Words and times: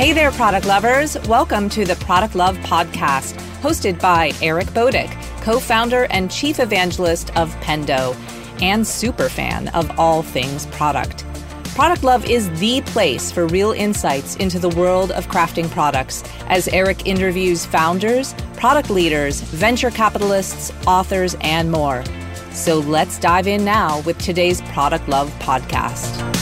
Hey 0.00 0.14
there, 0.14 0.30
product 0.30 0.64
lovers. 0.64 1.18
Welcome 1.28 1.68
to 1.68 1.84
the 1.84 1.94
Product 1.96 2.34
Love 2.34 2.56
Podcast, 2.60 3.34
hosted 3.60 4.00
by 4.00 4.32
Eric 4.40 4.68
Boduch, 4.68 5.12
co 5.42 5.60
founder 5.60 6.06
and 6.08 6.30
chief 6.30 6.58
evangelist 6.58 7.28
of 7.36 7.54
Pendo, 7.56 8.16
and 8.62 8.86
super 8.86 9.28
fan 9.28 9.68
of 9.68 9.90
all 9.98 10.22
things 10.22 10.64
product. 10.68 11.26
Product 11.74 12.02
Love 12.02 12.24
is 12.24 12.48
the 12.58 12.80
place 12.80 13.30
for 13.30 13.46
real 13.46 13.72
insights 13.72 14.36
into 14.36 14.58
the 14.58 14.70
world 14.70 15.12
of 15.12 15.26
crafting 15.26 15.68
products 15.68 16.24
as 16.46 16.66
Eric 16.68 17.06
interviews 17.06 17.66
founders, 17.66 18.34
product 18.54 18.88
leaders, 18.88 19.42
venture 19.42 19.90
capitalists, 19.90 20.72
authors, 20.86 21.36
and 21.42 21.70
more. 21.70 22.02
So 22.52 22.78
let's 22.78 23.18
dive 23.18 23.46
in 23.46 23.66
now 23.66 24.00
with 24.00 24.16
today's 24.16 24.62
Product 24.62 25.06
Love 25.10 25.28
podcast. 25.40 26.39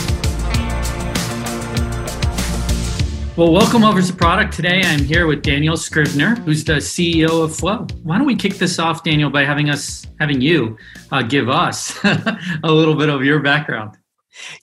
Well, 3.39 3.53
welcome 3.53 3.85
over 3.85 4.01
to 4.01 4.13
Product. 4.13 4.53
Today 4.53 4.81
I'm 4.83 5.05
here 5.05 5.25
with 5.25 5.43
Daniel 5.43 5.77
Scrivner, 5.77 6.37
who's 6.39 6.65
the 6.65 6.73
CEO 6.73 7.41
of 7.41 7.55
Flow. 7.55 7.87
Why 8.03 8.17
don't 8.17 8.27
we 8.27 8.35
kick 8.35 8.55
this 8.55 8.79
off, 8.79 9.01
Daniel, 9.01 9.29
by 9.29 9.45
having 9.45 9.69
us, 9.69 10.05
having 10.19 10.41
you 10.41 10.77
uh, 11.13 11.21
give 11.21 11.47
us 11.47 11.97
a 12.03 12.69
little 12.69 12.95
bit 12.95 13.07
of 13.07 13.23
your 13.23 13.39
background? 13.39 13.95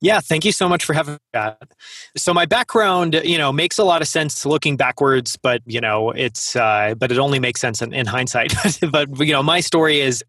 Yeah, 0.03 0.21
thank 0.21 0.45
you 0.45 0.53
so 0.53 0.69
much 0.69 0.85
for 0.85 0.93
having 0.93 1.17
that. 1.33 1.73
So 2.19 2.35
my 2.35 2.45
background, 2.45 3.19
you 3.25 3.39
know, 3.39 3.51
makes 3.51 3.79
a 3.79 3.85
lot 3.85 4.03
of 4.03 4.09
sense 4.09 4.45
looking 4.45 4.77
backwards, 4.77 5.39
but 5.43 5.63
you 5.65 5.81
know, 5.81 6.11
it's 6.11 6.55
uh, 6.55 6.97
but 6.99 7.11
it 7.11 7.17
only 7.17 7.39
makes 7.39 7.63
sense 7.63 7.81
in, 7.81 7.95
in 7.95 8.05
hindsight. 8.05 8.53
but 8.91 9.09
you 9.21 9.33
know, 9.33 9.43
my 9.43 9.61
story 9.61 10.03
is 10.03 10.23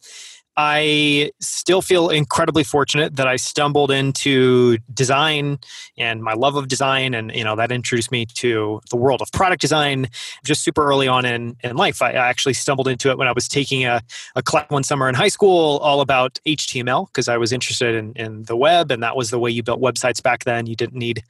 I 0.59 1.31
still 1.39 1.83
feel 1.83 2.09
incredibly 2.09 2.63
fortunate 2.63 3.15
that 3.15 3.27
I 3.27 3.35
stumbled 3.35 3.91
into 3.91 4.79
design 4.91 5.59
and 5.99 6.23
my 6.23 6.33
love 6.33 6.55
of 6.55 6.67
design, 6.67 7.13
and 7.13 7.31
you 7.33 7.43
know 7.43 7.55
that 7.55 7.71
introduced 7.71 8.11
me 8.11 8.25
to 8.25 8.81
the 8.89 8.97
world 8.97 9.21
of 9.21 9.31
product 9.31 9.61
design 9.61 10.07
just 10.43 10.63
super 10.63 10.83
early 10.83 11.07
on 11.07 11.25
in, 11.25 11.55
in 11.63 11.75
life. 11.75 12.01
I 12.01 12.13
actually 12.13 12.53
stumbled 12.53 12.87
into 12.87 13.11
it 13.11 13.19
when 13.19 13.27
I 13.27 13.33
was 13.33 13.47
taking 13.47 13.85
a, 13.85 14.01
a 14.35 14.41
class 14.41 14.65
one 14.69 14.83
summer 14.83 15.07
in 15.07 15.13
high 15.13 15.27
school 15.27 15.77
all 15.77 16.01
about 16.01 16.39
HTML 16.47 17.05
because 17.07 17.27
I 17.27 17.37
was 17.37 17.53
interested 17.53 17.93
in, 17.93 18.13
in 18.13 18.43
the 18.43 18.57
web, 18.57 18.89
and 18.89 19.03
that 19.03 19.15
was 19.15 19.29
the 19.29 19.37
way 19.37 19.51
you 19.51 19.61
built 19.61 19.79
websites 19.79 20.23
back 20.23 20.43
then. 20.43 20.65
You 20.65 20.75
didn't 20.75 20.97
need 20.97 21.23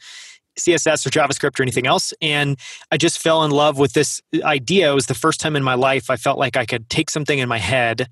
CSS 0.57 1.05
or 1.05 1.09
JavaScript 1.09 1.59
or 1.59 1.63
anything 1.63 1.85
else. 1.85 2.13
And 2.21 2.57
I 2.91 2.97
just 2.97 3.19
fell 3.19 3.43
in 3.43 3.51
love 3.51 3.77
with 3.77 3.93
this 3.93 4.21
idea. 4.43 4.91
It 4.91 4.95
was 4.95 5.05
the 5.05 5.13
first 5.13 5.39
time 5.39 5.55
in 5.55 5.63
my 5.63 5.75
life 5.75 6.09
I 6.09 6.15
felt 6.15 6.39
like 6.39 6.57
I 6.57 6.65
could 6.65 6.89
take 6.89 7.09
something 7.09 7.37
in 7.37 7.47
my 7.47 7.59
head, 7.59 8.07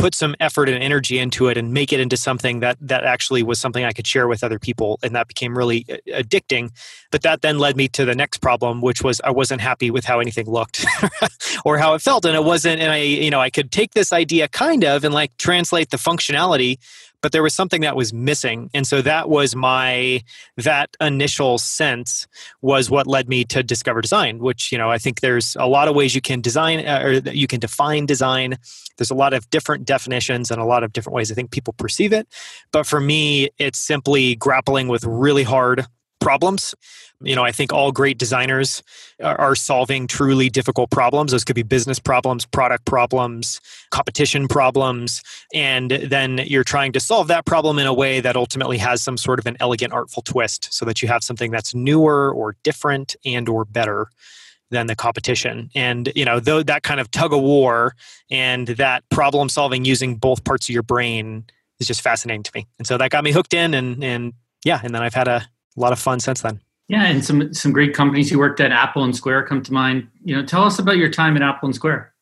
put 0.00 0.14
some 0.14 0.34
effort 0.40 0.68
and 0.68 0.82
energy 0.82 1.18
into 1.18 1.48
it 1.48 1.58
and 1.58 1.74
make 1.74 1.92
it 1.92 2.00
into 2.00 2.16
something 2.16 2.60
that 2.60 2.78
that 2.80 3.04
actually 3.04 3.42
was 3.42 3.60
something 3.60 3.84
I 3.84 3.92
could 3.92 4.06
share 4.06 4.26
with 4.26 4.42
other 4.42 4.58
people 4.58 4.98
and 5.02 5.14
that 5.14 5.28
became 5.28 5.56
really 5.56 5.84
uh, 5.90 5.96
addicting. 6.22 6.70
But 7.10 7.22
that 7.22 7.42
then 7.42 7.58
led 7.58 7.76
me 7.76 7.88
to 7.88 8.04
the 8.04 8.14
next 8.14 8.38
problem 8.38 8.80
which 8.80 9.02
was 9.02 9.20
I 9.22 9.30
wasn't 9.30 9.60
happy 9.60 9.90
with 9.90 10.04
how 10.04 10.18
anything 10.18 10.46
looked 10.46 10.86
or 11.64 11.76
how 11.76 11.94
it 11.94 12.00
felt. 12.00 12.24
And 12.24 12.34
it 12.34 12.44
wasn't 12.44 12.80
and 12.80 12.90
I 12.90 12.98
you 12.98 13.30
know 13.30 13.40
I 13.40 13.50
could 13.50 13.70
take 13.70 13.92
this 13.92 14.12
idea 14.12 14.48
kind 14.48 14.84
of 14.84 15.04
and 15.04 15.12
like 15.12 15.36
translate 15.36 15.90
the 15.90 15.98
functionality 15.98 16.78
but 17.22 17.32
there 17.32 17.42
was 17.42 17.54
something 17.54 17.80
that 17.82 17.96
was 17.96 18.12
missing. 18.12 18.70
And 18.74 18.86
so 18.86 19.02
that 19.02 19.28
was 19.28 19.54
my 19.54 20.22
that 20.56 20.90
initial 21.00 21.58
sense 21.58 22.26
was 22.62 22.90
what 22.90 23.06
led 23.06 23.28
me 23.28 23.44
to 23.44 23.62
discover 23.62 24.00
design 24.00 24.38
which 24.38 24.72
you 24.72 24.78
know 24.78 24.90
i 24.90 24.98
think 24.98 25.20
there's 25.20 25.56
a 25.58 25.66
lot 25.66 25.88
of 25.88 25.94
ways 25.94 26.14
you 26.14 26.20
can 26.20 26.40
design 26.40 26.86
uh, 26.86 27.00
or 27.02 27.12
you 27.30 27.46
can 27.46 27.60
define 27.60 28.06
design. 28.06 28.56
There's 28.96 29.10
a 29.10 29.14
lot 29.14 29.32
of 29.32 29.48
different 29.50 29.86
definitions 29.86 30.50
and 30.50 30.60
a 30.60 30.64
lot 30.64 30.82
of 30.82 30.92
different 30.92 31.14
ways 31.14 31.30
i 31.30 31.34
think 31.34 31.50
people 31.50 31.72
perceive 31.74 32.12
it. 32.12 32.26
But 32.72 32.86
for 32.86 33.00
me 33.00 33.50
it's 33.58 33.78
simply 33.78 34.34
grappling 34.36 34.88
with 34.88 35.04
really 35.04 35.44
hard 35.44 35.86
problems 36.20 36.74
you 37.22 37.34
know 37.34 37.44
i 37.44 37.52
think 37.52 37.72
all 37.72 37.92
great 37.92 38.18
designers 38.18 38.82
are 39.22 39.54
solving 39.54 40.06
truly 40.06 40.48
difficult 40.48 40.90
problems. 40.90 41.32
Those 41.32 41.44
could 41.44 41.56
be 41.56 41.62
business 41.62 41.98
problems 41.98 42.46
product 42.46 42.84
problems 42.86 43.60
competition 43.90 44.48
problems 44.48 45.22
and 45.52 45.90
then 45.90 46.38
you're 46.46 46.64
trying 46.64 46.92
to 46.92 47.00
solve 47.00 47.28
that 47.28 47.44
problem 47.44 47.78
in 47.78 47.86
a 47.86 47.94
way 47.94 48.20
that 48.20 48.36
ultimately 48.36 48.78
has 48.78 49.02
some 49.02 49.16
sort 49.16 49.38
of 49.38 49.46
an 49.46 49.56
elegant 49.60 49.92
artful 49.92 50.22
twist 50.22 50.72
so 50.72 50.84
that 50.84 51.02
you 51.02 51.08
have 51.08 51.22
something 51.22 51.50
that's 51.50 51.74
newer 51.74 52.32
or 52.32 52.56
different 52.62 53.16
and 53.24 53.48
or 53.48 53.64
better 53.64 54.08
than 54.70 54.86
the 54.86 54.94
competition. 54.94 55.70
And 55.74 56.12
you 56.14 56.24
know 56.24 56.40
though 56.40 56.62
that 56.62 56.82
kind 56.82 57.00
of 57.00 57.10
tug 57.10 57.32
of 57.32 57.40
war 57.42 57.94
and 58.30 58.68
that 58.68 59.04
problem 59.10 59.48
solving 59.48 59.84
using 59.84 60.16
both 60.16 60.44
parts 60.44 60.68
of 60.68 60.72
your 60.72 60.82
brain 60.82 61.44
is 61.78 61.86
just 61.86 62.00
fascinating 62.00 62.42
to 62.44 62.52
me. 62.54 62.66
And 62.78 62.86
so 62.86 62.96
that 62.98 63.10
got 63.10 63.24
me 63.24 63.32
hooked 63.32 63.54
in 63.54 63.74
and 63.74 64.02
and 64.02 64.32
yeah 64.64 64.80
and 64.82 64.94
then 64.94 65.02
i've 65.02 65.14
had 65.14 65.28
a 65.28 65.46
lot 65.76 65.92
of 65.92 65.98
fun 65.98 66.20
since 66.20 66.42
then 66.42 66.60
yeah, 66.90 67.04
and 67.04 67.24
some 67.24 67.54
some 67.54 67.70
great 67.72 67.94
companies 67.94 68.32
you 68.32 68.38
worked 68.40 68.58
at, 68.58 68.72
Apple 68.72 69.04
and 69.04 69.14
Square, 69.14 69.46
come 69.46 69.62
to 69.62 69.72
mind. 69.72 70.08
You 70.24 70.34
know, 70.34 70.44
tell 70.44 70.64
us 70.64 70.80
about 70.80 70.96
your 70.96 71.08
time 71.08 71.36
at 71.36 71.42
Apple 71.42 71.68
and 71.68 71.74
Square. 71.74 72.12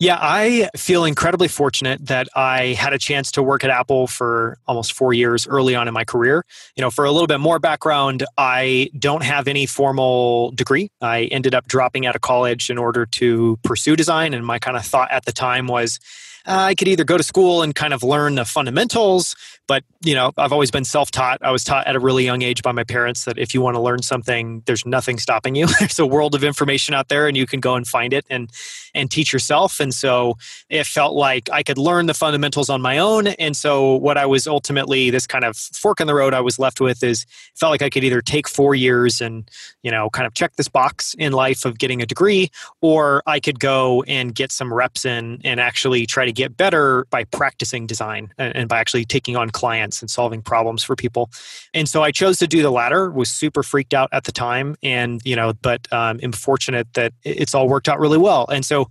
Yeah, 0.00 0.18
I 0.20 0.70
feel 0.76 1.04
incredibly 1.04 1.46
fortunate 1.46 2.04
that 2.06 2.26
I 2.34 2.68
had 2.68 2.92
a 2.92 2.98
chance 2.98 3.30
to 3.32 3.44
work 3.44 3.62
at 3.62 3.70
Apple 3.70 4.08
for 4.08 4.58
almost 4.66 4.92
four 4.92 5.12
years 5.12 5.46
early 5.46 5.76
on 5.76 5.86
in 5.86 5.94
my 5.94 6.04
career. 6.04 6.44
You 6.74 6.80
know, 6.80 6.90
for 6.90 7.04
a 7.04 7.12
little 7.12 7.28
bit 7.28 7.38
more 7.38 7.60
background, 7.60 8.24
I 8.36 8.90
don't 8.98 9.22
have 9.22 9.46
any 9.46 9.66
formal 9.66 10.50
degree. 10.50 10.90
I 11.00 11.24
ended 11.26 11.54
up 11.54 11.68
dropping 11.68 12.06
out 12.06 12.16
of 12.16 12.22
college 12.22 12.70
in 12.70 12.78
order 12.78 13.06
to 13.06 13.56
pursue 13.62 13.94
design, 13.94 14.34
and 14.34 14.44
my 14.44 14.58
kind 14.58 14.76
of 14.76 14.84
thought 14.84 15.12
at 15.12 15.26
the 15.26 15.32
time 15.32 15.68
was 15.68 16.00
uh, 16.46 16.70
I 16.70 16.74
could 16.74 16.88
either 16.88 17.04
go 17.04 17.16
to 17.16 17.22
school 17.22 17.62
and 17.62 17.74
kind 17.74 17.92
of 17.92 18.02
learn 18.02 18.34
the 18.34 18.44
fundamentals, 18.44 19.34
but 19.66 19.84
you 20.02 20.14
know, 20.14 20.32
I've 20.36 20.52
always 20.52 20.70
been 20.70 20.84
self-taught. 20.84 21.38
I 21.42 21.50
was 21.50 21.62
taught 21.62 21.86
at 21.86 21.94
a 21.94 22.00
really 22.00 22.24
young 22.24 22.42
age 22.42 22.62
by 22.62 22.72
my 22.72 22.84
parents 22.84 23.24
that 23.24 23.38
if 23.38 23.54
you 23.54 23.60
want 23.60 23.76
to 23.76 23.80
learn 23.80 24.02
something, 24.02 24.62
there's 24.66 24.84
nothing 24.86 25.18
stopping 25.18 25.54
you. 25.54 25.66
there's 25.78 25.98
a 25.98 26.06
world 26.06 26.34
of 26.34 26.42
information 26.42 26.94
out 26.94 27.08
there, 27.08 27.28
and 27.28 27.36
you 27.36 27.46
can 27.46 27.60
go 27.60 27.74
and 27.74 27.86
find 27.86 28.12
it 28.12 28.24
and 28.30 28.50
and 28.94 29.10
teach 29.10 29.32
yourself. 29.32 29.78
And 29.78 29.94
so 29.94 30.36
it 30.68 30.86
felt 30.86 31.14
like 31.14 31.48
I 31.52 31.62
could 31.62 31.78
learn 31.78 32.06
the 32.06 32.14
fundamentals 32.14 32.68
on 32.68 32.82
my 32.82 32.98
own. 32.98 33.28
And 33.28 33.56
so 33.56 33.94
what 33.96 34.18
I 34.18 34.26
was 34.26 34.46
ultimately 34.46 35.10
this 35.10 35.26
kind 35.26 35.44
of 35.44 35.56
fork 35.56 36.00
in 36.00 36.06
the 36.06 36.14
road 36.14 36.34
I 36.34 36.40
was 36.40 36.58
left 36.58 36.80
with 36.80 37.02
is 37.04 37.24
felt 37.54 37.70
like 37.70 37.82
I 37.82 37.90
could 37.90 38.02
either 38.02 38.20
take 38.20 38.48
four 38.48 38.74
years 38.74 39.20
and 39.20 39.48
you 39.82 39.90
know 39.90 40.10
kind 40.10 40.26
of 40.26 40.34
check 40.34 40.56
this 40.56 40.68
box 40.68 41.14
in 41.18 41.32
life 41.32 41.64
of 41.64 41.78
getting 41.78 42.02
a 42.02 42.06
degree, 42.06 42.50
or 42.80 43.22
I 43.26 43.40
could 43.40 43.60
go 43.60 44.02
and 44.08 44.34
get 44.34 44.50
some 44.50 44.72
reps 44.72 45.04
in 45.04 45.40
and 45.44 45.60
actually 45.60 46.06
try 46.06 46.24
to 46.24 46.29
to 46.34 46.42
get 46.42 46.56
better 46.56 47.06
by 47.10 47.24
practicing 47.24 47.86
design 47.86 48.32
and, 48.38 48.54
and 48.56 48.68
by 48.68 48.78
actually 48.78 49.04
taking 49.04 49.36
on 49.36 49.50
clients 49.50 50.00
and 50.00 50.10
solving 50.10 50.42
problems 50.42 50.82
for 50.82 50.96
people. 50.96 51.30
And 51.74 51.88
so 51.88 52.02
I 52.02 52.10
chose 52.10 52.38
to 52.38 52.46
do 52.46 52.62
the 52.62 52.70
latter. 52.70 53.10
Was 53.10 53.30
super 53.30 53.62
freaked 53.62 53.94
out 53.94 54.08
at 54.12 54.24
the 54.24 54.32
time, 54.32 54.76
and 54.82 55.20
you 55.24 55.36
know, 55.36 55.52
but 55.62 55.92
um, 55.92 56.20
am 56.22 56.32
fortunate 56.32 56.92
that 56.94 57.12
it's 57.24 57.54
all 57.54 57.68
worked 57.68 57.88
out 57.88 57.98
really 57.98 58.18
well. 58.18 58.46
And 58.48 58.64
so 58.64 58.88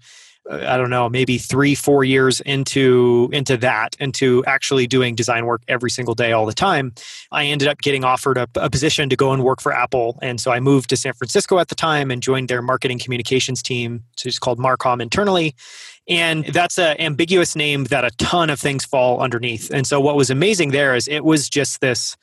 I 0.50 0.78
don't 0.78 0.90
know, 0.90 1.10
maybe 1.10 1.38
three, 1.38 1.76
four 1.76 2.04
years 2.04 2.42
into 2.42 3.30
into 3.32 3.56
that, 3.58 3.96
into 4.00 4.44
actually 4.46 4.88
doing 4.88 5.14
design 5.14 5.46
work 5.46 5.62
every 5.68 5.92
single 5.92 6.16
day, 6.16 6.32
all 6.32 6.46
the 6.48 6.54
time, 6.54 6.94
I 7.32 7.46
ended 7.46 7.68
up 7.68 7.80
getting 7.80 8.04
offered 8.04 8.38
a, 8.38 8.48
a, 8.56 8.70
position 8.70 9.10
to 9.10 9.16
go 9.16 9.32
and 9.32 9.44
work 9.44 9.62
for 9.62 9.72
Apple, 9.72 10.18
and 10.24 10.42
so 10.42 10.52
I 10.52 10.60
moved 10.60 10.90
to 10.90 10.98
San 10.98 11.14
Francisco 11.14 11.60
at 11.60 11.68
the 11.68 11.76
time 11.76 12.10
and 12.10 12.24
joined 12.24 12.48
their 12.48 12.64
marketing 12.64 12.98
communications 12.98 13.62
team, 13.62 14.04
which 14.14 14.26
is 14.26 14.40
called 14.40 14.58
Marcom 14.58 15.02
internally, 15.02 15.54
and 16.10 16.46
that's 16.46 16.80
an 16.80 17.00
ambiguous 17.00 17.56
name 17.56 17.86
that 17.86 18.04
a 18.04 18.12
ton 18.18 18.50
of 18.50 18.60
things 18.60 18.84
fall 18.84 19.22
underneath. 19.22 19.70
And 19.72 19.86
so 19.86 20.02
what 20.02 20.16
was 20.16 20.30
amazing 20.30 20.72
there 20.72 20.96
is 20.96 21.08
it 21.08 21.24
was 21.24 21.48
just 21.48 21.82
this 21.82 22.18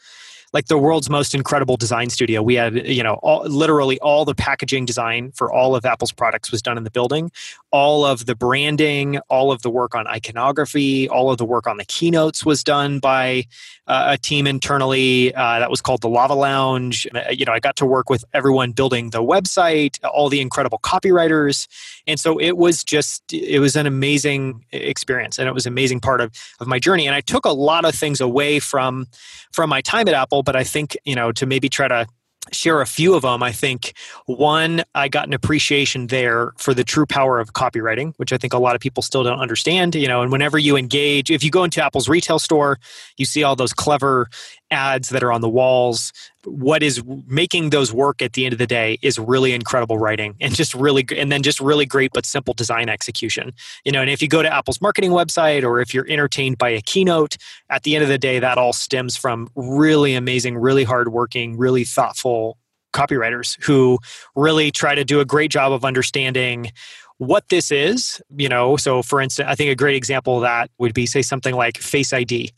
like 0.53 0.67
the 0.67 0.79
world's 0.79 1.11
most 1.11 1.35
incredible 1.35 1.77
design 1.77 2.09
studio. 2.09 2.41
We 2.43 2.55
had, 2.55 2.87
you 2.87 3.03
know, 3.03 3.15
all, 3.15 3.45
literally 3.47 3.99
all 4.01 4.25
the 4.25 4.35
packaging 4.35 4.87
design 4.87 5.33
for 5.33 5.53
all 5.53 5.77
of 5.77 5.85
Apple's 5.85 6.13
products 6.13 6.51
was 6.51 6.63
done 6.63 6.79
in 6.79 6.85
the 6.85 6.91
building. 6.91 7.31
All 7.77 8.07
of 8.07 8.25
the 8.25 8.35
branding, 8.35 9.19
all 9.29 9.53
of 9.53 9.61
the 9.61 9.69
work 9.69 9.95
on 9.95 10.07
iconography, 10.07 11.11
all 11.11 11.31
of 11.31 11.37
the 11.37 11.45
work 11.45 11.67
on 11.67 11.77
the 11.77 11.85
keynotes 11.85 12.43
was 12.43 12.65
done 12.65 13.01
by 13.01 13.45
uh, 13.87 14.13
a 14.13 14.17
team 14.17 14.47
internally 14.47 15.35
uh, 15.35 15.59
that 15.59 15.69
was 15.69 15.83
called 15.83 16.01
the 16.01 16.09
Lava 16.09 16.33
Lounge. 16.33 17.07
Uh, 17.15 17.31
you 17.31 17.45
know, 17.45 17.53
I 17.53 17.61
got 17.61 17.77
to 17.77 17.85
work 17.85 18.09
with 18.09 18.25
everyone 18.33 18.73
building 18.73 19.11
the 19.11 19.23
website, 19.23 20.03
all 20.05 20.31
the 20.31 20.41
incredible 20.41 20.79
copywriters, 20.79 21.69
and 22.07 22.19
so 22.19 22.41
it 22.41 22.57
was 22.57 22.83
just 22.83 23.23
it 23.31 23.61
was 23.61 23.77
an 23.77 23.87
amazing 23.87 24.65
experience, 24.73 25.39
and 25.39 25.47
it 25.47 25.53
was 25.53 25.67
an 25.67 25.75
amazing 25.75 26.01
part 26.01 26.23
of 26.23 26.33
of 26.61 26.67
my 26.67 26.79
journey. 26.79 27.07
And 27.07 27.15
I 27.15 27.21
took 27.21 27.45
a 27.45 27.53
lot 27.53 27.85
of 27.85 27.95
things 27.95 28.23
away 28.23 28.59
from 28.59 29.07
from 29.53 29.69
my 29.69 29.83
time 29.83 30.09
at 30.09 30.15
Apple, 30.15 30.43
but 30.43 30.57
I 30.57 30.65
think 30.65 30.97
you 31.05 31.15
know 31.15 31.31
to 31.33 31.45
maybe 31.45 31.69
try 31.69 31.89
to 31.89 32.07
share 32.53 32.81
a 32.81 32.87
few 32.87 33.15
of 33.15 33.23
them. 33.23 33.43
I 33.43 33.53
think 33.53 33.95
one, 34.27 34.83
I 34.95 35.09
got 35.09 35.27
an 35.27 35.35
appreciation 35.35 36.09
there 36.09 36.53
for 36.59 36.75
the 36.75 36.85
true 36.85 37.07
power 37.07 37.39
of 37.41 37.53
copywriting, 37.53 38.15
which 38.17 38.33
I 38.33 38.39
think 38.39 38.53
a 38.53 38.59
lot 38.59 38.75
of 38.75 38.81
people 38.81 39.03
still 39.03 39.25
don't 39.25 39.41
understand. 39.41 39.95
You 39.95 40.09
know, 40.09 40.23
and 40.23 40.31
whenever 40.33 40.59
you 40.59 40.77
engage, 40.77 41.31
if 41.31 41.43
you 41.43 41.51
go 41.51 41.65
into 41.65 41.85
Apple's 41.85 42.09
retail 42.09 42.39
store, 42.39 42.79
you 43.17 43.25
see 43.25 43.43
all 43.43 43.57
those 43.57 43.73
clever 43.73 44.29
ads 44.71 45.11
that 45.11 45.23
are 45.23 45.33
on 45.33 45.41
the 45.41 45.49
walls 45.49 46.13
what 46.45 46.83
is 46.83 47.03
making 47.27 47.71
those 47.71 47.93
work 47.93 48.23
at 48.23 48.33
the 48.33 48.45
end 48.45 48.53
of 48.53 48.59
the 48.59 48.67
day 48.67 48.99
is 49.03 49.19
really 49.19 49.53
incredible 49.53 49.99
writing 49.99 50.35
and 50.41 50.55
just 50.55 50.75
really 50.75 51.05
and 51.17 51.31
then 51.31 51.43
just 51.43 51.61
really 51.61 51.87
great 51.87 52.13
but 52.13 52.27
simple 52.27 52.55
design 52.55 52.89
execution 52.89 53.53
you 53.85 53.93
know 53.93 54.01
and 54.01 54.11
if 54.11 54.21
you 54.21 54.29
go 54.29 54.43
to 54.43 54.53
apple's 54.53 54.81
marketing 54.81 55.11
website 55.11 55.63
or 55.63 55.81
if 55.81 55.95
you're 55.95 56.09
entertained 56.09 56.59
by 56.59 56.69
a 56.69 56.81
keynote 56.81 57.37
at 57.71 57.83
the 57.85 57.95
end 57.95 58.03
of 58.03 58.09
the 58.09 58.19
day 58.19 58.39
that 58.39 58.59
all 58.59 58.73
stems 58.73 59.17
from 59.17 59.49
really 59.55 60.15
amazing 60.15 60.57
really 60.57 60.85
hardworking 60.85 61.57
really 61.57 61.85
thoughtful 61.85 62.59
copywriters 62.93 63.63
who 63.63 63.99
really 64.35 64.71
try 64.71 64.95
to 64.95 65.05
do 65.05 65.21
a 65.21 65.25
great 65.25 65.51
job 65.51 65.73
of 65.73 65.85
understanding 65.85 66.73
what 67.19 67.49
this 67.49 67.71
is. 67.71 68.21
You 68.37 68.49
know, 68.49 68.77
so 68.77 69.03
for 69.03 69.21
instance, 69.21 69.49
I 69.49 69.55
think 69.55 69.71
a 69.71 69.75
great 69.75 69.97
example 69.97 70.37
of 70.37 70.43
that 70.43 70.71
would 70.79 70.95
be, 70.95 71.07
say, 71.07 71.23
something 71.23 71.55
like 71.55 71.79
Face 71.79 72.13
ID 72.13 72.53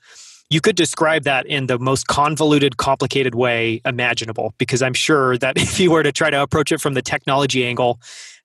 you 0.50 0.60
could 0.60 0.76
describe 0.76 1.24
that 1.24 1.46
in 1.46 1.66
the 1.66 1.78
most 1.78 2.06
convoluted, 2.06 2.76
complicated 2.76 3.34
way 3.34 3.80
imaginable, 3.84 4.54
because 4.58 4.82
I'm 4.82 4.94
sure 4.94 5.36
that 5.38 5.56
if 5.60 5.78
you 5.78 5.90
were 5.90 6.02
to 6.02 6.12
try 6.12 6.30
to 6.30 6.42
approach 6.42 6.72
it 6.72 6.80
from 6.80 6.94
the 6.94 7.02
technology 7.02 7.64
angle, 7.66 8.00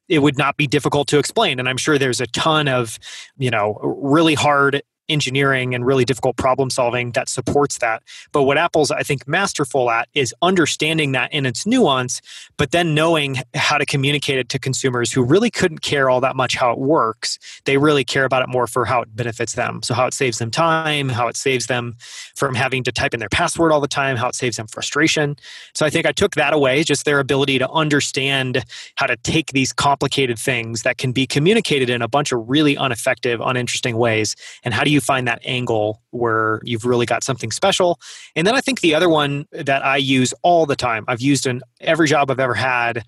it 0.10 0.20
would 0.20 0.38
not 0.38 0.58
be 0.58 0.68
difficult 0.68 1.08
to 1.10 1.18
explain. 1.18 1.60
And 1.60 1.70
I'm 1.70 1.78
sure 1.78 1.98
there's 1.98 2.20
a 2.20 2.28
ton 2.28 2.68
of, 2.68 3.00
you 3.38 3.50
know, 3.50 3.80
really 3.82 4.34
hard 4.34 4.82
engineering 5.14 5.74
and 5.74 5.86
really 5.86 6.06
difficult 6.06 6.36
problem 6.36 6.70
solving 6.70 7.12
that 7.12 7.30
supports 7.30 7.78
that. 7.78 8.04
But 8.32 8.44
what 8.44 8.58
Apple's, 8.58 8.92
I 8.92 9.04
think, 9.04 9.28
masterful 9.28 9.90
at 9.90 10.10
is 10.14 10.34
understanding 10.42 11.14
that 11.14 11.32
in 11.34 11.46
its 11.46 11.66
nuance, 11.66 12.22
but 12.58 12.72
then 12.72 12.94
knowing 12.94 13.38
how 13.54 13.78
to 13.78 13.86
communicate 13.86 14.38
it 14.38 14.50
to 14.50 14.60
consumers 14.60 15.12
who 15.12 15.24
really 15.24 15.50
couldn't 15.50 15.82
care 15.82 16.10
all 16.10 16.20
that 16.22 16.36
much 16.36 16.56
how 16.56 16.72
it 16.72 16.80
works. 16.80 17.40
They 17.66 17.78
really 17.78 18.04
care 18.04 18.26
about 18.26 18.42
it 18.42 18.50
more 18.50 18.68
for 18.68 18.86
how 18.86 19.02
it 19.02 19.16
benefits 19.16 19.54
them. 19.54 19.82
So, 19.84 19.94
how 19.94 20.08
it 20.08 20.14
saves 20.14 20.40
them 20.40 20.52
time, 20.52 21.10
how 21.10 21.28
it 21.28 21.38
saves 21.38 21.68
them 21.68 21.96
from 22.36 22.56
having 22.56 22.84
to 22.84 22.92
type 22.92 23.14
in 23.14 23.20
their 23.20 23.30
password 23.30 23.72
all 23.72 23.82
the 23.82 23.88
time, 23.88 24.18
how 24.18 24.28
it 24.28 24.36
saves 24.36 24.58
them 24.58 24.68
frustration. 24.68 25.36
So, 25.74 25.86
I 25.86 25.90
think 25.90 26.06
I 26.06 26.12
took 26.12 26.36
that 26.36 26.54
away, 26.54 26.84
just 26.84 27.06
their 27.06 27.20
ability 27.20 27.60
to 27.60 27.70
understand 27.70 28.64
how 28.96 29.06
to 29.06 29.16
take 29.18 29.52
these 29.52 29.72
complicated 29.72 30.40
things 30.40 30.82
that 30.82 30.98
can 30.98 31.12
be 31.12 31.28
communicated 31.28 31.90
in 31.90 32.02
a 32.02 32.08
bunch 32.08 32.32
of 32.32 32.50
really 32.50 32.76
ineffective, 32.76 33.40
uninteresting 33.42 33.98
ways, 33.98 34.36
and 34.64 34.74
how 34.74 34.84
do 34.84 34.90
you 34.90 35.02
find 35.04 35.28
that 35.28 35.40
angle 35.44 36.02
where 36.12 36.62
you've 36.64 36.86
really 36.86 37.06
got 37.06 37.24
something 37.24 37.52
special? 37.52 38.00
And 38.36 38.48
then 38.48 38.56
I 38.56 38.62
think 38.62 38.82
the 38.82 38.96
other 38.96 39.10
one 39.10 39.46
that 39.52 39.86
I 39.86 39.98
use 39.98 40.34
all 40.42 40.66
the 40.66 40.76
time, 40.76 41.06
I've 41.08 41.22
used 41.22 41.46
in 41.46 41.62
every 41.82 42.08
job 42.08 42.32
I've 42.32 42.40
ever 42.40 42.54
had, 42.54 43.04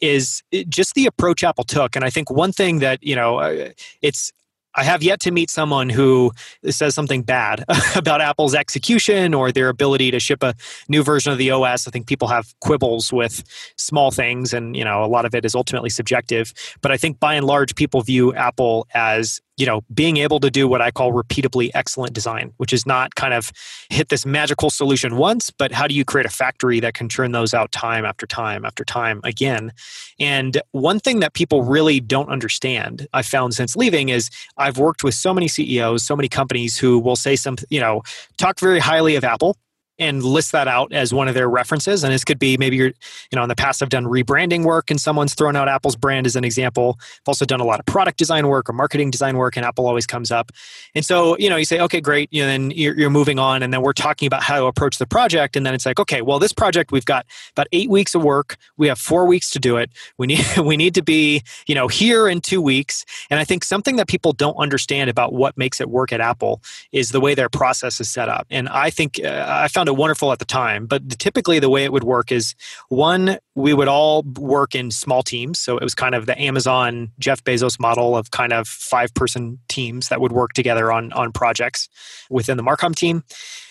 is 0.00 0.42
just 0.68 0.94
the 0.94 1.06
approach 1.06 1.42
Apple 1.42 1.64
took. 1.64 1.96
And 1.96 2.04
I 2.04 2.10
think 2.10 2.30
one 2.30 2.52
thing 2.52 2.78
that, 2.78 3.02
you 3.02 3.16
know, 3.16 3.38
uh, 3.38 3.70
it's 4.00 4.32
I 4.78 4.84
have 4.84 5.02
yet 5.02 5.18
to 5.20 5.32
meet 5.32 5.50
someone 5.50 5.88
who 5.88 6.30
says 6.70 6.94
something 6.94 7.22
bad 7.22 7.64
about 7.96 8.20
Apple's 8.20 8.54
execution 8.54 9.34
or 9.34 9.50
their 9.50 9.68
ability 9.68 10.12
to 10.12 10.20
ship 10.20 10.42
a 10.42 10.54
new 10.88 11.02
version 11.02 11.32
of 11.32 11.38
the 11.38 11.50
OS. 11.50 11.88
I 11.88 11.90
think 11.90 12.06
people 12.06 12.28
have 12.28 12.54
quibbles 12.60 13.12
with 13.12 13.42
small 13.76 14.12
things, 14.12 14.52
and 14.52 14.76
you 14.76 14.84
know 14.84 15.04
a 15.04 15.06
lot 15.06 15.24
of 15.24 15.34
it 15.34 15.44
is 15.44 15.56
ultimately 15.56 15.90
subjective. 15.90 16.52
But 16.80 16.92
I 16.92 16.96
think 16.96 17.18
by 17.18 17.34
and 17.34 17.44
large, 17.44 17.74
people 17.74 18.02
view 18.02 18.32
Apple 18.34 18.86
as 18.94 19.40
you 19.58 19.66
know 19.66 19.82
being 19.92 20.16
able 20.16 20.40
to 20.40 20.50
do 20.50 20.66
what 20.66 20.80
i 20.80 20.90
call 20.90 21.12
repeatably 21.12 21.70
excellent 21.74 22.14
design 22.14 22.52
which 22.56 22.72
is 22.72 22.86
not 22.86 23.14
kind 23.16 23.34
of 23.34 23.52
hit 23.90 24.08
this 24.08 24.24
magical 24.24 24.70
solution 24.70 25.16
once 25.16 25.50
but 25.50 25.72
how 25.72 25.86
do 25.86 25.94
you 25.94 26.04
create 26.04 26.24
a 26.26 26.30
factory 26.30 26.80
that 26.80 26.94
can 26.94 27.08
churn 27.08 27.32
those 27.32 27.52
out 27.52 27.70
time 27.72 28.04
after 28.04 28.26
time 28.26 28.64
after 28.64 28.84
time 28.84 29.20
again? 29.24 29.72
And 30.20 30.60
one 30.72 31.00
thing 31.00 31.20
that 31.20 31.34
people 31.34 31.62
really 31.62 32.00
don't 32.00 32.28
understand 32.28 33.06
i've 33.12 33.26
found 33.26 33.54
since 33.54 33.76
leaving 33.76 34.08
is 34.08 34.30
i've 34.56 34.78
worked 34.78 35.02
with 35.04 35.14
so 35.14 35.34
many 35.34 35.48
ceos 35.48 36.04
so 36.04 36.16
many 36.16 36.28
companies 36.28 36.78
who 36.78 36.98
will 36.98 37.16
say 37.16 37.36
some 37.36 37.56
you 37.68 37.80
know 37.80 38.02
talk 38.36 38.58
very 38.60 38.78
highly 38.78 39.16
of 39.16 39.24
apple 39.24 39.56
and 39.98 40.22
list 40.22 40.52
that 40.52 40.68
out 40.68 40.92
as 40.92 41.12
one 41.12 41.28
of 41.28 41.34
their 41.34 41.48
references. 41.48 42.04
And 42.04 42.12
this 42.12 42.24
could 42.24 42.38
be 42.38 42.56
maybe 42.56 42.76
you're, 42.76 42.88
you 42.88 43.36
know, 43.36 43.42
in 43.42 43.48
the 43.48 43.56
past 43.56 43.82
I've 43.82 43.88
done 43.88 44.04
rebranding 44.04 44.64
work 44.64 44.90
and 44.90 45.00
someone's 45.00 45.34
thrown 45.34 45.56
out 45.56 45.68
Apple's 45.68 45.96
brand 45.96 46.26
as 46.26 46.36
an 46.36 46.44
example. 46.44 46.98
I've 47.00 47.28
also 47.28 47.44
done 47.44 47.60
a 47.60 47.64
lot 47.64 47.80
of 47.80 47.86
product 47.86 48.18
design 48.18 48.48
work 48.48 48.68
or 48.68 48.72
marketing 48.72 49.10
design 49.10 49.36
work, 49.36 49.56
and 49.56 49.64
Apple 49.64 49.86
always 49.86 50.06
comes 50.06 50.30
up. 50.30 50.52
And 50.94 51.04
so, 51.04 51.36
you 51.38 51.50
know, 51.50 51.56
you 51.56 51.64
say, 51.64 51.80
okay, 51.80 52.00
great, 52.00 52.32
you 52.32 52.42
know, 52.42 52.48
then 52.48 52.70
you're, 52.70 52.98
you're 52.98 53.10
moving 53.10 53.38
on, 53.38 53.62
and 53.62 53.72
then 53.72 53.82
we're 53.82 53.92
talking 53.92 54.26
about 54.26 54.42
how 54.42 54.58
to 54.58 54.66
approach 54.66 54.98
the 54.98 55.06
project, 55.06 55.56
and 55.56 55.66
then 55.66 55.74
it's 55.74 55.86
like, 55.86 55.98
okay, 55.98 56.22
well, 56.22 56.38
this 56.38 56.52
project 56.52 56.92
we've 56.92 57.04
got 57.04 57.26
about 57.52 57.66
eight 57.72 57.90
weeks 57.90 58.14
of 58.14 58.22
work. 58.22 58.56
We 58.76 58.88
have 58.88 58.98
four 58.98 59.26
weeks 59.26 59.50
to 59.50 59.58
do 59.58 59.76
it. 59.76 59.90
We 60.16 60.26
need 60.26 60.44
we 60.58 60.76
need 60.76 60.94
to 60.94 61.02
be, 61.02 61.42
you 61.66 61.74
know, 61.74 61.88
here 61.88 62.28
in 62.28 62.40
two 62.40 62.60
weeks. 62.60 63.04
And 63.30 63.40
I 63.40 63.44
think 63.44 63.64
something 63.64 63.96
that 63.96 64.08
people 64.08 64.32
don't 64.32 64.56
understand 64.56 65.10
about 65.10 65.32
what 65.32 65.56
makes 65.56 65.80
it 65.80 65.90
work 65.90 66.12
at 66.12 66.20
Apple 66.20 66.62
is 66.92 67.10
the 67.10 67.20
way 67.20 67.34
their 67.34 67.48
process 67.48 68.00
is 68.00 68.10
set 68.10 68.28
up. 68.28 68.46
And 68.50 68.68
I 68.68 68.90
think 68.90 69.20
uh, 69.22 69.44
I 69.46 69.68
found 69.68 69.87
found 69.88 69.96
it 69.96 70.00
wonderful 70.00 70.32
at 70.32 70.38
the 70.38 70.44
time. 70.44 70.86
But 70.86 71.18
typically, 71.18 71.58
the 71.58 71.70
way 71.70 71.84
it 71.84 71.92
would 71.92 72.04
work 72.04 72.30
is 72.32 72.54
one, 72.88 73.38
we 73.54 73.74
would 73.74 73.88
all 73.88 74.22
work 74.38 74.74
in 74.74 74.90
small 74.90 75.22
teams. 75.22 75.58
So 75.58 75.76
it 75.76 75.82
was 75.82 75.94
kind 75.94 76.14
of 76.14 76.26
the 76.26 76.38
Amazon 76.40 77.10
Jeff 77.18 77.42
Bezos 77.44 77.80
model 77.80 78.16
of 78.16 78.30
kind 78.30 78.52
of 78.52 78.68
five 78.68 79.12
person 79.14 79.58
teams 79.68 80.08
that 80.08 80.20
would 80.20 80.32
work 80.32 80.52
together 80.52 80.92
on, 80.92 81.12
on 81.12 81.32
projects 81.32 81.88
within 82.30 82.56
the 82.56 82.62
Marcom 82.62 82.94
team. 82.94 83.22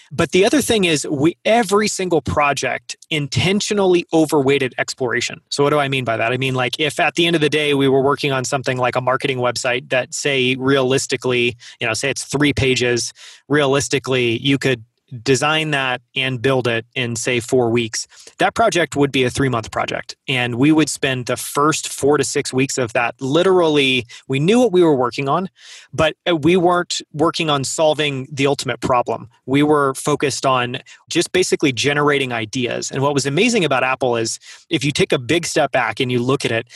But 0.09 0.31
the 0.31 0.45
other 0.45 0.61
thing 0.61 0.85
is 0.85 1.05
we 1.05 1.35
every 1.43 1.89
single 1.89 2.21
project 2.21 2.95
intentionally 3.09 4.05
overweighted 4.13 4.73
exploration. 4.77 5.41
So 5.49 5.65
what 5.65 5.71
do 5.71 5.79
I 5.79 5.89
mean 5.89 6.05
by 6.05 6.15
that? 6.15 6.31
I 6.31 6.37
mean 6.37 6.55
like 6.55 6.79
if 6.79 6.97
at 6.97 7.15
the 7.15 7.27
end 7.27 7.35
of 7.35 7.41
the 7.41 7.49
day 7.49 7.73
we 7.73 7.89
were 7.89 8.01
working 8.01 8.31
on 8.31 8.45
something 8.45 8.77
like 8.77 8.95
a 8.95 9.01
marketing 9.01 9.39
website 9.39 9.89
that 9.89 10.13
say 10.13 10.55
realistically, 10.55 11.57
you 11.81 11.87
know, 11.87 11.93
say 11.93 12.09
it's 12.09 12.23
3 12.23 12.53
pages, 12.53 13.11
realistically 13.49 14.37
you 14.37 14.57
could 14.57 14.85
design 15.23 15.71
that 15.71 16.01
and 16.15 16.41
build 16.41 16.67
it 16.67 16.85
in 16.95 17.15
say 17.15 17.39
four 17.39 17.69
weeks 17.69 18.07
that 18.39 18.55
project 18.55 18.95
would 18.95 19.11
be 19.11 19.23
a 19.23 19.29
three 19.29 19.49
month 19.49 19.71
project. 19.71 20.15
And 20.27 20.55
we 20.55 20.71
would 20.71 20.89
spend 20.89 21.25
the 21.27 21.37
first 21.37 21.89
four 21.89 22.17
to 22.17 22.23
six 22.23 22.53
weeks 22.53 22.77
of 22.77 22.93
that 22.93 23.15
literally 23.21 24.05
we 24.27 24.39
knew 24.39 24.59
what 24.59 24.71
we 24.71 24.83
were 24.83 24.95
working 24.95 25.29
on 25.29 25.49
but 25.93 26.15
uh, 26.29 26.35
we 26.35 26.57
weren't 26.57 27.01
working 27.13 27.49
on 27.49 27.63
solving 27.63 28.27
the 28.31 28.47
ultimate 28.47 28.81
problem. 28.81 29.29
We 29.45 29.63
were 29.63 29.93
focused 29.95 30.45
on 30.45 30.79
just 31.09 31.31
basically 31.31 31.71
generating 31.71 32.33
ideas. 32.33 32.91
And 32.91 33.01
what 33.01 33.13
was 33.13 33.25
amazing 33.25 33.63
about 33.63 33.83
apple 33.83 34.15
is 34.15 34.39
if 34.69 34.83
you 34.83 34.91
take 34.91 35.11
a 35.11 35.19
big 35.19 35.45
step 35.45 35.71
back 35.71 35.99
and 35.99 36.11
you 36.11 36.19
look 36.19 36.45
at 36.45 36.51
it 36.51 36.67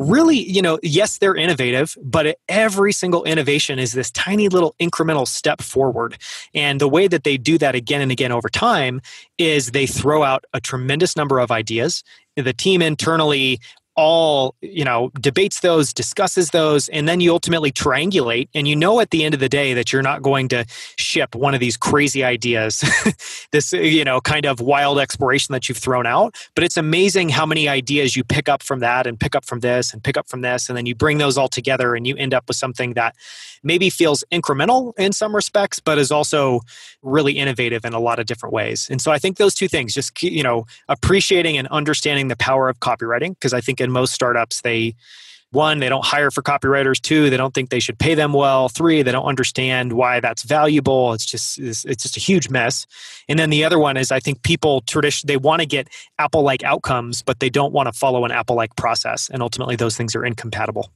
really, 0.00 0.38
you 0.38 0.62
know, 0.62 0.78
yes, 0.82 1.18
they're 1.18 1.36
innovative, 1.36 1.96
but 2.02 2.38
every 2.48 2.92
single 2.92 3.22
innovation 3.24 3.78
is 3.78 3.92
this 3.92 4.10
tiny 4.10 4.48
little 4.48 4.74
incremental 4.80 5.28
step 5.28 5.60
forward. 5.60 6.16
And 6.54 6.80
the 6.80 6.88
way 6.88 7.06
that 7.06 7.24
they 7.24 7.36
do 7.36 7.58
that 7.58 7.74
again 7.74 8.00
and 8.00 8.10
again 8.10 8.32
over 8.32 8.48
time 8.48 9.02
is 9.36 9.72
they 9.72 9.86
throw 9.86 10.22
out 10.22 10.44
a 10.54 10.60
tremendous 10.60 11.16
number 11.16 11.38
of 11.38 11.50
ideas. 11.50 12.02
The 12.36 12.54
team 12.54 12.80
internally 12.80 13.60
all 14.00 14.54
you 14.62 14.82
know 14.82 15.10
debates 15.20 15.60
those 15.60 15.92
discusses 15.92 16.50
those 16.50 16.88
and 16.88 17.06
then 17.06 17.20
you 17.20 17.30
ultimately 17.30 17.70
triangulate 17.70 18.48
and 18.54 18.66
you 18.66 18.74
know 18.74 18.98
at 18.98 19.10
the 19.10 19.24
end 19.24 19.34
of 19.34 19.40
the 19.40 19.48
day 19.48 19.74
that 19.74 19.92
you're 19.92 20.00
not 20.00 20.22
going 20.22 20.48
to 20.48 20.64
ship 20.96 21.34
one 21.34 21.52
of 21.52 21.60
these 21.60 21.76
crazy 21.76 22.24
ideas 22.24 22.82
this 23.52 23.74
you 23.74 24.02
know 24.02 24.18
kind 24.18 24.46
of 24.46 24.58
wild 24.58 24.98
exploration 24.98 25.52
that 25.52 25.68
you've 25.68 25.76
thrown 25.76 26.06
out. 26.06 26.34
But 26.54 26.64
it's 26.64 26.78
amazing 26.78 27.28
how 27.28 27.44
many 27.44 27.68
ideas 27.68 28.16
you 28.16 28.24
pick 28.24 28.48
up 28.48 28.62
from 28.62 28.80
that 28.80 29.06
and 29.06 29.20
pick 29.20 29.34
up 29.34 29.44
from 29.44 29.60
this 29.60 29.92
and 29.92 30.02
pick 30.02 30.16
up 30.16 30.30
from 30.30 30.40
this 30.40 30.70
and 30.70 30.78
then 30.78 30.86
you 30.86 30.94
bring 30.94 31.18
those 31.18 31.36
all 31.36 31.48
together 31.48 31.94
and 31.94 32.06
you 32.06 32.16
end 32.16 32.32
up 32.32 32.44
with 32.48 32.56
something 32.56 32.94
that 32.94 33.14
maybe 33.62 33.90
feels 33.90 34.24
incremental 34.32 34.98
in 34.98 35.12
some 35.12 35.36
respects 35.36 35.78
but 35.78 35.98
is 35.98 36.10
also 36.10 36.60
really 37.02 37.34
innovative 37.34 37.84
in 37.84 37.92
a 37.92 38.00
lot 38.00 38.18
of 38.18 38.24
different 38.24 38.54
ways. 38.54 38.88
And 38.90 39.00
so 39.00 39.12
i 39.12 39.18
think 39.18 39.36
those 39.36 39.54
two 39.54 39.68
things 39.68 39.92
just 39.92 40.22
you 40.22 40.42
know 40.42 40.64
appreciating 40.88 41.58
and 41.58 41.68
understanding 41.68 42.28
the 42.28 42.36
power 42.36 42.68
of 42.68 42.78
copywriting 42.80 43.30
because 43.30 43.52
i 43.52 43.60
think 43.60 43.80
in 43.80 43.89
most 43.90 44.12
startups 44.12 44.62
they 44.62 44.94
one 45.52 45.80
they 45.80 45.88
don't 45.88 46.04
hire 46.04 46.30
for 46.30 46.42
copywriters. 46.42 47.00
Two 47.00 47.28
they 47.28 47.36
don't 47.36 47.52
think 47.54 47.70
they 47.70 47.80
should 47.80 47.98
pay 47.98 48.14
them 48.14 48.32
well. 48.32 48.68
Three 48.68 49.02
they 49.02 49.12
don't 49.12 49.26
understand 49.26 49.92
why 49.92 50.20
that's 50.20 50.42
valuable. 50.42 51.12
It's 51.12 51.26
just 51.26 51.58
it's, 51.58 51.84
it's 51.84 52.02
just 52.02 52.16
a 52.16 52.20
huge 52.20 52.48
mess. 52.50 52.86
And 53.28 53.38
then 53.38 53.50
the 53.50 53.64
other 53.64 53.78
one 53.78 53.96
is 53.96 54.10
i 54.10 54.20
think 54.20 54.42
people 54.42 54.82
tradition 54.82 55.26
they 55.26 55.36
want 55.36 55.60
to 55.60 55.66
get 55.66 55.88
apple 56.18 56.42
like 56.42 56.62
outcomes 56.62 57.22
but 57.22 57.40
they 57.40 57.50
don't 57.50 57.72
want 57.72 57.86
to 57.86 57.92
follow 57.92 58.24
an 58.24 58.30
apple 58.30 58.56
like 58.56 58.74
process 58.76 59.28
and 59.30 59.42
ultimately 59.42 59.76
those 59.76 59.96
things 59.96 60.14
are 60.14 60.24
incompatible. 60.24 60.90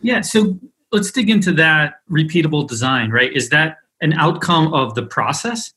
Yeah 0.00 0.20
so 0.20 0.58
let's 0.90 1.10
dig 1.10 1.30
into 1.30 1.52
that 1.52 1.94
repeatable 2.10 2.68
design 2.68 3.10
right? 3.10 3.32
Is 3.32 3.48
that 3.50 3.78
an 4.00 4.12
outcome 4.14 4.74
of 4.74 4.94
the 4.94 5.02
process 5.02 5.72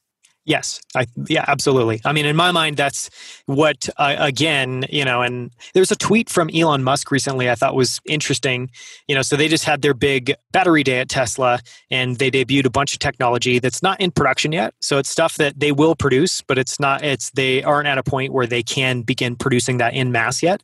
Yes, 0.46 0.80
I 0.96 1.08
yeah, 1.28 1.44
absolutely. 1.48 2.02
I 2.06 2.14
mean, 2.14 2.28
in 2.28 2.36
my 2.36 2.52
mind, 2.52 2.78
that's 2.78 3.10
what 3.48 3.90
uh, 3.98 4.16
again, 4.20 4.86
you 4.92 5.04
know. 5.04 5.24
And 5.24 5.50
there's 5.74 5.92
a 5.92 5.96
tweet 5.96 6.30
from 6.30 6.52
Elon 6.54 6.84
Musk 6.84 7.10
recently 7.10 7.50
I 7.50 7.56
thought 7.56 7.74
was 7.74 8.00
interesting. 8.06 8.70
You 9.08 9.16
know, 9.16 9.24
so 9.24 9.36
they 9.36 9.48
just 9.48 9.64
had 9.64 9.82
their 9.82 9.96
big 9.96 10.36
battery 10.52 10.84
day 10.84 11.00
at 11.00 11.10
Tesla, 11.10 11.60
and 11.90 12.18
they 12.18 12.30
debuted 12.30 12.68
a 12.68 12.70
bunch 12.70 12.94
of 12.94 13.00
technology 13.00 13.58
that's 13.58 13.82
not 13.82 14.00
in 14.00 14.12
production 14.12 14.52
yet. 14.52 14.76
So 14.82 15.00
it's 15.00 15.10
stuff 15.10 15.36
that 15.38 15.60
they 15.60 15.72
will 15.72 15.96
produce, 15.96 16.42
but 16.42 16.60
it's 16.60 16.80
not. 16.80 17.04
It's 17.04 17.32
they 17.32 17.64
aren't 17.64 17.88
at 17.88 17.98
a 17.98 18.04
point 18.04 18.32
where 18.32 18.46
they 18.46 18.62
can 18.62 19.02
begin 19.02 19.36
producing 19.36 19.80
that 19.80 19.96
in 19.96 20.12
mass 20.12 20.44
yet. 20.44 20.62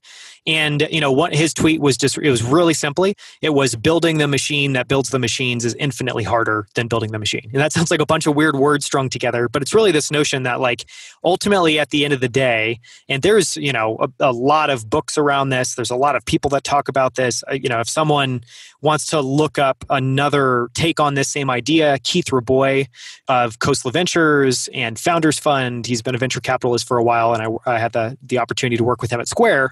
And 0.48 0.88
you 0.90 1.00
know 1.00 1.12
what 1.12 1.36
his 1.36 1.54
tweet 1.54 1.82
was 1.82 1.98
just 1.98 2.18
it 2.18 2.30
was 2.30 2.44
really 2.44 2.74
simply 2.74 3.16
it 3.42 3.54
was 3.54 3.76
building 3.76 4.18
the 4.18 4.28
machine 4.28 4.74
that 4.74 4.88
builds 4.88 5.10
the 5.10 5.20
machines 5.20 5.66
is 5.66 5.76
infinitely 5.76 6.24
harder 6.24 6.68
than 6.76 6.88
building 6.88 7.12
the 7.12 7.20
machine. 7.20 7.50
And 7.54 7.62
that 7.62 7.74
sounds 7.74 7.92
like 7.92 8.02
a 8.02 8.06
bunch 8.06 8.26
of 8.26 8.36
weird 8.36 8.56
words 8.56 8.86
strung 8.86 9.10
together, 9.10 9.48
but 9.48 9.62
it's 9.62 9.74
really 9.74 9.92
this 9.92 10.12
notion 10.12 10.44
that 10.44 10.60
like 10.60 10.86
ultimately 11.24 11.80
at 11.80 11.90
the 11.92 12.04
end 12.04 12.14
of 12.14 12.22
the 12.22 12.30
day 12.30 12.80
and 13.08 13.22
there's 13.22 13.56
you 13.58 13.72
know 13.72 13.98
a, 14.00 14.10
a 14.20 14.32
lot 14.32 14.70
of 14.70 14.90
books 14.90 15.18
around 15.18 15.50
this 15.50 15.76
there's 15.76 15.92
a 15.92 15.96
lot 15.96 16.16
of 16.16 16.26
people 16.26 16.50
that 16.50 16.64
talk 16.64 16.88
about 16.88 17.16
this 17.16 17.44
uh, 17.50 17.54
you 17.54 17.70
know 17.70 17.80
if 17.80 17.90
someone 17.90 18.42
wants 18.82 19.06
to 19.06 19.22
look 19.22 19.60
up 19.60 19.86
another 19.90 20.70
take 20.74 21.00
on 21.00 21.14
this 21.14 21.30
same 21.30 21.50
idea 21.50 21.98
keith 22.04 22.32
rabois 22.32 22.86
of 23.28 23.60
Khosla 23.60 23.94
ventures 23.94 24.70
and 24.74 25.00
founders 25.00 25.38
fund 25.38 25.86
he's 25.86 26.02
been 26.02 26.16
a 26.16 26.18
venture 26.18 26.42
capitalist 26.42 26.88
for 26.88 26.98
a 26.98 27.04
while 27.04 27.34
and 27.34 27.44
i, 27.44 27.76
I 27.76 27.80
had 27.80 27.94
the, 27.94 28.18
the 28.24 28.40
opportunity 28.40 28.78
to 28.78 28.84
work 28.84 29.02
with 29.02 29.12
him 29.12 29.20
at 29.20 29.28
square 29.28 29.72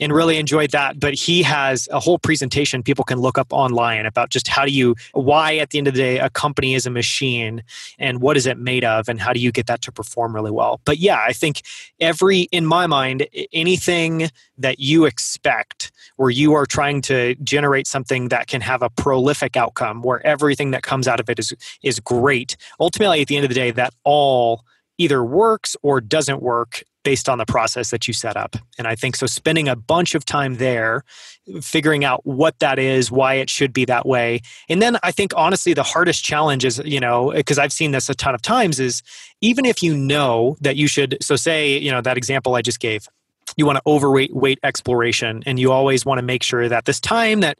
and 0.00 0.12
really 0.12 0.38
enjoyed 0.38 0.70
that. 0.70 1.00
But 1.00 1.14
he 1.14 1.42
has 1.42 1.88
a 1.90 2.00
whole 2.00 2.18
presentation 2.18 2.82
people 2.82 3.04
can 3.04 3.18
look 3.18 3.38
up 3.38 3.52
online 3.52 4.06
about 4.06 4.30
just 4.30 4.48
how 4.48 4.64
do 4.64 4.70
you, 4.70 4.94
why 5.12 5.56
at 5.56 5.70
the 5.70 5.78
end 5.78 5.88
of 5.88 5.94
the 5.94 6.00
day, 6.00 6.18
a 6.18 6.30
company 6.30 6.74
is 6.74 6.86
a 6.86 6.90
machine 6.90 7.62
and 7.98 8.20
what 8.20 8.36
is 8.36 8.46
it 8.46 8.58
made 8.58 8.84
of 8.84 9.08
and 9.08 9.20
how 9.20 9.32
do 9.32 9.40
you 9.40 9.52
get 9.52 9.66
that 9.66 9.82
to 9.82 9.92
perform 9.92 10.34
really 10.34 10.50
well. 10.50 10.80
But 10.84 10.98
yeah, 10.98 11.22
I 11.26 11.32
think 11.32 11.62
every, 12.00 12.42
in 12.52 12.66
my 12.66 12.86
mind, 12.86 13.26
anything 13.52 14.30
that 14.58 14.78
you 14.78 15.04
expect 15.04 15.92
where 16.16 16.30
you 16.30 16.52
are 16.54 16.66
trying 16.66 17.00
to 17.02 17.34
generate 17.36 17.86
something 17.86 18.28
that 18.28 18.48
can 18.48 18.60
have 18.60 18.82
a 18.82 18.90
prolific 18.90 19.56
outcome 19.56 20.02
where 20.02 20.24
everything 20.26 20.72
that 20.72 20.82
comes 20.82 21.06
out 21.06 21.20
of 21.20 21.30
it 21.30 21.38
is 21.38 21.54
is 21.82 22.00
great 22.00 22.56
ultimately 22.80 23.20
at 23.20 23.28
the 23.28 23.36
end 23.36 23.44
of 23.44 23.48
the 23.48 23.54
day 23.54 23.70
that 23.70 23.94
all 24.04 24.64
either 24.98 25.24
works 25.24 25.76
or 25.82 26.00
doesn't 26.00 26.42
work 26.42 26.82
based 27.08 27.26
on 27.26 27.38
the 27.38 27.46
process 27.46 27.90
that 27.90 28.06
you 28.06 28.12
set 28.12 28.36
up. 28.36 28.54
And 28.76 28.86
I 28.86 28.94
think 28.94 29.16
so 29.16 29.24
spending 29.24 29.66
a 29.66 29.74
bunch 29.74 30.14
of 30.14 30.26
time 30.26 30.56
there, 30.56 31.04
figuring 31.62 32.04
out 32.04 32.20
what 32.26 32.58
that 32.58 32.78
is, 32.78 33.10
why 33.10 33.36
it 33.36 33.48
should 33.48 33.72
be 33.72 33.86
that 33.86 34.04
way. 34.04 34.42
And 34.68 34.82
then 34.82 34.98
I 35.02 35.10
think 35.10 35.32
honestly, 35.34 35.72
the 35.72 35.82
hardest 35.82 36.22
challenge 36.22 36.66
is, 36.66 36.82
you 36.84 37.00
know, 37.00 37.32
because 37.34 37.58
I've 37.58 37.72
seen 37.72 37.92
this 37.92 38.10
a 38.10 38.14
ton 38.14 38.34
of 38.34 38.42
times, 38.42 38.78
is 38.78 39.02
even 39.40 39.64
if 39.64 39.82
you 39.82 39.96
know 39.96 40.58
that 40.60 40.76
you 40.76 40.86
should, 40.86 41.16
so 41.22 41.34
say, 41.34 41.78
you 41.78 41.90
know, 41.90 42.02
that 42.02 42.18
example 42.18 42.56
I 42.56 42.60
just 42.60 42.78
gave, 42.78 43.08
you 43.56 43.64
want 43.64 43.76
to 43.76 43.82
overweight 43.86 44.36
weight 44.36 44.58
exploration 44.62 45.42
and 45.46 45.58
you 45.58 45.72
always 45.72 46.04
want 46.04 46.18
to 46.18 46.22
make 46.22 46.42
sure 46.42 46.68
that 46.68 46.84
this 46.84 47.00
time 47.00 47.40
that 47.40 47.56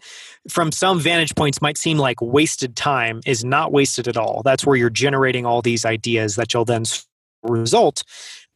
from 0.51 0.73
some 0.73 1.01
vantage 1.01 1.35
points 1.35 1.63
might 1.63 1.79
seem 1.79 1.97
like 1.97 2.21
wasted 2.21 2.77
time 2.77 3.23
is 3.25 3.47
not 3.47 3.73
wasted 3.73 4.07
at 4.09 4.19
all 4.19 4.43
that's 4.45 4.67
where 4.67 4.77
you're 4.77 4.91
generating 4.91 5.47
all 5.47 5.63
these 5.63 5.87
ideas 5.87 6.37
that 6.37 6.53
you'll 6.53 6.67
then 6.67 6.85
result 7.43 8.05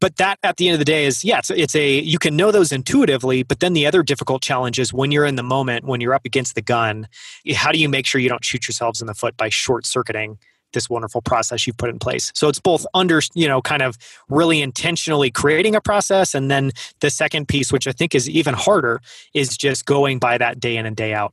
but 0.02 0.16
that 0.16 0.36
at 0.42 0.56
the 0.56 0.68
end 0.68 0.74
of 0.74 0.80
the 0.80 0.84
day 0.84 1.06
is 1.06 1.24
yeah 1.24 1.38
it's, 1.38 1.50
it's 1.50 1.76
a 1.76 2.00
you 2.00 2.18
can 2.18 2.36
know 2.36 2.50
those 2.50 2.72
intuitively 2.72 3.42
but 3.42 3.60
then 3.60 3.72
the 3.72 3.86
other 3.86 4.02
difficult 4.02 4.42
challenge 4.42 4.78
is 4.78 4.92
when 4.92 5.10
you're 5.12 5.24
in 5.24 5.36
the 5.36 5.42
moment 5.42 5.84
when 5.86 6.00
you're 6.00 6.12
up 6.12 6.26
against 6.26 6.54
the 6.56 6.60
gun 6.60 7.06
how 7.54 7.72
do 7.72 7.78
you 7.78 7.88
make 7.88 8.04
sure 8.04 8.20
you 8.20 8.28
don't 8.28 8.44
shoot 8.44 8.66
yourselves 8.68 9.00
in 9.00 9.06
the 9.06 9.14
foot 9.14 9.36
by 9.36 9.48
short 9.48 9.86
circuiting 9.86 10.36
this 10.72 10.90
wonderful 10.90 11.22
process 11.22 11.66
you've 11.66 11.76
put 11.76 11.88
in 11.88 11.98
place 11.98 12.32
so 12.34 12.48
it's 12.48 12.58
both 12.58 12.84
under 12.94 13.20
you 13.34 13.46
know 13.46 13.62
kind 13.62 13.82
of 13.82 13.96
really 14.28 14.60
intentionally 14.60 15.30
creating 15.30 15.76
a 15.76 15.80
process 15.80 16.34
and 16.34 16.50
then 16.50 16.72
the 17.00 17.08
second 17.08 17.46
piece 17.46 17.72
which 17.72 17.86
i 17.86 17.92
think 17.92 18.14
is 18.14 18.28
even 18.28 18.54
harder 18.54 19.00
is 19.34 19.56
just 19.56 19.86
going 19.86 20.18
by 20.18 20.36
that 20.36 20.58
day 20.58 20.76
in 20.76 20.84
and 20.84 20.96
day 20.96 21.14
out 21.14 21.32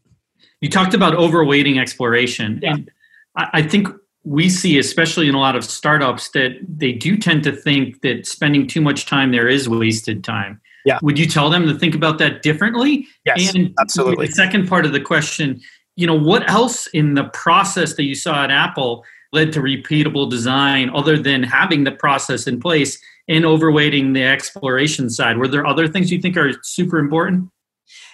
you 0.62 0.70
talked 0.70 0.94
about 0.94 1.14
overweighting 1.14 1.80
exploration 1.80 2.60
yeah. 2.62 2.74
and 2.74 2.92
I 3.36 3.62
think 3.62 3.88
we 4.24 4.50
see, 4.50 4.78
especially 4.78 5.28
in 5.30 5.36
a 5.36 5.40
lot 5.40 5.56
of 5.56 5.64
startups, 5.64 6.30
that 6.30 6.58
they 6.68 6.92
do 6.92 7.18
tend 7.18 7.44
to 7.44 7.52
think 7.52 8.02
that 8.02 8.26
spending 8.26 8.68
too 8.68 8.82
much 8.82 9.06
time 9.06 9.32
there 9.32 9.48
is 9.48 9.70
wasted 9.70 10.24
time. 10.24 10.62
Yeah. 10.86 11.00
Would 11.02 11.20
you 11.20 11.26
tell 11.26 11.50
them 11.50 11.68
to 11.68 11.78
think 11.78 11.96
about 11.96 12.18
that 12.20 12.42
differently? 12.42 13.08
Yes, 13.26 13.54
and 13.54 13.74
absolutely. 13.80 14.28
The 14.28 14.34
second 14.34 14.68
part 14.68 14.86
of 14.86 14.94
the 14.94 15.02
question, 15.02 15.62
you 15.96 16.08
know, 16.08 16.18
what 16.18 16.50
else 16.50 16.88
in 16.88 17.16
the 17.16 17.26
process 17.26 17.96
that 17.96 18.04
you 18.04 18.16
saw 18.16 18.44
at 18.44 18.52
Apple 18.52 19.04
led 19.32 19.52
to 19.54 19.60
repeatable 19.60 20.30
design 20.30 20.90
other 20.92 21.18
than 21.18 21.44
having 21.44 21.84
the 21.84 21.92
process 21.92 22.48
in 22.48 22.60
place 22.60 23.00
and 23.28 23.46
overweighting 23.46 24.14
the 24.14 24.24
exploration 24.24 25.10
side? 25.10 25.38
Were 25.38 25.48
there 25.48 25.66
other 25.66 25.88
things 25.88 26.12
you 26.12 26.22
think 26.22 26.38
are 26.38 26.52
super 26.64 26.98
important? 26.98 27.50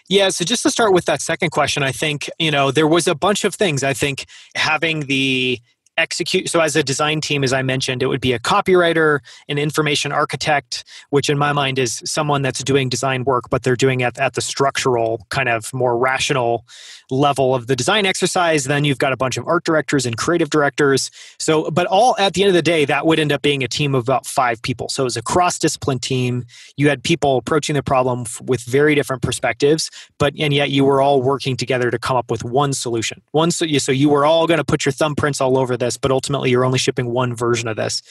Yeah, 0.08 0.30
so 0.30 0.46
just 0.46 0.64
to 0.64 0.70
start 0.70 0.94
with 0.94 1.06
that 1.06 1.22
second 1.22 1.50
question, 1.50 1.82
I 1.82 1.92
think, 1.92 2.30
you 2.38 2.52
know, 2.52 2.70
there 2.70 2.88
was 2.88 3.08
a 3.08 3.16
bunch 3.16 3.44
of 3.44 3.56
things. 3.56 3.84
I 3.84 3.94
think 3.94 4.26
having 4.56 5.02
the 5.02 5.60
execute 5.98 6.50
so 6.50 6.60
as 6.60 6.76
a 6.76 6.84
design 6.84 7.22
team 7.22 7.44
as 7.44 7.54
i 7.54 7.62
mentioned 7.62 8.04
it 8.04 8.08
would 8.08 8.22
be 8.22 8.34
a 8.34 8.40
copywriter 8.40 9.20
an 9.48 9.58
information 9.58 10.12
architect 10.12 10.84
which 11.10 11.30
in 11.30 11.38
my 11.38 11.54
mind 11.54 11.80
is 11.80 12.02
someone 12.06 12.42
that's 12.42 12.64
doing 12.64 12.90
design 12.90 13.24
work 13.24 13.46
but 13.50 13.64
they're 13.64 13.76
doing 13.76 14.02
it 14.02 14.18
at 14.20 14.34
the 14.34 14.42
structural 14.42 15.26
kind 15.30 15.50
of 15.50 15.74
more 15.74 15.98
rational 15.98 16.66
level 17.12 17.54
of 17.54 17.68
the 17.68 17.76
design 17.76 18.06
exercise. 18.06 18.66
Then 18.66 18.84
you've 18.84 18.98
got 18.98 19.14
a 19.14 19.18
bunch 19.18 19.38
of 19.38 19.48
art 19.48 19.64
directors 19.64 20.06
and 20.06 20.18
creative 20.18 20.50
directors. 20.50 21.12
So 21.40 21.70
but 21.72 21.88
all 21.88 22.16
at 22.18 22.34
the 22.34 22.44
end 22.44 22.50
of 22.50 22.54
the 22.54 22.62
day 22.62 22.86
that 22.86 23.06
would 23.06 23.20
end 23.20 23.32
up 23.32 23.42
being 23.42 23.64
a 23.64 23.68
team 23.68 23.96
of 23.96 24.04
about 24.04 24.26
five 24.26 24.62
people. 24.62 24.90
So 24.90 25.04
it 25.04 25.06
was 25.06 25.18
a 25.18 25.22
cross 25.22 25.60
discipline 25.60 26.00
team. 26.00 26.46
You 26.78 26.90
had 26.90 27.04
people 27.04 27.38
approaching 27.38 27.76
the 27.76 27.84
problem 27.84 28.26
with 28.44 28.62
very 28.62 28.96
different 28.96 29.22
perspectives 29.22 29.90
but 30.18 30.34
and 30.40 30.54
yet 30.54 30.70
you 30.70 30.86
were 30.86 31.02
all 31.02 31.22
working 31.22 31.58
together 31.58 31.92
to 31.92 32.00
come 32.00 32.18
up 32.18 32.32
with 32.32 32.44
one 32.44 32.74
solution. 32.74 33.22
One 33.32 33.52
so 33.52 33.66
you, 33.66 33.80
so 33.80 33.92
you 33.92 34.10
were 34.10 34.26
all 34.26 34.48
going 34.48 34.58
to 34.58 34.64
put 34.64 34.86
your 34.86 34.94
thumbprints 34.94 35.42
all 35.42 35.58
over 35.58 35.78
this, 35.86 35.98
but 35.98 36.12
ultimately 36.12 36.50
you're 36.50 36.66
only 36.66 36.80
shipping 36.80 37.08
one 37.08 37.36
version 37.36 37.68
of 37.68 37.76
this. 37.76 38.02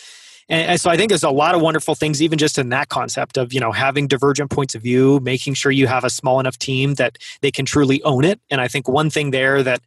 And, 0.49 0.71
and, 0.71 0.81
so 0.81 0.90
I 0.90 0.97
think 0.97 1.09
there's 1.09 1.23
a 1.23 1.31
lot 1.31 1.54
of 1.54 1.62
wonderful 1.62 1.95
things, 1.95 2.23
even 2.23 2.38
just 2.38 2.59
in 2.59 2.69
that 2.69 2.88
concept 2.88 3.37
of 3.38 3.52
you 3.52 3.61
know 3.61 3.73
having 3.73 4.07
divergent 4.07 4.50
points 4.50 4.75
of 4.75 4.83
view, 4.83 5.21
making 5.23 5.54
sure 5.54 5.73
you 5.73 5.87
have 5.87 6.04
a 6.04 6.11
small 6.11 6.40
enough 6.40 6.59
team 6.59 6.95
that 6.95 7.19
they 7.40 7.50
can 7.50 7.64
truly 7.64 8.02
own 8.02 8.25
it. 8.25 8.40
And 8.50 8.61
I 8.61 8.69
think 8.69 8.88
one 8.88 9.11
thing 9.11 9.31
there 9.31 9.62
that 9.62 9.81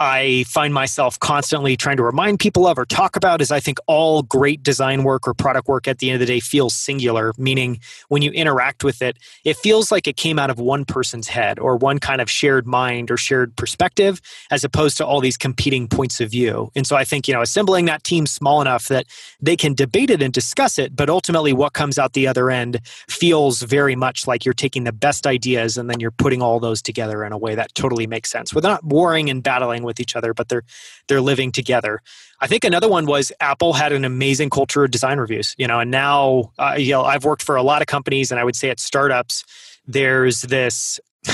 I 0.00 0.44
find 0.46 0.72
myself 0.72 1.18
constantly 1.18 1.76
trying 1.76 1.96
to 1.96 2.04
remind 2.04 2.38
people 2.38 2.68
of 2.68 2.78
or 2.78 2.84
talk 2.84 3.16
about 3.16 3.40
is 3.40 3.50
I 3.50 3.58
think 3.58 3.78
all 3.88 4.22
great 4.22 4.62
design 4.62 5.02
work 5.02 5.26
or 5.26 5.34
product 5.34 5.66
work 5.66 5.88
at 5.88 5.98
the 5.98 6.10
end 6.10 6.22
of 6.22 6.26
the 6.26 6.32
day 6.32 6.38
feels 6.38 6.72
singular, 6.72 7.32
meaning 7.36 7.80
when 8.06 8.22
you 8.22 8.30
interact 8.30 8.84
with 8.84 9.02
it, 9.02 9.18
it 9.44 9.56
feels 9.56 9.90
like 9.90 10.06
it 10.06 10.16
came 10.16 10.38
out 10.38 10.50
of 10.50 10.60
one 10.60 10.84
person's 10.84 11.26
head 11.26 11.58
or 11.58 11.76
one 11.76 11.98
kind 11.98 12.20
of 12.20 12.30
shared 12.30 12.64
mind 12.64 13.10
or 13.10 13.16
shared 13.16 13.56
perspective 13.56 14.20
as 14.52 14.62
opposed 14.62 14.96
to 14.98 15.06
all 15.06 15.20
these 15.20 15.36
competing 15.36 15.88
points 15.88 16.20
of 16.20 16.30
view. 16.30 16.70
And 16.76 16.86
so 16.86 16.94
I 16.94 17.02
think, 17.02 17.26
you 17.26 17.34
know, 17.34 17.42
assembling 17.42 17.86
that 17.86 18.04
team 18.04 18.26
small 18.26 18.60
enough 18.60 18.86
that 18.88 19.06
they 19.40 19.56
can 19.56 19.74
debate 19.74 20.10
it 20.10 20.22
and 20.22 20.32
discuss 20.32 20.78
it, 20.78 20.94
but 20.94 21.10
ultimately 21.10 21.52
what 21.52 21.72
comes 21.72 21.98
out 21.98 22.12
the 22.12 22.28
other 22.28 22.50
end 22.50 22.80
feels 23.08 23.62
very 23.62 23.96
much 23.96 24.28
like 24.28 24.44
you're 24.44 24.54
taking 24.54 24.84
the 24.84 24.92
best 24.92 25.26
ideas 25.26 25.76
and 25.76 25.90
then 25.90 25.98
you're 25.98 26.12
putting 26.12 26.40
all 26.40 26.60
those 26.60 26.80
together 26.80 27.24
in 27.24 27.32
a 27.32 27.38
way 27.38 27.56
that 27.56 27.74
totally 27.74 28.06
makes 28.06 28.30
sense. 28.30 28.54
We're 28.54 28.78
warring 28.84 29.28
and 29.28 29.42
battling 29.42 29.87
with 29.88 30.00
each 30.00 30.14
other, 30.14 30.32
but 30.32 30.48
they're 30.48 30.62
they're 31.08 31.20
living 31.20 31.50
together. 31.50 32.00
I 32.40 32.46
think 32.46 32.62
another 32.62 32.88
one 32.88 33.06
was 33.06 33.32
Apple 33.40 33.72
had 33.72 33.92
an 33.92 34.04
amazing 34.04 34.50
culture 34.50 34.84
of 34.84 34.92
design 34.92 35.18
reviews. 35.18 35.54
You 35.58 35.66
know, 35.66 35.80
and 35.80 35.90
now 35.90 36.52
uh, 36.58 36.76
you 36.78 36.92
know 36.92 37.02
I've 37.02 37.24
worked 37.24 37.42
for 37.42 37.56
a 37.56 37.62
lot 37.62 37.82
of 37.82 37.88
companies, 37.88 38.30
and 38.30 38.38
I 38.38 38.44
would 38.44 38.56
say 38.56 38.70
at 38.70 38.78
startups, 38.78 39.44
there's 39.86 40.42
this 40.42 41.00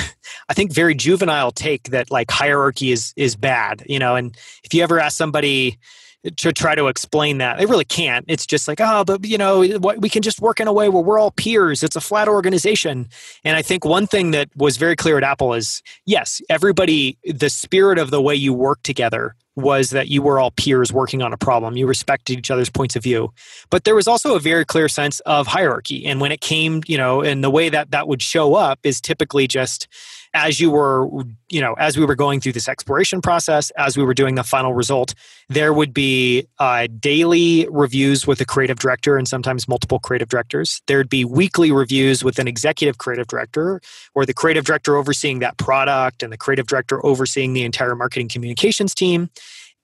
I 0.49 0.54
think 0.54 0.73
very 0.73 0.94
juvenile 0.94 1.52
take 1.52 1.90
that 1.90 2.11
like 2.11 2.30
hierarchy 2.30 2.92
is 2.92 3.12
is 3.16 3.37
bad, 3.37 3.84
you 3.87 3.99
know, 3.99 4.16
and 4.16 4.37
if 4.64 4.73
you 4.73 4.82
ever 4.82 4.99
ask 4.99 5.16
somebody 5.16 5.78
to 6.37 6.52
try 6.52 6.75
to 6.75 6.87
explain 6.87 7.38
that. 7.38 7.59
They 7.59 7.66
really 7.66 7.85
can't. 7.85 8.25
It's 8.28 8.47
just 8.47 8.66
like, 8.66 8.81
oh, 8.81 9.04
but 9.04 9.25
you 9.26 9.38
know, 9.38 9.61
we 9.99 10.09
can 10.09 10.23
just 10.23 10.40
work 10.40 10.61
in 10.61 10.69
a 10.69 10.73
way 10.73 10.88
where 10.88 11.02
we're 11.02 11.19
all 11.19 11.31
peers. 11.31 11.83
It's 11.83 11.97
a 11.97 12.00
flat 12.00 12.28
organization. 12.28 13.09
And 13.45 13.57
I 13.57 13.62
think 13.62 13.85
one 13.85 14.07
thing 14.07 14.31
that 14.31 14.49
was 14.57 14.76
very 14.76 14.97
clear 14.97 15.19
at 15.19 15.25
Apple 15.25 15.54
is 15.54 15.83
yes, 16.07 16.40
everybody, 16.49 17.19
the 17.25 17.50
spirit 17.50 17.99
of 17.99 18.11
the 18.11 18.23
way 18.23 18.35
you 18.35 18.54
work 18.54 18.83
together 18.83 19.35
was 19.57 19.90
that 19.90 20.09
you 20.09 20.21
were 20.21 20.40
all 20.40 20.50
peers 20.50 20.93
working 20.93 21.23
on 21.23 21.33
a 21.33 21.37
problem. 21.37 21.76
You 21.76 21.87
respected 21.87 22.38
each 22.38 22.50
other's 22.50 22.71
points 22.71 22.97
of 22.97 23.02
view. 23.02 23.33
But 23.71 23.85
there 23.85 23.95
was 23.95 24.09
also 24.09 24.35
a 24.35 24.40
very 24.40 24.64
clear 24.64 24.88
sense 24.88 25.21
of 25.21 25.47
hierarchy. 25.47 26.04
And 26.07 26.21
when 26.21 26.33
it 26.33 26.40
came, 26.40 26.83
you 26.87 26.97
know, 26.97 27.21
and 27.21 27.45
the 27.45 27.50
way 27.50 27.69
that 27.69 27.93
that 27.93 28.09
would 28.09 28.21
show 28.21 28.54
up 28.54 28.81
is 28.83 29.00
typically 29.00 29.47
just 29.47 29.87
as 30.34 30.60
you 30.60 30.70
were 30.70 31.08
you 31.48 31.60
know 31.60 31.74
as 31.74 31.96
we 31.96 32.04
were 32.04 32.14
going 32.14 32.40
through 32.40 32.52
this 32.52 32.68
exploration 32.68 33.22
process 33.22 33.70
as 33.70 33.96
we 33.96 34.04
were 34.04 34.14
doing 34.14 34.34
the 34.34 34.44
final 34.44 34.74
result 34.74 35.14
there 35.48 35.72
would 35.72 35.92
be 35.92 36.46
uh, 36.58 36.86
daily 36.98 37.68
reviews 37.70 38.26
with 38.26 38.40
a 38.40 38.44
creative 38.44 38.78
director 38.78 39.16
and 39.16 39.28
sometimes 39.28 39.68
multiple 39.68 39.98
creative 39.98 40.28
directors. 40.28 40.80
There'd 40.86 41.08
be 41.08 41.24
weekly 41.24 41.70
reviews 41.70 42.24
with 42.24 42.38
an 42.38 42.48
executive 42.48 42.98
creative 42.98 43.26
director 43.26 43.80
or 44.14 44.24
the 44.24 44.34
creative 44.34 44.64
director 44.64 44.96
overseeing 44.96 45.40
that 45.40 45.56
product 45.58 46.22
and 46.22 46.32
the 46.32 46.38
creative 46.38 46.66
director 46.66 47.04
overseeing 47.04 47.52
the 47.52 47.62
entire 47.62 47.94
marketing 47.94 48.28
communications 48.28 48.94
team. 48.94 49.30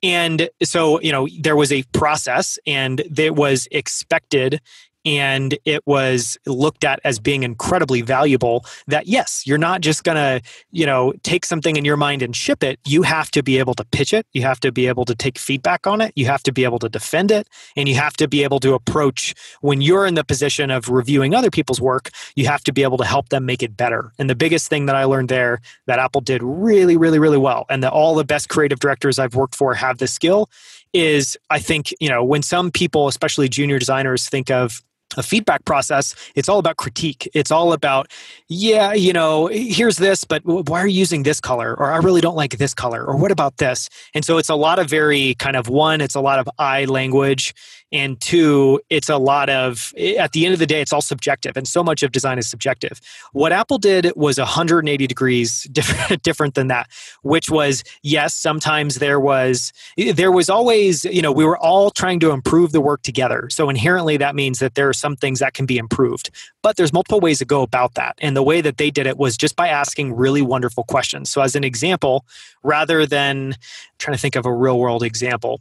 And 0.02 0.48
so 0.62 1.00
you 1.00 1.12
know 1.12 1.28
there 1.38 1.56
was 1.56 1.72
a 1.72 1.82
process 1.92 2.58
and 2.66 3.00
it 3.18 3.34
was 3.34 3.68
expected 3.70 4.60
and 5.04 5.58
it 5.64 5.86
was 5.86 6.38
looked 6.46 6.84
at 6.84 7.00
as 7.04 7.18
being 7.18 7.42
incredibly 7.42 8.02
valuable 8.02 8.64
that 8.86 9.06
yes 9.06 9.46
you're 9.46 9.58
not 9.58 9.80
just 9.80 10.04
going 10.04 10.16
to 10.16 10.40
you 10.70 10.84
know 10.86 11.12
take 11.22 11.44
something 11.44 11.76
in 11.76 11.84
your 11.84 11.96
mind 11.96 12.22
and 12.22 12.34
ship 12.36 12.62
it. 12.62 12.78
You 12.86 13.02
have 13.02 13.30
to 13.32 13.42
be 13.42 13.58
able 13.58 13.74
to 13.74 13.84
pitch 13.84 14.12
it. 14.12 14.26
You 14.32 14.42
have 14.42 14.60
to 14.60 14.72
be 14.72 14.86
able 14.86 15.04
to 15.04 15.14
take 15.14 15.38
feedback 15.38 15.86
on 15.86 16.00
it. 16.00 16.12
You 16.16 16.26
have 16.26 16.42
to 16.44 16.52
be 16.52 16.64
able 16.64 16.78
to 16.80 16.88
defend 16.88 17.30
it. 17.30 17.48
And 17.76 17.88
you 17.88 17.94
have 17.94 18.14
to 18.14 18.28
be 18.28 18.42
able 18.42 18.60
to 18.60 18.74
approach 18.74 19.34
when 19.60 19.80
you're 19.80 20.06
in 20.06 20.14
the 20.14 20.24
position 20.24 20.70
of 20.70 20.88
reviewing 20.88 21.34
other 21.34 21.50
people's 21.50 21.80
work 21.80 22.10
you 22.34 22.46
have 22.46 22.62
to 22.64 22.72
be 22.72 22.82
able 22.82 22.98
to 22.98 23.04
help 23.04 23.28
them 23.28 23.44
make 23.46 23.62
it 23.62 23.76
better. 23.76 24.12
And 24.18 24.28
the 24.28 24.34
biggest 24.34 24.68
thing 24.68 24.86
that 24.86 24.96
i 24.96 25.04
learned 25.04 25.28
there 25.28 25.60
that 25.86 25.98
apple 25.98 26.20
did 26.20 26.42
really 26.42 26.96
really 26.96 27.18
really 27.18 27.38
well 27.38 27.66
and 27.68 27.82
that 27.82 27.92
all 27.92 28.14
the 28.14 28.24
best 28.24 28.48
creative 28.48 28.80
directors 28.80 29.18
i've 29.18 29.34
worked 29.34 29.54
for 29.54 29.74
have 29.74 29.98
this 29.98 30.12
skill 30.12 30.48
is 30.92 31.36
i 31.50 31.58
think 31.58 31.94
you 32.00 32.08
know 32.08 32.24
when 32.24 32.42
some 32.42 32.70
people 32.70 33.08
especially 33.08 33.48
junior 33.48 33.78
designers 33.78 34.28
think 34.28 34.50
of 34.50 34.82
a 35.16 35.22
feedback 35.22 35.64
process 35.64 36.14
it's 36.36 36.48
all 36.48 36.58
about 36.58 36.76
critique. 36.76 37.28
It's 37.34 37.50
all 37.50 37.72
about 37.72 38.10
yeah 38.48 38.92
you 38.92 39.12
know 39.12 39.48
here's 39.48 39.96
this 39.96 40.24
but 40.24 40.42
why 40.44 40.80
are 40.80 40.86
you 40.86 40.98
using 40.98 41.24
this 41.24 41.40
color? 41.40 41.74
Or 41.74 41.92
i 41.92 41.96
really 41.96 42.20
don't 42.20 42.36
like 42.36 42.58
this 42.58 42.74
color. 42.74 43.04
Or 43.04 43.16
what 43.16 43.32
about 43.32 43.56
this? 43.56 43.88
And 44.14 44.24
so 44.24 44.38
it's 44.38 44.48
a 44.48 44.54
lot 44.54 44.78
of 44.78 44.88
very 44.88 45.34
kind 45.34 45.56
of 45.56 45.68
one 45.68 46.00
it's 46.00 46.14
a 46.14 46.20
lot 46.20 46.38
of 46.38 46.48
i 46.58 46.84
language 46.84 47.54
and 47.92 48.20
two 48.20 48.80
it's 48.90 49.08
a 49.08 49.16
lot 49.16 49.48
of 49.48 49.92
eh, 49.96 50.14
at 50.14 50.32
the 50.32 50.44
end 50.44 50.52
of 50.52 50.58
the 50.58 50.66
day 50.66 50.80
it's 50.80 50.92
all 50.92 51.02
subjective 51.02 51.56
and 51.56 51.66
so 51.66 51.82
much 51.82 52.02
of 52.02 52.12
design 52.12 52.38
is 52.38 52.48
subjective. 52.48 53.00
What 53.32 53.52
apple 53.52 53.78
did 53.78 54.12
was 54.16 54.38
180 54.38 55.06
degrees 55.06 55.62
different 55.72 56.22
different 56.22 56.54
than 56.54 56.68
that 56.68 56.88
which 57.22 57.50
was 57.50 57.84
yes 58.02 58.34
sometimes 58.34 58.96
there 58.96 59.20
was 59.20 59.72
eh, 59.98 60.12
there 60.12 60.32
was 60.32 60.48
always 60.48 61.04
you 61.04 61.22
know 61.22 61.32
we 61.32 61.44
were 61.44 61.58
all 61.58 61.90
trying 61.90 62.20
to 62.20 62.30
improve 62.30 62.72
the 62.72 62.80
work 62.80 63.02
together. 63.02 63.48
So 63.50 63.68
inherently 63.68 64.16
that 64.16 64.34
means 64.34 64.58
that 64.58 64.74
there 64.74 64.88
are 64.88 64.92
some 64.94 65.16
things 65.16 65.38
that 65.40 65.54
can 65.54 65.66
be 65.66 65.78
improved. 65.78 66.30
But 66.62 66.76
there's 66.76 66.92
multiple 66.92 67.20
ways 67.20 67.38
to 67.38 67.44
go 67.44 67.62
about 67.62 67.94
that. 67.94 68.16
And 68.20 68.36
the 68.36 68.42
way 68.42 68.60
that 68.60 68.76
they 68.76 68.90
did 68.90 69.06
it 69.06 69.16
was 69.16 69.36
just 69.36 69.56
by 69.56 69.68
asking 69.68 70.14
really 70.14 70.42
wonderful 70.42 70.84
questions. 70.84 71.30
So 71.30 71.40
as 71.40 71.54
an 71.54 71.64
example 71.64 72.24
rather 72.62 73.06
than 73.06 73.56
trying 73.98 74.16
to 74.16 74.20
think 74.20 74.36
of 74.36 74.46
a 74.46 74.52
real 74.52 74.78
world 74.78 75.02
example 75.02 75.60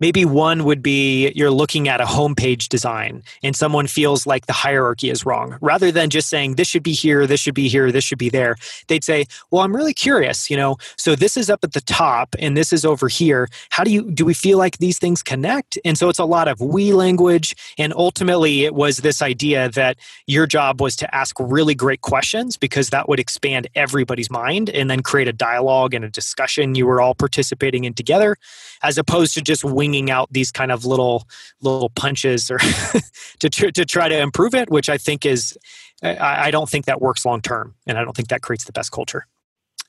maybe 0.00 0.24
one 0.24 0.64
would 0.64 0.82
be 0.82 1.30
you're 1.34 1.50
looking 1.50 1.88
at 1.88 2.00
a 2.00 2.04
homepage 2.04 2.68
design 2.68 3.22
and 3.42 3.56
someone 3.56 3.86
feels 3.86 4.26
like 4.26 4.46
the 4.46 4.52
hierarchy 4.52 5.10
is 5.10 5.26
wrong. 5.26 5.58
Rather 5.60 5.90
than 5.90 6.10
just 6.10 6.28
saying 6.28 6.54
this 6.54 6.68
should 6.68 6.82
be 6.82 6.92
here, 6.92 7.26
this 7.26 7.40
should 7.40 7.54
be 7.54 7.68
here, 7.68 7.90
this 7.90 8.04
should 8.04 8.18
be 8.18 8.28
there, 8.28 8.56
they'd 8.88 9.04
say, 9.04 9.26
"Well, 9.50 9.62
I'm 9.62 9.74
really 9.74 9.94
curious, 9.94 10.50
you 10.50 10.56
know, 10.56 10.76
so 10.96 11.14
this 11.14 11.36
is 11.36 11.50
up 11.50 11.64
at 11.64 11.72
the 11.72 11.80
top 11.80 12.34
and 12.38 12.56
this 12.56 12.72
is 12.72 12.84
over 12.84 13.08
here. 13.08 13.48
How 13.70 13.84
do 13.84 13.90
you 13.90 14.10
do 14.10 14.24
we 14.24 14.34
feel 14.34 14.58
like 14.58 14.78
these 14.78 14.98
things 14.98 15.22
connect?" 15.22 15.78
And 15.84 15.98
so 15.98 16.08
it's 16.08 16.18
a 16.18 16.24
lot 16.24 16.48
of 16.48 16.60
we 16.60 16.92
language 16.92 17.56
and 17.78 17.92
ultimately 17.94 18.64
it 18.64 18.74
was 18.74 18.98
this 18.98 19.22
idea 19.22 19.70
that 19.70 19.96
your 20.26 20.46
job 20.46 20.80
was 20.80 20.96
to 20.96 21.14
ask 21.14 21.36
really 21.38 21.74
great 21.74 22.00
questions 22.02 22.56
because 22.56 22.90
that 22.90 23.08
would 23.08 23.20
expand 23.20 23.66
everybody's 23.74 24.30
mind 24.30 24.70
and 24.70 24.90
then 24.90 25.02
create 25.02 25.28
a 25.28 25.32
dialogue 25.32 25.94
and 25.94 26.04
a 26.04 26.10
discussion 26.10 26.74
you 26.74 26.86
were 26.86 27.00
all 27.00 27.14
participating 27.14 27.84
in 27.84 27.94
together 27.94 28.36
as 28.82 28.98
opposed 28.98 29.34
to 29.34 29.40
just 29.40 29.64
wing 29.64 29.87
out 30.10 30.32
these 30.32 30.50
kind 30.52 30.72
of 30.72 30.84
little 30.84 31.26
little 31.60 31.90
punches 31.90 32.50
or 32.50 32.58
to 33.40 33.48
tr- 33.50 33.70
to 33.70 33.84
try 33.84 34.08
to 34.08 34.18
improve 34.18 34.54
it, 34.54 34.70
which 34.70 34.88
I 34.88 34.98
think 34.98 35.26
is 35.26 35.58
I, 36.02 36.48
I 36.48 36.50
don't 36.50 36.68
think 36.68 36.86
that 36.86 37.00
works 37.00 37.24
long 37.24 37.40
term, 37.40 37.74
and 37.86 37.98
I 37.98 38.04
don't 38.04 38.16
think 38.16 38.28
that 38.28 38.42
creates 38.42 38.64
the 38.64 38.72
best 38.72 38.92
culture. 38.92 39.26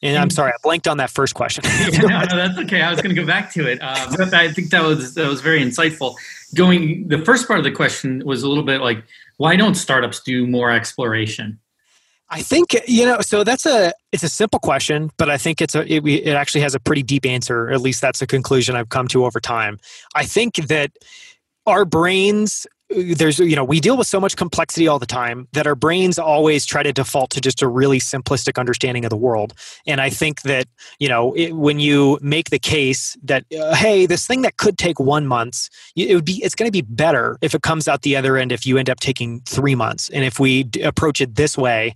And 0.01 0.17
I'm 0.17 0.29
sorry, 0.29 0.51
I 0.51 0.55
blanked 0.63 0.87
on 0.87 0.97
that 0.97 1.09
first 1.09 1.35
question. 1.35 1.63
no, 2.01 2.07
no, 2.07 2.25
that's 2.25 2.57
okay. 2.59 2.81
I 2.81 2.89
was 2.89 3.01
going 3.01 3.13
to 3.13 3.21
go 3.21 3.27
back 3.27 3.51
to 3.53 3.67
it. 3.67 3.79
Um, 3.81 4.15
I 4.33 4.49
think 4.51 4.69
that 4.69 4.83
was 4.83 5.13
that 5.15 5.27
was 5.27 5.41
very 5.41 5.61
insightful. 5.61 6.15
Going, 6.55 7.07
the 7.09 7.19
first 7.19 7.47
part 7.47 7.59
of 7.59 7.65
the 7.65 7.71
question 7.71 8.23
was 8.25 8.43
a 8.43 8.47
little 8.47 8.63
bit 8.63 8.79
like, 8.79 9.03
why 9.37 9.57
don't 9.57 9.75
startups 9.75 10.21
do 10.21 10.47
more 10.47 10.71
exploration? 10.71 11.59
I 12.31 12.41
think 12.41 12.75
you 12.87 13.05
know. 13.05 13.21
So 13.21 13.43
that's 13.43 13.65
a 13.65 13.93
it's 14.11 14.23
a 14.23 14.29
simple 14.29 14.59
question, 14.59 15.11
but 15.17 15.29
I 15.29 15.37
think 15.37 15.61
it's 15.61 15.75
a 15.75 15.81
it, 15.91 16.05
it 16.05 16.35
actually 16.35 16.61
has 16.61 16.75
a 16.75 16.79
pretty 16.79 17.03
deep 17.03 17.25
answer. 17.25 17.69
At 17.69 17.81
least 17.81 18.01
that's 18.01 18.21
a 18.21 18.27
conclusion 18.27 18.75
I've 18.75 18.89
come 18.89 19.07
to 19.09 19.25
over 19.25 19.39
time. 19.39 19.79
I 20.13 20.25
think 20.25 20.55
that 20.67 20.91
our 21.65 21.85
brains 21.85 22.67
there's 22.89 23.39
you 23.39 23.55
know 23.55 23.63
we 23.63 23.79
deal 23.79 23.97
with 23.97 24.07
so 24.07 24.19
much 24.19 24.35
complexity 24.35 24.87
all 24.87 24.99
the 24.99 25.05
time 25.05 25.47
that 25.53 25.67
our 25.67 25.75
brains 25.75 26.17
always 26.17 26.65
try 26.65 26.81
to 26.81 26.91
default 26.91 27.29
to 27.29 27.41
just 27.41 27.61
a 27.61 27.67
really 27.67 27.99
simplistic 27.99 28.59
understanding 28.59 29.05
of 29.05 29.09
the 29.09 29.17
world. 29.17 29.53
And 29.85 30.01
i 30.01 30.09
think 30.09 30.41
that 30.43 30.67
you 30.99 31.07
know 31.07 31.33
it, 31.33 31.53
when 31.53 31.79
you 31.79 32.17
make 32.21 32.49
the 32.49 32.59
case 32.59 33.17
that 33.23 33.45
uh, 33.57 33.75
hey 33.75 34.05
this 34.05 34.25
thing 34.25 34.41
that 34.41 34.57
could 34.57 34.77
take 34.77 34.99
one 34.99 35.27
month 35.27 35.69
it 35.95 36.15
would 36.15 36.25
be 36.25 36.43
it's 36.43 36.55
going 36.55 36.67
to 36.67 36.71
be 36.71 36.81
better 36.81 37.37
if 37.41 37.53
it 37.53 37.61
comes 37.61 37.87
out 37.87 38.01
the 38.01 38.15
other 38.15 38.37
end 38.37 38.51
if 38.51 38.65
you 38.65 38.77
end 38.77 38.89
up 38.89 38.99
taking 38.99 39.41
three 39.41 39.75
months. 39.75 40.09
And 40.09 40.23
if 40.23 40.39
we 40.39 40.63
d- 40.63 40.81
approach 40.81 41.21
it 41.21 41.35
this 41.35 41.57
way 41.57 41.95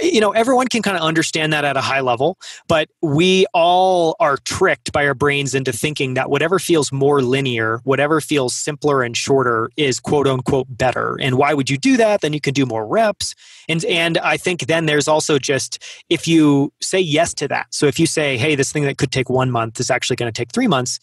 you 0.00 0.20
know 0.20 0.30
everyone 0.32 0.66
can 0.68 0.82
kind 0.82 0.96
of 0.96 1.02
understand 1.02 1.52
that 1.52 1.64
at 1.64 1.76
a 1.76 1.80
high 1.80 2.00
level 2.00 2.38
but 2.68 2.88
we 3.02 3.46
all 3.54 4.16
are 4.20 4.36
tricked 4.38 4.92
by 4.92 5.06
our 5.06 5.14
brains 5.14 5.54
into 5.54 5.72
thinking 5.72 6.14
that 6.14 6.30
whatever 6.30 6.58
feels 6.58 6.90
more 6.92 7.22
linear 7.22 7.80
whatever 7.84 8.20
feels 8.20 8.54
simpler 8.54 9.02
and 9.02 9.16
shorter 9.16 9.70
is 9.76 10.00
quote 10.00 10.26
unquote 10.26 10.66
better. 10.68 11.16
And 11.20 11.36
why 11.36 11.54
would 11.54 11.70
you 11.70 11.78
do 11.78 11.96
that? 11.96 12.20
Then 12.20 12.32
you 12.32 12.40
can 12.40 12.54
do 12.54 12.66
more 12.66 12.86
reps. 12.86 13.34
And 13.68 13.84
and 13.86 14.18
i 14.18 14.36
think 14.36 14.66
then 14.66 14.86
there's 14.86 15.08
also 15.08 15.38
just 15.38 15.82
if 16.10 16.28
you 16.28 16.72
say 16.82 17.00
yes 17.00 17.32
to 17.34 17.48
that 17.48 17.66
so 17.70 17.86
if 17.86 17.98
you 17.98 18.06
say 18.06 18.36
hey 18.36 18.54
this 18.54 18.70
thing 18.70 18.84
that 18.84 18.98
could 18.98 19.10
take 19.10 19.30
one 19.30 19.50
month 19.50 19.80
is 19.80 19.90
actually 19.90 20.16
going 20.16 20.30
to 20.30 20.38
take 20.38 20.52
three 20.52 20.66
months 20.66 21.00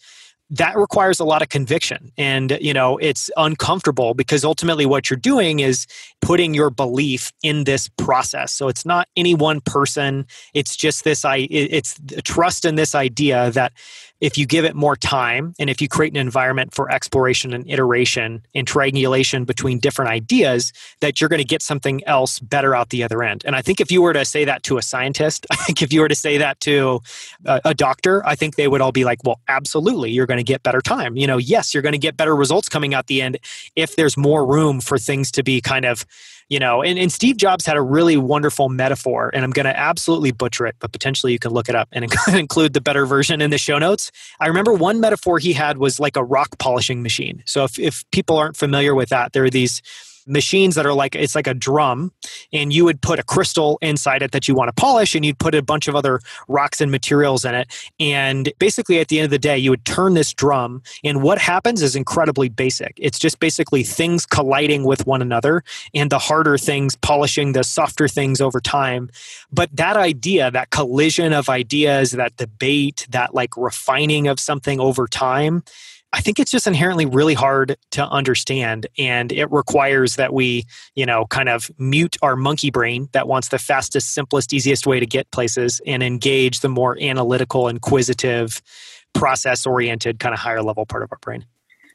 that 0.52 0.76
requires 0.76 1.18
a 1.18 1.24
lot 1.24 1.40
of 1.40 1.48
conviction. 1.48 2.12
And 2.18 2.58
you 2.60 2.74
know 2.74 2.98
it's 2.98 3.30
uncomfortable 3.36 4.14
because 4.14 4.44
ultimately 4.44 4.86
what 4.86 5.08
you're 5.08 5.16
doing 5.16 5.60
is 5.60 5.86
putting 6.20 6.54
your 6.54 6.70
belief 6.70 7.32
in 7.42 7.64
this 7.64 7.88
process. 7.96 8.52
So 8.52 8.68
it's 8.68 8.84
not 8.84 9.08
any 9.16 9.34
one 9.34 9.60
person. 9.62 10.26
It's 10.54 10.76
just 10.76 11.04
this 11.04 11.24
i 11.24 11.48
it's 11.50 11.98
trust 12.24 12.64
in 12.64 12.74
this 12.76 12.94
idea 12.94 13.50
that 13.52 13.72
if 14.22 14.38
you 14.38 14.46
give 14.46 14.64
it 14.64 14.76
more 14.76 14.94
time 14.94 15.52
and 15.58 15.68
if 15.68 15.82
you 15.82 15.88
create 15.88 16.12
an 16.12 16.16
environment 16.16 16.72
for 16.72 16.90
exploration 16.90 17.52
and 17.52 17.68
iteration 17.68 18.40
and 18.54 18.68
triangulation 18.68 19.44
between 19.44 19.80
different 19.80 20.12
ideas 20.12 20.72
that 21.00 21.20
you're 21.20 21.28
going 21.28 21.38
to 21.38 21.44
get 21.44 21.60
something 21.60 22.02
else 22.04 22.38
better 22.38 22.72
out 22.72 22.90
the 22.90 23.02
other 23.02 23.22
end. 23.22 23.42
And 23.44 23.56
i 23.56 23.60
think 23.60 23.80
if 23.80 23.90
you 23.90 24.00
were 24.00 24.12
to 24.12 24.24
say 24.24 24.44
that 24.44 24.62
to 24.62 24.78
a 24.78 24.82
scientist 24.82 25.44
i 25.50 25.56
think 25.56 25.82
if 25.82 25.92
you 25.92 26.00
were 26.00 26.08
to 26.08 26.14
say 26.14 26.38
that 26.38 26.60
to 26.60 27.00
a, 27.44 27.60
a 27.66 27.74
doctor 27.74 28.24
i 28.24 28.36
think 28.36 28.54
they 28.54 28.68
would 28.68 28.80
all 28.80 28.92
be 28.92 29.04
like 29.04 29.18
well 29.24 29.40
absolutely 29.48 30.12
you're 30.12 30.26
going 30.26 30.38
to 30.38 30.44
get 30.44 30.62
better 30.62 30.80
time. 30.80 31.16
You 31.16 31.26
know 31.26 31.38
yes 31.38 31.74
you're 31.74 31.82
going 31.82 31.92
to 31.92 31.98
get 31.98 32.16
better 32.16 32.36
results 32.36 32.68
coming 32.68 32.94
out 32.94 33.08
the 33.08 33.20
end 33.20 33.38
if 33.74 33.96
there's 33.96 34.16
more 34.16 34.46
room 34.46 34.80
for 34.80 34.98
things 34.98 35.32
to 35.32 35.42
be 35.42 35.60
kind 35.60 35.84
of 35.84 36.06
you 36.52 36.58
know 36.58 36.82
and, 36.82 36.98
and 36.98 37.10
steve 37.10 37.38
jobs 37.38 37.64
had 37.64 37.76
a 37.76 37.82
really 37.82 38.16
wonderful 38.16 38.68
metaphor 38.68 39.30
and 39.32 39.42
i'm 39.42 39.50
going 39.50 39.64
to 39.64 39.76
absolutely 39.76 40.30
butcher 40.30 40.66
it 40.66 40.76
but 40.78 40.92
potentially 40.92 41.32
you 41.32 41.38
can 41.38 41.50
look 41.50 41.68
it 41.68 41.74
up 41.74 41.88
and 41.92 42.04
include 42.34 42.74
the 42.74 42.80
better 42.80 43.06
version 43.06 43.40
in 43.40 43.50
the 43.50 43.58
show 43.58 43.78
notes. 43.78 44.10
I 44.40 44.48
remember 44.48 44.72
one 44.72 45.00
metaphor 45.00 45.38
he 45.38 45.52
had 45.52 45.78
was 45.78 45.98
like 45.98 46.16
a 46.16 46.24
rock 46.24 46.58
polishing 46.58 47.02
machine. 47.02 47.42
So 47.46 47.64
if, 47.64 47.78
if 47.78 48.04
people 48.10 48.36
aren't 48.36 48.56
familiar 48.56 48.94
with 48.94 49.08
that 49.10 49.32
there 49.32 49.44
are 49.44 49.50
these 49.50 49.80
machines 50.26 50.74
that 50.74 50.86
are 50.86 50.92
like 50.92 51.14
it's 51.14 51.34
like 51.34 51.46
a 51.46 51.54
drum 51.54 52.12
and 52.52 52.72
you 52.72 52.84
would 52.84 53.00
put 53.00 53.18
a 53.18 53.22
crystal 53.22 53.78
inside 53.82 54.22
it 54.22 54.32
that 54.32 54.48
you 54.48 54.54
want 54.54 54.68
to 54.68 54.80
polish 54.80 55.14
and 55.14 55.24
you'd 55.24 55.38
put 55.38 55.54
a 55.54 55.62
bunch 55.62 55.88
of 55.88 55.96
other 55.96 56.20
rocks 56.48 56.80
and 56.80 56.90
materials 56.90 57.44
in 57.44 57.54
it. 57.54 57.72
And 57.98 58.52
basically 58.58 59.00
at 59.00 59.08
the 59.08 59.18
end 59.18 59.24
of 59.24 59.30
the 59.30 59.38
day 59.38 59.58
you 59.58 59.70
would 59.70 59.84
turn 59.84 60.14
this 60.14 60.32
drum 60.32 60.82
and 61.04 61.22
what 61.22 61.38
happens 61.38 61.82
is 61.82 61.96
incredibly 61.96 62.48
basic. 62.48 62.94
It's 62.96 63.18
just 63.18 63.40
basically 63.40 63.82
things 63.82 64.26
colliding 64.26 64.84
with 64.84 65.06
one 65.06 65.22
another 65.22 65.64
and 65.94 66.10
the 66.10 66.18
harder 66.18 66.58
things 66.58 66.96
polishing 66.96 67.52
the 67.52 67.64
softer 67.64 68.08
things 68.08 68.40
over 68.40 68.60
time. 68.60 69.10
But 69.52 69.74
that 69.76 69.96
idea 69.96 70.50
that 70.50 70.70
collision 70.70 71.32
of 71.32 71.48
ideas 71.48 72.12
that 72.12 72.36
debate 72.36 73.06
that 73.10 73.34
like 73.34 73.56
refining 73.56 74.28
of 74.28 74.38
something 74.38 74.80
over 74.80 75.06
time 75.06 75.62
I 76.14 76.20
think 76.20 76.38
it's 76.38 76.50
just 76.50 76.66
inherently 76.66 77.06
really 77.06 77.34
hard 77.34 77.76
to 77.92 78.06
understand. 78.06 78.86
And 78.98 79.32
it 79.32 79.50
requires 79.50 80.16
that 80.16 80.34
we, 80.34 80.64
you 80.94 81.06
know, 81.06 81.24
kind 81.26 81.48
of 81.48 81.70
mute 81.78 82.16
our 82.20 82.36
monkey 82.36 82.70
brain 82.70 83.08
that 83.12 83.28
wants 83.28 83.48
the 83.48 83.58
fastest, 83.58 84.12
simplest, 84.12 84.52
easiest 84.52 84.86
way 84.86 85.00
to 85.00 85.06
get 85.06 85.30
places 85.30 85.80
and 85.86 86.02
engage 86.02 86.60
the 86.60 86.68
more 86.68 87.00
analytical, 87.00 87.68
inquisitive, 87.68 88.60
process 89.14 89.66
oriented, 89.66 90.18
kind 90.18 90.32
of 90.32 90.38
higher 90.38 90.62
level 90.62 90.86
part 90.86 91.02
of 91.02 91.08
our 91.12 91.18
brain. 91.18 91.46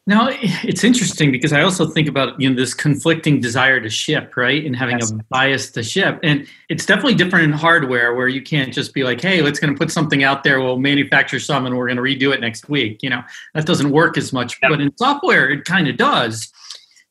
Now 0.07 0.29
it's 0.31 0.85
interesting 0.85 1.33
because 1.33 1.51
I 1.51 1.61
also 1.61 1.85
think 1.85 2.07
about 2.07 2.39
you 2.39 2.49
know 2.49 2.55
this 2.55 2.73
conflicting 2.73 3.41
desire 3.41 3.81
to 3.81 3.89
ship, 3.89 4.37
right, 4.37 4.65
and 4.65 4.73
having 4.73 4.97
yes. 4.99 5.11
a 5.11 5.15
bias 5.29 5.69
to 5.71 5.83
ship, 5.83 6.17
and 6.23 6.47
it's 6.69 6.85
definitely 6.85 7.15
different 7.15 7.43
in 7.43 7.51
hardware 7.51 8.15
where 8.15 8.29
you 8.29 8.41
can't 8.41 8.73
just 8.73 8.93
be 8.93 9.03
like, 9.03 9.19
hey, 9.19 9.41
let's 9.41 9.59
going 9.59 9.73
to 9.73 9.77
put 9.77 9.91
something 9.91 10.23
out 10.23 10.45
there, 10.45 10.61
we'll 10.61 10.79
manufacture 10.79 11.41
some, 11.41 11.65
and 11.65 11.77
we're 11.77 11.87
going 11.87 11.97
to 11.97 12.03
redo 12.03 12.33
it 12.33 12.39
next 12.39 12.69
week. 12.69 13.03
You 13.03 13.09
know 13.09 13.21
that 13.53 13.65
doesn't 13.65 13.91
work 13.91 14.17
as 14.17 14.31
much, 14.31 14.59
but 14.61 14.79
in 14.79 14.95
software 14.95 15.49
it 15.49 15.65
kind 15.65 15.89
of 15.89 15.97
does. 15.97 16.53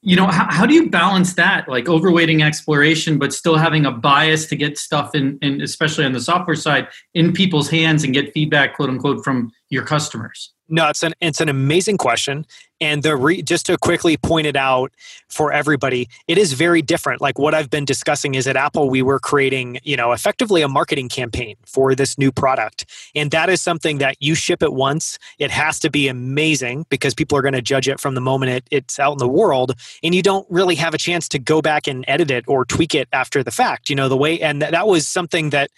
You 0.01 0.17
know 0.17 0.29
how, 0.29 0.51
how 0.51 0.65
do 0.65 0.73
you 0.73 0.89
balance 0.89 1.35
that, 1.35 1.69
like 1.69 1.85
overweighting 1.85 2.43
exploration, 2.43 3.19
but 3.19 3.35
still 3.35 3.59
having 3.59 3.85
a 3.85 3.91
bias 3.91 4.47
to 4.47 4.57
get 4.57 4.79
stuff 4.79 5.15
in, 5.15 5.39
in, 5.43 5.61
especially 5.61 6.07
on 6.07 6.13
the 6.13 6.21
software 6.21 6.57
side, 6.57 6.89
in 7.13 7.35
people's 7.35 7.69
hands 7.69 8.05
and 8.05 8.15
get 8.15 8.33
feedback, 8.33 8.75
quote 8.75 8.89
unquote, 8.89 9.23
from 9.23 9.53
your 9.69 9.85
customers? 9.85 10.53
No, 10.69 10.89
it's 10.89 11.05
an 11.05 11.15
it's 11.21 11.41
an 11.41 11.49
amazing 11.49 11.97
question, 11.97 12.45
and 12.81 13.05
the 13.05 13.17
re, 13.17 13.41
just 13.41 13.67
to 13.67 13.79
quickly 13.79 14.17
point 14.17 14.49
it 14.49 14.57
out 14.57 14.93
for 15.29 15.53
everybody, 15.53 16.09
it 16.27 16.39
is 16.39 16.55
very 16.55 16.83
different. 16.83 17.21
Like 17.21 17.39
what 17.39 17.55
I've 17.55 17.71
been 17.71 17.85
discussing 17.85 18.35
is 18.35 18.49
at 18.49 18.57
Apple, 18.57 18.91
we 18.91 19.01
were 19.01 19.21
creating, 19.21 19.79
you 19.85 19.97
know, 19.97 20.11
effectively 20.11 20.63
a 20.63 20.69
marketing 20.69 21.09
campaign 21.09 21.55
for 21.65 21.95
this 21.95 22.19
new 22.19 22.33
product, 22.33 22.85
and 23.15 23.31
that 23.31 23.49
is 23.49 23.63
something 23.63 23.99
that 23.99 24.17
you 24.19 24.35
ship 24.35 24.61
it 24.61 24.73
once. 24.73 25.21
It 25.39 25.53
has 25.53 25.79
to 25.81 25.91
be 25.91 26.09
amazing 26.09 26.87
because 26.89 27.15
people 27.15 27.39
are 27.39 27.43
going 27.43 27.55
to 27.55 27.63
judge 27.63 27.87
it 27.87 28.01
from 28.01 28.17
the 28.17 28.21
moment 28.21 28.51
it, 28.51 28.65
it's 28.73 28.99
out 28.99 29.13
in 29.13 29.19
the 29.19 29.29
world, 29.29 29.75
and 30.03 30.17
you 30.17 30.23
don't 30.23 30.49
really 30.51 30.75
have 30.75 30.95
a 30.95 30.99
chance 30.99 31.29
to 31.29 31.39
go 31.39 31.63
back 31.63 31.87
and 31.87 32.05
edit 32.09 32.33
it 32.33 32.45
or 32.49 32.65
tweak 32.65 32.93
it 32.93 33.09
after 33.13 33.45
the 33.45 33.53
fact. 33.53 33.89
You 33.89 33.95
know, 33.95 34.09
the 34.09 34.17
way, 34.17 34.41
and 34.41 34.63
that 34.63 34.89
was 34.89 35.07
something 35.07 35.51
that 35.51 35.71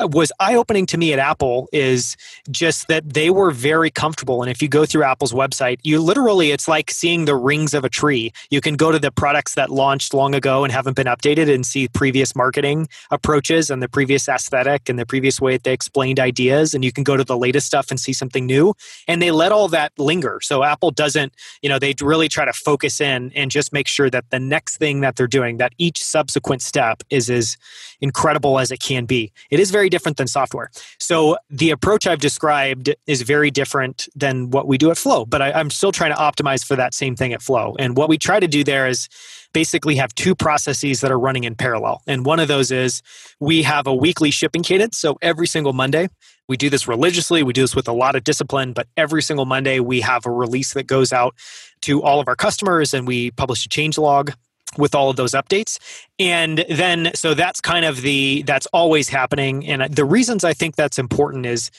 Uh, 0.00 0.08
was 0.08 0.32
eye 0.40 0.56
opening 0.56 0.86
to 0.86 0.98
me 0.98 1.12
at 1.12 1.20
Apple 1.20 1.68
is 1.72 2.16
just 2.50 2.88
that 2.88 3.14
they 3.14 3.30
were 3.30 3.52
very 3.52 3.90
comfortable. 3.90 4.42
And 4.42 4.50
if 4.50 4.60
you 4.60 4.68
go 4.68 4.84
through 4.84 5.04
Apple's 5.04 5.32
website, 5.32 5.78
you 5.84 6.00
literally, 6.00 6.50
it's 6.50 6.66
like 6.66 6.90
seeing 6.90 7.26
the 7.26 7.36
rings 7.36 7.74
of 7.74 7.84
a 7.84 7.88
tree. 7.88 8.32
You 8.50 8.60
can 8.60 8.74
go 8.74 8.90
to 8.90 8.98
the 8.98 9.12
products 9.12 9.54
that 9.54 9.70
launched 9.70 10.12
long 10.12 10.34
ago 10.34 10.64
and 10.64 10.72
haven't 10.72 10.96
been 10.96 11.06
updated 11.06 11.52
and 11.52 11.64
see 11.64 11.86
previous 11.86 12.34
marketing 12.34 12.88
approaches 13.12 13.70
and 13.70 13.80
the 13.80 13.88
previous 13.88 14.28
aesthetic 14.28 14.88
and 14.88 14.98
the 14.98 15.06
previous 15.06 15.40
way 15.40 15.52
that 15.52 15.62
they 15.62 15.72
explained 15.72 16.18
ideas. 16.18 16.74
And 16.74 16.84
you 16.84 16.90
can 16.90 17.04
go 17.04 17.16
to 17.16 17.22
the 17.22 17.38
latest 17.38 17.66
stuff 17.66 17.90
and 17.90 18.00
see 18.00 18.12
something 18.12 18.46
new. 18.46 18.74
And 19.06 19.22
they 19.22 19.30
let 19.30 19.52
all 19.52 19.68
that 19.68 19.92
linger. 19.96 20.40
So 20.42 20.64
Apple 20.64 20.90
doesn't, 20.90 21.34
you 21.62 21.68
know, 21.68 21.78
they 21.78 21.94
really 22.00 22.28
try 22.28 22.44
to 22.44 22.52
focus 22.52 23.00
in 23.00 23.30
and 23.36 23.48
just 23.48 23.72
make 23.72 23.86
sure 23.86 24.10
that 24.10 24.30
the 24.30 24.40
next 24.40 24.78
thing 24.78 25.02
that 25.02 25.14
they're 25.14 25.28
doing, 25.28 25.58
that 25.58 25.72
each 25.78 26.02
subsequent 26.02 26.62
step 26.62 27.04
is 27.10 27.30
as 27.30 27.56
incredible 28.00 28.58
as 28.58 28.72
it 28.72 28.80
can 28.80 29.04
be. 29.04 29.32
It 29.50 29.60
is 29.60 29.70
very 29.70 29.83
very 29.84 29.90
different 29.90 30.16
than 30.16 30.26
software. 30.26 30.70
So 30.98 31.36
the 31.50 31.70
approach 31.70 32.06
I've 32.06 32.20
described 32.20 32.94
is 33.06 33.20
very 33.20 33.50
different 33.50 34.08
than 34.16 34.48
what 34.48 34.66
we 34.66 34.78
do 34.78 34.90
at 34.90 34.96
Flow, 34.96 35.26
but 35.26 35.42
I, 35.42 35.60
am 35.60 35.68
still 35.68 35.92
trying 35.92 36.10
to 36.10 36.16
optimize 36.16 36.64
for 36.64 36.74
that 36.76 36.94
same 36.94 37.16
thing 37.16 37.34
at 37.34 37.42
Flow. 37.42 37.76
And 37.78 37.94
what 37.98 38.08
we 38.08 38.16
try 38.16 38.40
to 38.40 38.48
do 38.48 38.64
there 38.64 38.88
is 38.88 39.08
basically 39.52 39.96
have 39.96 40.14
two 40.14 40.34
processes 40.34 41.02
that 41.02 41.10
are 41.10 41.18
running 41.18 41.44
in 41.44 41.54
parallel. 41.54 42.00
And 42.06 42.24
one 42.24 42.40
of 42.40 42.48
those 42.48 42.70
is 42.70 43.02
we 43.40 43.62
have 43.62 43.86
a 43.86 43.94
weekly 43.94 44.30
shipping 44.30 44.62
cadence. 44.62 44.96
So 44.96 45.18
every 45.20 45.46
single 45.46 45.74
Monday, 45.74 46.08
we 46.48 46.56
do 46.56 46.70
this 46.70 46.88
religiously. 46.88 47.42
We 47.42 47.52
do 47.52 47.60
this 47.60 47.76
with 47.76 47.86
a 47.86 47.92
lot 47.92 48.16
of 48.16 48.24
discipline, 48.24 48.72
but 48.72 48.86
every 48.96 49.22
single 49.22 49.44
Monday 49.44 49.80
we 49.80 50.00
have 50.00 50.24
a 50.24 50.30
release 50.30 50.72
that 50.72 50.86
goes 50.86 51.12
out 51.12 51.34
to 51.82 52.02
all 52.02 52.20
of 52.20 52.28
our 52.28 52.36
customers 52.36 52.94
and 52.94 53.06
we 53.06 53.32
publish 53.32 53.66
a 53.66 53.68
change 53.68 53.98
log 53.98 54.32
with 54.78 54.94
all 54.94 55.10
of 55.10 55.16
those 55.16 55.32
updates. 55.32 55.78
And 56.18 56.64
then 56.68 57.10
so 57.14 57.34
that's 57.34 57.60
kind 57.60 57.84
of 57.84 58.02
the 58.02 58.42
that's 58.42 58.66
always 58.66 59.08
happening. 59.08 59.66
And 59.66 59.94
the 59.94 60.04
reasons 60.04 60.44
i 60.44 60.52
think 60.52 60.76
that's 60.76 60.98
important 60.98 61.46
is 61.46 61.70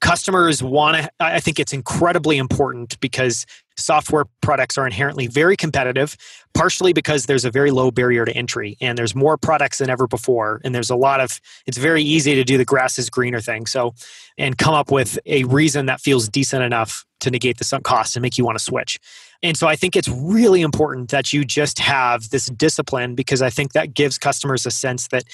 customers 0.00 0.62
want 0.62 0.96
to 0.96 1.10
i 1.20 1.38
think 1.40 1.60
it's 1.60 1.72
incredibly 1.72 2.36
important 2.36 2.98
because 3.00 3.46
software 3.76 4.24
products 4.40 4.76
are 4.78 4.86
inherently 4.86 5.26
very 5.26 5.56
competitive 5.56 6.16
partially 6.54 6.92
because 6.92 7.26
there's 7.26 7.44
a 7.44 7.50
very 7.50 7.70
low 7.70 7.90
barrier 7.90 8.24
to 8.24 8.32
entry 8.36 8.76
and 8.80 8.98
there's 8.98 9.14
more 9.14 9.36
products 9.36 9.78
than 9.78 9.88
ever 9.90 10.06
before 10.06 10.60
and 10.64 10.74
there's 10.74 10.90
a 10.90 10.96
lot 10.96 11.20
of 11.20 11.40
it's 11.66 11.78
very 11.78 12.02
easy 12.02 12.34
to 12.34 12.44
do 12.44 12.58
the 12.58 12.64
grass 12.64 12.98
is 12.98 13.08
greener 13.08 13.40
thing 13.40 13.66
so 13.66 13.94
and 14.38 14.58
come 14.58 14.74
up 14.74 14.90
with 14.90 15.18
a 15.26 15.44
reason 15.44 15.86
that 15.86 16.00
feels 16.00 16.28
decent 16.28 16.62
enough 16.62 17.04
to 17.22 17.30
negate 17.30 17.58
the 17.58 17.64
sunk 17.64 17.84
cost 17.84 18.16
and 18.16 18.22
make 18.22 18.36
you 18.36 18.44
want 18.44 18.58
to 18.58 18.64
switch. 18.64 18.98
And 19.42 19.56
so 19.56 19.66
I 19.66 19.76
think 19.76 19.96
it's 19.96 20.08
really 20.08 20.60
important 20.60 21.10
that 21.10 21.32
you 21.32 21.44
just 21.44 21.78
have 21.78 22.30
this 22.30 22.46
discipline 22.46 23.14
because 23.14 23.42
I 23.42 23.50
think 23.50 23.72
that 23.72 23.94
gives 23.94 24.18
customers 24.18 24.66
a 24.66 24.70
sense 24.70 25.08
that 25.08 25.24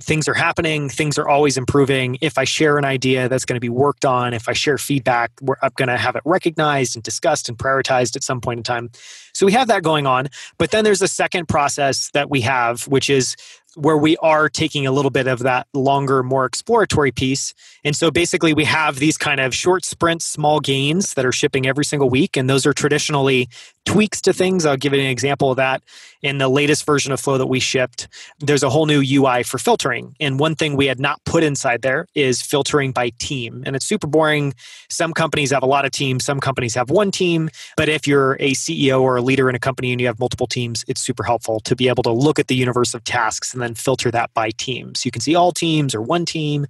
things 0.00 0.28
are 0.28 0.34
happening, 0.34 0.88
things 0.88 1.18
are 1.18 1.28
always 1.28 1.56
improving. 1.56 2.18
If 2.20 2.38
I 2.38 2.44
share 2.44 2.78
an 2.78 2.84
idea 2.84 3.28
that's 3.28 3.44
going 3.44 3.56
to 3.56 3.60
be 3.60 3.68
worked 3.68 4.04
on, 4.04 4.32
if 4.32 4.48
I 4.48 4.52
share 4.52 4.78
feedback, 4.78 5.32
I'm 5.62 5.72
going 5.76 5.88
to 5.88 5.96
have 5.96 6.14
it 6.14 6.22
recognized 6.24 6.94
and 6.96 7.02
discussed 7.02 7.48
and 7.48 7.58
prioritized 7.58 8.14
at 8.14 8.22
some 8.22 8.40
point 8.40 8.58
in 8.58 8.64
time. 8.64 8.90
So 9.34 9.44
we 9.46 9.52
have 9.52 9.68
that 9.68 9.82
going 9.82 10.06
on. 10.06 10.28
But 10.56 10.70
then 10.70 10.84
there's 10.84 11.02
a 11.02 11.08
second 11.08 11.48
process 11.48 12.10
that 12.14 12.30
we 12.30 12.40
have, 12.42 12.86
which 12.86 13.10
is 13.10 13.36
where 13.74 13.96
we 13.96 14.16
are 14.18 14.48
taking 14.48 14.86
a 14.86 14.92
little 14.92 15.10
bit 15.10 15.26
of 15.26 15.40
that 15.40 15.68
longer, 15.74 16.22
more 16.22 16.44
exploratory 16.44 17.12
piece. 17.12 17.54
And 17.84 17.94
so 17.94 18.10
basically, 18.10 18.52
we 18.52 18.64
have 18.64 18.96
these 18.96 19.16
kind 19.16 19.40
of 19.40 19.54
short 19.54 19.84
sprints, 19.84 20.24
small 20.24 20.58
gains 20.58 21.14
that 21.14 21.24
are 21.24 21.32
shipping 21.32 21.66
every 21.66 21.84
single 21.84 22.10
week. 22.10 22.36
And 22.36 22.50
those 22.50 22.66
are 22.66 22.72
traditionally 22.72 23.48
tweaks 23.88 24.20
to 24.20 24.34
things. 24.34 24.66
I'll 24.66 24.76
give 24.76 24.92
you 24.92 25.00
an 25.00 25.06
example 25.06 25.50
of 25.50 25.56
that. 25.56 25.82
In 26.20 26.36
the 26.36 26.48
latest 26.48 26.84
version 26.84 27.10
of 27.10 27.18
Flow 27.18 27.38
that 27.38 27.46
we 27.46 27.58
shipped, 27.58 28.06
there's 28.38 28.62
a 28.62 28.68
whole 28.68 28.84
new 28.84 29.00
UI 29.02 29.42
for 29.42 29.56
filtering. 29.56 30.14
And 30.20 30.38
one 30.38 30.54
thing 30.54 30.76
we 30.76 30.84
had 30.84 31.00
not 31.00 31.24
put 31.24 31.42
inside 31.42 31.80
there 31.80 32.06
is 32.14 32.42
filtering 32.42 32.92
by 32.92 33.12
team. 33.18 33.62
And 33.64 33.74
it's 33.74 33.86
super 33.86 34.06
boring. 34.06 34.52
Some 34.90 35.14
companies 35.14 35.52
have 35.52 35.62
a 35.62 35.66
lot 35.66 35.86
of 35.86 35.90
teams, 35.90 36.22
some 36.22 36.38
companies 36.38 36.74
have 36.74 36.90
one 36.90 37.10
team. 37.10 37.48
But 37.78 37.88
if 37.88 38.06
you're 38.06 38.34
a 38.34 38.52
CEO 38.52 39.00
or 39.00 39.16
a 39.16 39.22
leader 39.22 39.48
in 39.48 39.54
a 39.54 39.58
company 39.58 39.90
and 39.90 40.02
you 40.02 40.06
have 40.06 40.18
multiple 40.18 40.46
teams, 40.46 40.84
it's 40.86 41.00
super 41.00 41.22
helpful 41.22 41.58
to 41.60 41.74
be 41.74 41.88
able 41.88 42.02
to 42.02 42.12
look 42.12 42.38
at 42.38 42.48
the 42.48 42.56
universe 42.56 42.92
of 42.92 43.04
tasks 43.04 43.54
and 43.54 43.62
then 43.62 43.74
filter 43.74 44.10
that 44.10 44.34
by 44.34 44.50
teams. 44.50 45.00
So 45.00 45.06
you 45.06 45.12
can 45.12 45.22
see 45.22 45.34
all 45.34 45.50
teams 45.50 45.94
or 45.94 46.02
one 46.02 46.26
team. 46.26 46.66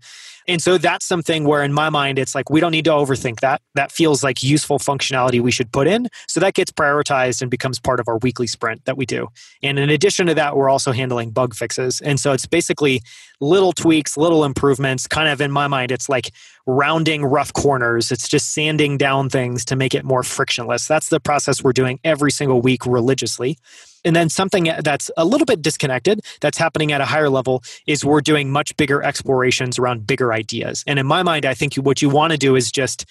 And 0.48 0.62
so 0.62 0.78
that's 0.78 1.04
something 1.04 1.44
where, 1.44 1.62
in 1.62 1.72
my 1.74 1.90
mind, 1.90 2.18
it's 2.18 2.34
like 2.34 2.48
we 2.48 2.58
don't 2.58 2.72
need 2.72 2.86
to 2.86 2.90
overthink 2.90 3.40
that. 3.40 3.60
That 3.74 3.92
feels 3.92 4.24
like 4.24 4.42
useful 4.42 4.78
functionality 4.78 5.40
we 5.40 5.52
should 5.52 5.70
put 5.70 5.86
in. 5.86 6.08
So 6.26 6.40
that 6.40 6.54
gets 6.54 6.72
prioritized 6.72 7.42
and 7.42 7.50
becomes 7.50 7.78
part 7.78 8.00
of 8.00 8.08
our 8.08 8.16
weekly 8.18 8.46
sprint 8.46 8.84
that 8.86 8.96
we 8.96 9.04
do. 9.04 9.28
And 9.62 9.78
in 9.78 9.90
addition 9.90 10.26
to 10.26 10.34
that, 10.34 10.56
we're 10.56 10.70
also 10.70 10.92
handling 10.92 11.30
bug 11.30 11.54
fixes. 11.54 12.00
And 12.00 12.18
so 12.18 12.32
it's 12.32 12.46
basically 12.46 13.02
little 13.40 13.72
tweaks, 13.72 14.16
little 14.16 14.44
improvements. 14.44 15.06
Kind 15.06 15.28
of 15.28 15.40
in 15.40 15.50
my 15.50 15.68
mind, 15.68 15.92
it's 15.92 16.08
like 16.08 16.32
rounding 16.66 17.24
rough 17.24 17.52
corners. 17.52 18.10
It's 18.10 18.28
just 18.28 18.52
sanding 18.52 18.98
down 18.98 19.28
things 19.30 19.64
to 19.66 19.76
make 19.76 19.94
it 19.94 20.04
more 20.04 20.22
frictionless. 20.22 20.86
That's 20.86 21.08
the 21.08 21.20
process 21.20 21.62
we're 21.62 21.72
doing 21.72 22.00
every 22.04 22.30
single 22.30 22.60
week 22.60 22.84
religiously. 22.86 23.58
And 24.04 24.14
then 24.14 24.28
something 24.28 24.70
that's 24.82 25.10
a 25.16 25.24
little 25.24 25.44
bit 25.44 25.60
disconnected 25.60 26.20
that's 26.40 26.58
happening 26.58 26.92
at 26.92 27.00
a 27.00 27.04
higher 27.04 27.28
level 27.28 27.62
is 27.86 28.04
we're 28.04 28.20
doing 28.20 28.50
much 28.50 28.76
bigger 28.76 29.02
explorations 29.02 29.78
around 29.78 30.06
bigger 30.06 30.32
ideas. 30.32 30.84
And 30.86 30.98
in 30.98 31.06
my 31.06 31.22
mind, 31.22 31.44
I 31.44 31.54
think 31.54 31.74
what 31.74 32.00
you 32.00 32.08
want 32.08 32.32
to 32.32 32.38
do 32.38 32.54
is 32.54 32.70
just 32.70 33.06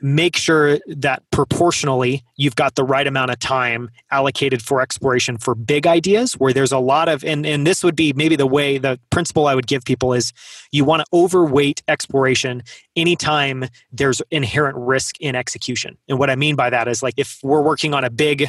make 0.00 0.36
sure 0.36 0.78
that 0.86 1.22
proportionally 1.30 2.22
you've 2.36 2.56
got 2.56 2.76
the 2.76 2.84
right 2.84 3.06
amount 3.06 3.30
of 3.30 3.38
time 3.38 3.90
allocated 4.10 4.62
for 4.62 4.80
exploration 4.80 5.36
for 5.36 5.54
big 5.54 5.86
ideas 5.86 6.34
where 6.34 6.52
there's 6.52 6.72
a 6.72 6.78
lot 6.78 7.08
of 7.08 7.24
and, 7.24 7.44
and 7.44 7.66
this 7.66 7.82
would 7.82 7.96
be 7.96 8.12
maybe 8.12 8.36
the 8.36 8.46
way 8.46 8.78
the 8.78 8.98
principle 9.10 9.46
i 9.46 9.54
would 9.54 9.66
give 9.66 9.84
people 9.84 10.12
is 10.12 10.32
you 10.70 10.84
want 10.84 11.00
to 11.00 11.06
overweight 11.12 11.82
exploration 11.88 12.62
anytime 12.96 13.64
there's 13.92 14.22
inherent 14.30 14.76
risk 14.76 15.20
in 15.20 15.34
execution. 15.34 15.96
And 16.08 16.18
what 16.18 16.30
i 16.30 16.36
mean 16.36 16.54
by 16.54 16.70
that 16.70 16.88
is 16.88 17.02
like 17.02 17.14
if 17.16 17.38
we're 17.42 17.62
working 17.62 17.94
on 17.94 18.04
a 18.04 18.10
big 18.10 18.48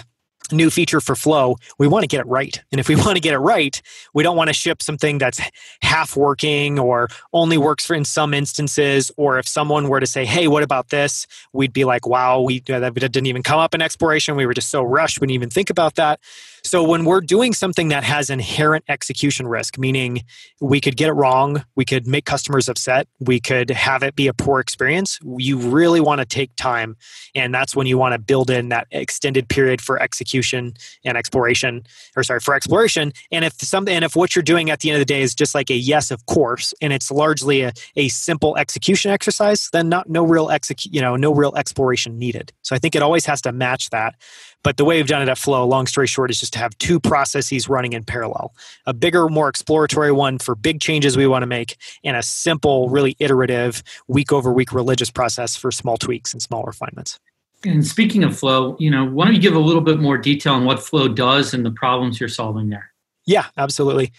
new 0.52 0.70
feature 0.70 1.02
for 1.02 1.16
Flow, 1.16 1.58
we 1.78 1.88
want 1.88 2.04
to 2.04 2.08
get 2.08 2.20
it 2.20 2.28
right. 2.28 2.62
And 2.72 2.80
if 2.80 2.88
we 2.88 2.96
want 3.04 3.16
to 3.16 3.20
get 3.20 3.34
it 3.34 3.40
right, 3.40 3.82
we 4.14 4.24
don't 4.24 4.38
want 4.38 4.48
to 4.50 4.54
ship 4.54 4.82
something 4.82 5.18
that's 5.18 5.40
half 5.82 6.16
working 6.16 6.80
or 6.80 7.10
only 7.34 7.58
works 7.58 7.86
for 7.86 7.94
in 7.94 8.06
some 8.06 8.34
instances. 8.34 9.12
Or 9.18 9.40
if 9.40 9.48
someone 9.48 9.88
were 9.90 10.00
to 10.00 10.08
say, 10.08 10.26
"Hey, 10.26 10.48
what 10.48 10.64
about 10.64 10.90
this?" 10.90 11.28
We'd 11.54 11.74
be 11.74 11.86
like, 11.86 12.08
"Wow, 12.08 12.42
we 12.42 12.60
that 12.62 12.94
didn't 12.94 13.28
even 13.28 13.44
come 13.44 13.60
up 13.60 13.74
in 13.74 13.82
exploration. 13.82 14.36
We 14.36 14.46
were 14.46 14.54
just 14.54 14.70
so 14.70 14.84
rushed, 14.84 15.22
we 15.22 15.28
didn't 15.28 15.36
even 15.36 15.50
think 15.50 15.70
about 15.70 15.96
that." 15.96 16.20
So 16.64 16.84
when 16.84 17.06
we're 17.06 17.22
doing 17.22 17.54
something 17.54 17.90
that 17.90 18.04
has 18.04 18.30
inherent 18.30 18.86
execution 18.88 19.48
risk, 19.48 19.78
meaning 19.78 20.24
we 20.60 20.82
could 20.82 20.98
get 20.98 21.10
it 21.10 21.14
wrong, 21.14 21.64
we 21.76 21.86
could 21.86 22.08
make 22.08 22.26
customers 22.26 22.68
upset, 22.68 23.08
we 23.20 23.40
could 23.40 23.70
have 23.70 24.04
it 24.04 24.16
be 24.16 24.28
a 24.28 24.34
poor 24.34 24.60
experience, 24.60 25.20
you 25.38 25.58
really 25.58 26.02
want 26.02 26.20
to 26.20 26.26
take 26.26 26.56
time. 26.56 26.96
And 27.36 27.54
that's 27.54 27.76
when 27.76 27.88
you 27.88 27.98
want 27.98 28.14
to 28.14 28.20
build 28.20 28.50
in 28.50 28.70
that 28.70 28.88
extended 28.92 29.50
period 29.50 29.82
for 29.82 30.02
execution 30.02 30.74
and 31.06 31.18
exploration, 31.18 31.84
or 32.16 32.24
sorry, 32.24 32.40
for 32.40 32.54
exploration. 32.54 33.14
And 33.32 33.46
if 33.46 33.54
something 33.54 33.94
and 33.94 34.06
if 34.06 34.16
what 34.16 34.36
you're 34.36 34.44
doing 34.44 34.70
at 34.70 34.80
the 34.80 34.90
end 34.90 34.96
of 34.96 35.02
the 35.02 35.06
day 35.06 35.22
is 35.22 35.34
just 35.34 35.56
like 35.56 35.70
a 35.70 35.76
yes, 35.76 36.12
of 36.12 36.26
course, 36.26 36.74
and 36.82 36.94
it's 36.94 37.12
largely 37.12 37.62
a, 37.62 37.74
a 37.96 38.10
simple 38.10 38.58
execution 38.58 39.12
exercise, 39.12 39.70
then 39.72 39.90
not 39.90 40.10
no 40.10 40.24
real 40.24 40.50
execute, 40.50 40.94
you 40.94 41.02
know, 41.02 41.16
no 41.16 41.34
real 41.34 41.56
exploration 41.56 42.18
needed. 42.18 42.52
So 42.62 42.76
I 42.76 42.80
think 42.80 42.96
it 42.96 43.02
always 43.02 43.26
has 43.26 43.42
to 43.42 43.52
match 43.52 43.90
that. 43.92 44.16
But 44.64 44.78
the 44.78 44.86
way 44.86 44.98
we've 44.98 45.08
done 45.08 45.22
it 45.22 45.30
at 45.30 45.38
Flow, 45.38 45.66
long 45.66 45.88
story 45.88 46.08
short, 46.08 46.30
is 46.30 46.40
just 46.40 46.54
to 46.54 46.60
have 46.60 46.78
two 46.80 47.00
processes 47.00 47.70
running 47.70 47.94
in 47.94 48.04
parallel 48.04 48.54
a 48.86 48.94
bigger, 48.94 49.30
more 49.30 49.48
exploratory 49.48 50.12
one 50.12 50.38
for 50.38 50.56
big 50.56 50.82
changes 50.82 51.16
we 51.16 51.28
want 51.28 51.44
to 51.44 51.48
make, 51.48 51.78
and 52.04 52.18
a 52.18 52.24
simple, 52.24 52.90
really 52.90 53.16
iterative, 53.20 53.84
week 54.08 54.32
over 54.32 54.52
week 54.52 54.74
religious 54.74 55.10
process 55.10 55.56
for 55.56 55.72
small 55.72 55.98
tweaks 55.98 56.34
and 56.34 56.42
small 56.42 56.64
refinements. 56.64 57.20
And 57.66 57.86
speaking 57.86 58.24
of 58.24 58.38
Flow, 58.38 58.78
you 58.80 58.90
know, 58.90 59.06
why 59.06 59.26
don't 59.26 59.36
you 59.36 59.42
give 59.42 59.56
a 59.56 59.60
little 59.60 59.82
bit 59.82 60.00
more 60.00 60.18
detail 60.18 60.54
on 60.54 60.66
what 60.66 60.82
Flow 60.82 61.08
does 61.08 61.54
and 61.54 61.66
the 61.66 61.72
problems 61.72 62.20
you're 62.20 62.30
solving 62.30 62.70
there? 62.70 62.92
Yeah, 63.26 63.46
absolutely. 63.58 64.12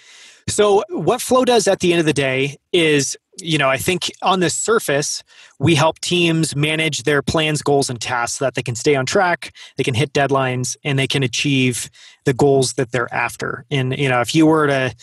So, 0.48 0.82
what 0.88 1.20
Flow 1.20 1.44
does 1.44 1.68
at 1.68 1.80
the 1.80 1.92
end 1.92 2.00
of 2.00 2.06
the 2.06 2.12
day 2.12 2.58
is, 2.72 3.16
you 3.38 3.58
know, 3.58 3.68
I 3.68 3.76
think 3.76 4.10
on 4.22 4.40
the 4.40 4.50
surface, 4.50 5.22
we 5.58 5.74
help 5.74 5.98
teams 6.00 6.56
manage 6.56 7.04
their 7.04 7.22
plans, 7.22 7.62
goals, 7.62 7.88
and 7.88 8.00
tasks 8.00 8.38
so 8.38 8.44
that 8.44 8.54
they 8.54 8.62
can 8.62 8.74
stay 8.74 8.96
on 8.96 9.06
track, 9.06 9.54
they 9.76 9.84
can 9.84 9.94
hit 9.94 10.12
deadlines, 10.12 10.76
and 10.84 10.98
they 10.98 11.06
can 11.06 11.22
achieve 11.22 11.90
the 12.24 12.34
goals 12.34 12.74
that 12.74 12.92
they're 12.92 13.12
after. 13.14 13.64
And, 13.70 13.96
you 13.96 14.08
know, 14.08 14.20
if 14.20 14.34
you 14.34 14.46
were 14.46 14.66
to 14.66 14.94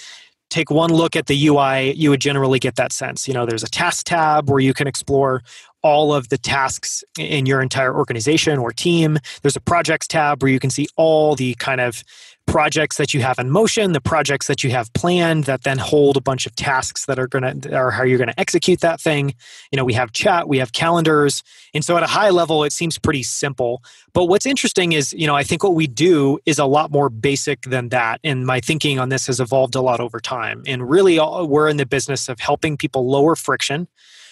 take 0.50 0.70
one 0.70 0.92
look 0.94 1.16
at 1.16 1.28
the 1.28 1.48
UI, 1.48 1.94
you 1.94 2.10
would 2.10 2.22
generally 2.22 2.60
get 2.60 2.76
that 2.76 2.92
sense. 2.92 3.28
You 3.28 3.34
know, 3.34 3.46
there's 3.46 3.64
a 3.64 3.70
task 3.70 4.06
tab 4.06 4.50
where 4.50 4.60
you 4.60 4.74
can 4.74 4.88
explore 4.88 5.44
all 5.82 6.14
of 6.14 6.30
the 6.30 6.38
tasks 6.38 7.04
in 7.18 7.46
your 7.46 7.62
entire 7.62 7.96
organization 7.96 8.58
or 8.58 8.72
team. 8.72 9.18
There's 9.42 9.56
a 9.56 9.62
projects 9.62 10.08
tab 10.08 10.42
where 10.42 10.52
you 10.52 10.60
can 10.60 10.70
see 10.70 10.88
all 10.96 11.36
the 11.36 11.54
kind 11.56 11.82
of 11.82 12.04
projects 12.48 12.98
that 12.98 13.14
you 13.14 13.22
have 13.22 13.38
in 13.38 13.52
motion, 13.52 13.92
the 13.92 14.02
projects 14.02 14.48
that 14.48 14.64
you 14.64 14.72
have 14.72 14.92
planned 14.94 15.44
that 15.44 15.64
then 15.64 15.78
hold 15.78 16.18
a 16.18 16.22
bunch 16.22 16.48
of 16.48 16.56
tasks 16.56 17.06
that 17.06 17.20
are 17.20 17.28
going 17.28 17.62
to, 17.62 17.78
or 17.78 17.92
how 17.92 18.04
you're 18.04 18.18
going 18.18 18.30
to 18.30 18.40
execute 18.40 18.80
that 18.80 19.00
thing. 19.00 19.36
You 19.72 19.78
know, 19.78 19.86
we 19.86 19.94
have 19.94 20.12
chat, 20.14 20.48
we 20.48 20.58
have 20.58 20.72
calendars. 20.72 21.44
And 21.74 21.86
so 21.86 21.96
at 21.98 22.04
a 22.04 22.08
high 22.08 22.32
level, 22.32 22.64
it 22.64 22.72
seems 22.72 22.98
pretty 22.98 23.24
simple. 23.24 23.84
But 24.14 24.26
what's 24.26 24.46
interesting 24.46 24.94
is, 24.94 25.14
you 25.14 25.28
know, 25.28 25.36
I 25.36 25.44
think 25.44 25.62
what 25.62 25.76
we 25.76 25.86
do 25.88 26.40
is 26.46 26.58
a 26.58 26.66
lot 26.66 26.90
more 26.90 27.10
basic 27.10 27.62
than 27.62 27.90
that. 27.90 28.20
And 28.24 28.46
my 28.46 28.60
thinking 28.62 28.98
on 28.98 29.10
this 29.10 29.28
has 29.28 29.40
evolved 29.40 29.76
a 29.76 29.82
lot 29.82 30.00
over 30.00 30.20
time. 30.20 30.64
And 30.66 30.90
really, 30.90 31.20
we're 31.20 31.68
in 31.68 31.78
the 31.78 31.86
business 31.86 32.30
of 32.30 32.40
helping 32.40 32.78
people 32.78 33.08
lower 33.08 33.36
friction 33.36 33.88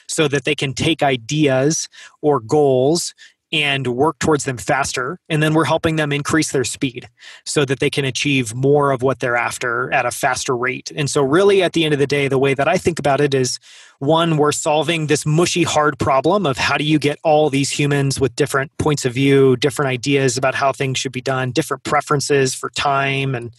so 0.08 0.28
that 0.28 0.46
they 0.46 0.56
can 0.56 0.74
take 0.74 1.04
ideas 1.04 1.90
or 2.22 2.40
goals 2.40 3.14
and 3.56 3.88
work 3.88 4.20
towards 4.20 4.44
them 4.44 4.58
faster. 4.58 5.18
And 5.30 5.42
then 5.42 5.54
we're 5.54 5.66
helping 5.66 5.96
them 5.96 6.12
increase 6.12 6.52
their 6.52 6.66
speed 6.66 7.08
so 7.46 7.64
that 7.64 7.80
they 7.80 7.90
can 7.90 8.04
achieve 8.04 8.54
more 8.54 8.92
of 8.92 9.02
what 9.02 9.20
they're 9.20 9.38
after 9.38 9.92
at 9.94 10.06
a 10.06 10.12
faster 10.12 10.56
rate. 10.58 10.92
And 10.94 11.10
so, 11.10 11.22
really, 11.22 11.64
at 11.64 11.72
the 11.72 11.86
end 11.86 11.94
of 11.94 12.00
the 12.00 12.08
day, 12.08 12.28
the 12.28 12.38
way 12.38 12.54
that 12.54 12.68
I 12.68 12.78
think 12.78 13.00
about 13.00 13.22
it 13.22 13.34
is 13.34 13.60
one, 14.00 14.38
we're 14.38 14.52
solving 14.52 15.08
this 15.08 15.26
mushy, 15.26 15.64
hard 15.64 15.98
problem 16.00 16.46
of 16.46 16.58
how 16.58 16.78
do 16.78 16.84
you 16.84 17.00
get 17.00 17.20
all 17.24 17.50
these 17.50 17.72
humans 17.72 18.20
with 18.20 18.36
different 18.36 18.76
points 18.78 19.06
of 19.06 19.14
view, 19.14 19.56
different 19.56 19.90
ideas 19.90 20.38
about 20.38 20.56
how 20.56 20.72
things 20.72 20.98
should 20.98 21.12
be 21.12 21.22
done, 21.22 21.52
different 21.52 21.84
preferences 21.84 22.54
for 22.54 22.70
time 22.72 23.36
and 23.36 23.52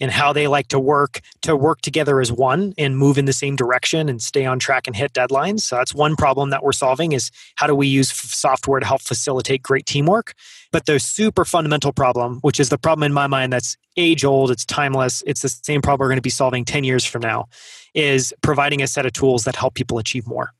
and 0.00 0.10
how 0.10 0.32
they 0.32 0.48
like 0.48 0.66
to 0.68 0.80
work 0.80 1.20
to 1.42 1.54
work 1.54 1.80
together 1.80 2.20
as 2.20 2.32
one 2.32 2.74
and 2.76 2.98
move 2.98 3.18
in 3.18 3.24
the 3.24 3.32
same 3.32 3.54
direction 3.54 4.08
and 4.08 4.20
stay 4.20 4.44
on 4.44 4.58
track 4.58 4.88
and 4.88 4.96
hit 4.96 5.12
deadlines. 5.12 5.60
So 5.60 5.76
that's 5.76 5.94
one 5.94 6.16
problem 6.16 6.50
that 6.50 6.64
we're 6.64 6.72
solving 6.72 7.12
is 7.12 7.30
how 7.54 7.68
do 7.68 7.74
we 7.74 7.86
use 7.86 8.10
software 8.10 8.80
to 8.80 8.86
help 8.86 9.00
facilitate 9.00 9.62
great 9.62 9.86
teamwork? 9.86 10.34
But 10.72 10.86
the 10.86 10.98
super 10.98 11.44
fundamental 11.44 11.92
problem, 11.92 12.40
which 12.40 12.58
is 12.58 12.68
the 12.68 12.78
problem 12.78 13.04
in 13.04 13.12
my 13.12 13.28
mind 13.28 13.52
that's 13.52 13.76
age 13.96 14.24
old, 14.24 14.50
it's 14.50 14.64
timeless, 14.64 15.22
it's 15.24 15.42
the 15.42 15.50
same 15.50 15.82
problem 15.82 16.04
we're 16.04 16.08
going 16.08 16.16
to 16.16 16.22
be 16.22 16.30
solving 16.30 16.64
10 16.64 16.82
years 16.82 17.04
from 17.04 17.22
now, 17.22 17.46
is 17.94 18.32
providing 18.42 18.82
a 18.82 18.86
set 18.86 19.06
of 19.06 19.12
tools 19.12 19.44
that 19.44 19.56
help 19.56 19.74
people 19.74 19.98
achieve 19.98 20.26
more. 20.26 20.52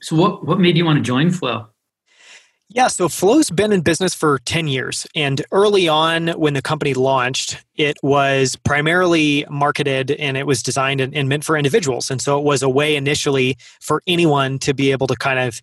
So 0.00 0.16
what 0.16 0.46
what 0.46 0.58
made 0.58 0.76
you 0.76 0.84
want 0.84 0.98
to 0.98 1.02
join 1.02 1.30
Flow? 1.30 1.68
Yeah, 2.74 2.88
so 2.88 3.10
Flow's 3.10 3.50
been 3.50 3.70
in 3.70 3.82
business 3.82 4.14
for 4.14 4.38
10 4.38 4.66
years. 4.66 5.06
And 5.14 5.44
early 5.52 5.88
on, 5.88 6.28
when 6.28 6.54
the 6.54 6.62
company 6.62 6.94
launched, 6.94 7.62
it 7.76 7.98
was 8.02 8.56
primarily 8.56 9.44
marketed 9.50 10.12
and 10.12 10.38
it 10.38 10.46
was 10.46 10.62
designed 10.62 11.02
and, 11.02 11.14
and, 11.14 11.28
meant 11.28 11.44
for 11.44 11.54
individuals. 11.54 12.10
And 12.10 12.22
so 12.22 12.38
it 12.38 12.44
was 12.44 12.62
a 12.62 12.70
way 12.70 12.96
initially 12.96 13.58
for 13.82 14.02
anyone 14.06 14.58
to 14.60 14.72
be 14.72 14.90
able 14.90 15.06
to 15.08 15.16
kind 15.16 15.38
of 15.38 15.60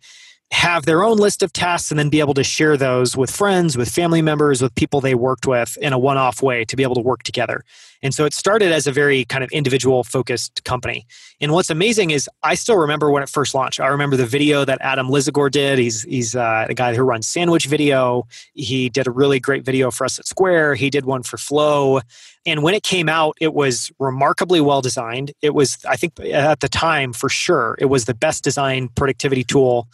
have 0.51 0.85
their 0.85 1.03
own 1.03 1.17
list 1.17 1.43
of 1.43 1.53
tasks 1.53 1.91
and 1.91 1.99
then 1.99 2.09
be 2.09 2.19
able 2.19 2.33
to 2.33 2.43
share 2.43 2.75
those 2.75 3.15
with 3.15 3.29
friends, 3.29 3.77
with 3.77 3.89
family 3.89 4.21
members, 4.21 4.61
with 4.61 4.73
people 4.73 4.99
they 4.99 5.13
worked 5.13 5.45
with 5.45 5.77
in 5.79 5.93
a 5.93 5.99
one 5.99 6.17
off 6.17 6.41
way 6.41 6.65
to 6.65 6.75
be 6.75 6.81
able 6.81 6.95
to 6.95 7.01
work 7.01 7.21
together. 7.21 7.63
And 8.01 8.13
so 8.13 8.25
it 8.25 8.33
started 8.33 8.71
as 8.71 8.87
a 8.87 8.91
very 8.91 9.25
kind 9.25 9.43
of 9.43 9.51
individual 9.51 10.03
focused 10.03 10.63
company. 10.63 11.05
And 11.39 11.51
what's 11.51 11.69
amazing 11.69 12.11
is 12.11 12.27
I 12.41 12.55
still 12.55 12.77
remember 12.77 13.11
when 13.11 13.21
it 13.21 13.29
first 13.29 13.53
launched. 13.53 13.79
I 13.79 13.87
remember 13.87 14.15
the 14.15 14.25
video 14.25 14.65
that 14.65 14.79
Adam 14.81 15.09
Lisagor 15.09 15.51
did. 15.51 15.77
He's 15.77 16.03
he's 16.03 16.35
uh, 16.35 16.65
the 16.67 16.73
guy 16.73 16.95
who 16.95 17.03
runs 17.03 17.27
Sandwich 17.27 17.67
Video. 17.67 18.25
He 18.53 18.89
did 18.89 19.05
a 19.05 19.11
really 19.11 19.39
great 19.39 19.63
video 19.63 19.91
for 19.91 20.05
us 20.05 20.17
at 20.17 20.25
Square. 20.25 20.75
He 20.75 20.89
did 20.89 21.05
one 21.05 21.23
for 21.23 21.37
Flow. 21.37 22.01
And 22.45 22.63
when 22.63 22.73
it 22.73 22.83
came 22.83 23.09
out, 23.09 23.37
it 23.39 23.53
was 23.53 23.91
remarkably 23.99 24.61
well 24.61 24.81
designed. 24.81 25.33
It 25.41 25.53
was, 25.53 25.77
I 25.87 25.97
think, 25.97 26.19
at 26.19 26.61
the 26.61 26.69
time 26.69 27.13
for 27.13 27.29
sure, 27.29 27.75
it 27.79 27.85
was 27.85 28.05
the 28.05 28.15
best 28.15 28.43
designed 28.43 28.95
productivity 28.95 29.43
tool 29.43 29.87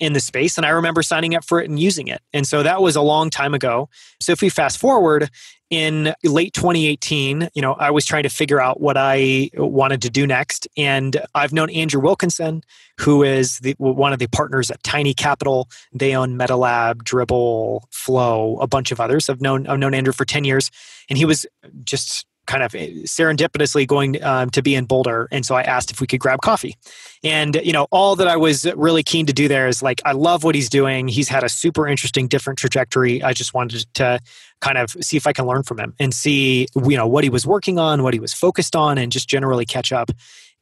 in 0.00 0.14
the 0.14 0.20
space 0.20 0.56
and 0.56 0.66
I 0.66 0.70
remember 0.70 1.02
signing 1.02 1.34
up 1.34 1.44
for 1.44 1.60
it 1.60 1.68
and 1.68 1.78
using 1.78 2.08
it. 2.08 2.22
And 2.32 2.46
so 2.46 2.62
that 2.62 2.82
was 2.82 2.96
a 2.96 3.02
long 3.02 3.30
time 3.30 3.54
ago. 3.54 3.88
So 4.20 4.32
if 4.32 4.42
we 4.42 4.48
fast 4.48 4.78
forward 4.78 5.30
in 5.70 6.12
late 6.24 6.52
2018, 6.52 7.50
you 7.54 7.62
know, 7.62 7.74
I 7.74 7.92
was 7.92 8.04
trying 8.04 8.24
to 8.24 8.28
figure 8.28 8.60
out 8.60 8.80
what 8.80 8.96
I 8.96 9.50
wanted 9.54 10.02
to 10.02 10.10
do 10.10 10.26
next. 10.26 10.66
And 10.76 11.22
I've 11.34 11.52
known 11.52 11.70
Andrew 11.70 12.00
Wilkinson, 12.00 12.62
who 12.98 13.22
is 13.22 13.58
the, 13.60 13.74
one 13.78 14.12
of 14.12 14.18
the 14.18 14.26
partners 14.26 14.70
at 14.70 14.82
Tiny 14.82 15.14
Capital. 15.14 15.68
They 15.92 16.16
own 16.16 16.36
MetaLab, 16.36 17.02
Dribbble, 17.04 17.82
Flow, 17.92 18.58
a 18.60 18.66
bunch 18.66 18.90
of 18.90 19.00
others. 19.00 19.28
I've 19.28 19.40
known 19.40 19.66
I've 19.68 19.78
known 19.78 19.94
Andrew 19.94 20.12
for 20.12 20.24
10 20.24 20.44
years, 20.44 20.70
and 21.08 21.16
he 21.16 21.24
was 21.24 21.46
just 21.84 22.26
kind 22.50 22.64
of 22.64 22.72
serendipitously 22.72 23.86
going 23.86 24.20
um, 24.24 24.50
to 24.50 24.60
be 24.60 24.74
in 24.74 24.84
Boulder. 24.84 25.28
And 25.30 25.46
so 25.46 25.54
I 25.54 25.62
asked 25.62 25.92
if 25.92 26.00
we 26.00 26.08
could 26.08 26.18
grab 26.18 26.40
coffee. 26.40 26.74
And, 27.22 27.54
you 27.62 27.72
know, 27.72 27.86
all 27.92 28.16
that 28.16 28.26
I 28.26 28.36
was 28.36 28.66
really 28.74 29.04
keen 29.04 29.24
to 29.26 29.32
do 29.32 29.46
there 29.46 29.68
is 29.68 29.84
like, 29.84 30.02
I 30.04 30.10
love 30.12 30.42
what 30.42 30.56
he's 30.56 30.68
doing. 30.68 31.06
He's 31.06 31.28
had 31.28 31.44
a 31.44 31.48
super 31.48 31.86
interesting, 31.86 32.26
different 32.26 32.58
trajectory. 32.58 33.22
I 33.22 33.34
just 33.34 33.54
wanted 33.54 33.86
to 33.94 34.18
kind 34.60 34.78
of 34.78 34.90
see 35.00 35.16
if 35.16 35.28
I 35.28 35.32
can 35.32 35.46
learn 35.46 35.62
from 35.62 35.78
him 35.78 35.94
and 36.00 36.12
see, 36.12 36.66
you 36.74 36.96
know, 36.96 37.06
what 37.06 37.22
he 37.22 37.30
was 37.30 37.46
working 37.46 37.78
on, 37.78 38.02
what 38.02 38.14
he 38.14 38.20
was 38.20 38.34
focused 38.34 38.74
on, 38.74 38.98
and 38.98 39.12
just 39.12 39.28
generally 39.28 39.64
catch 39.64 39.92
up. 39.92 40.10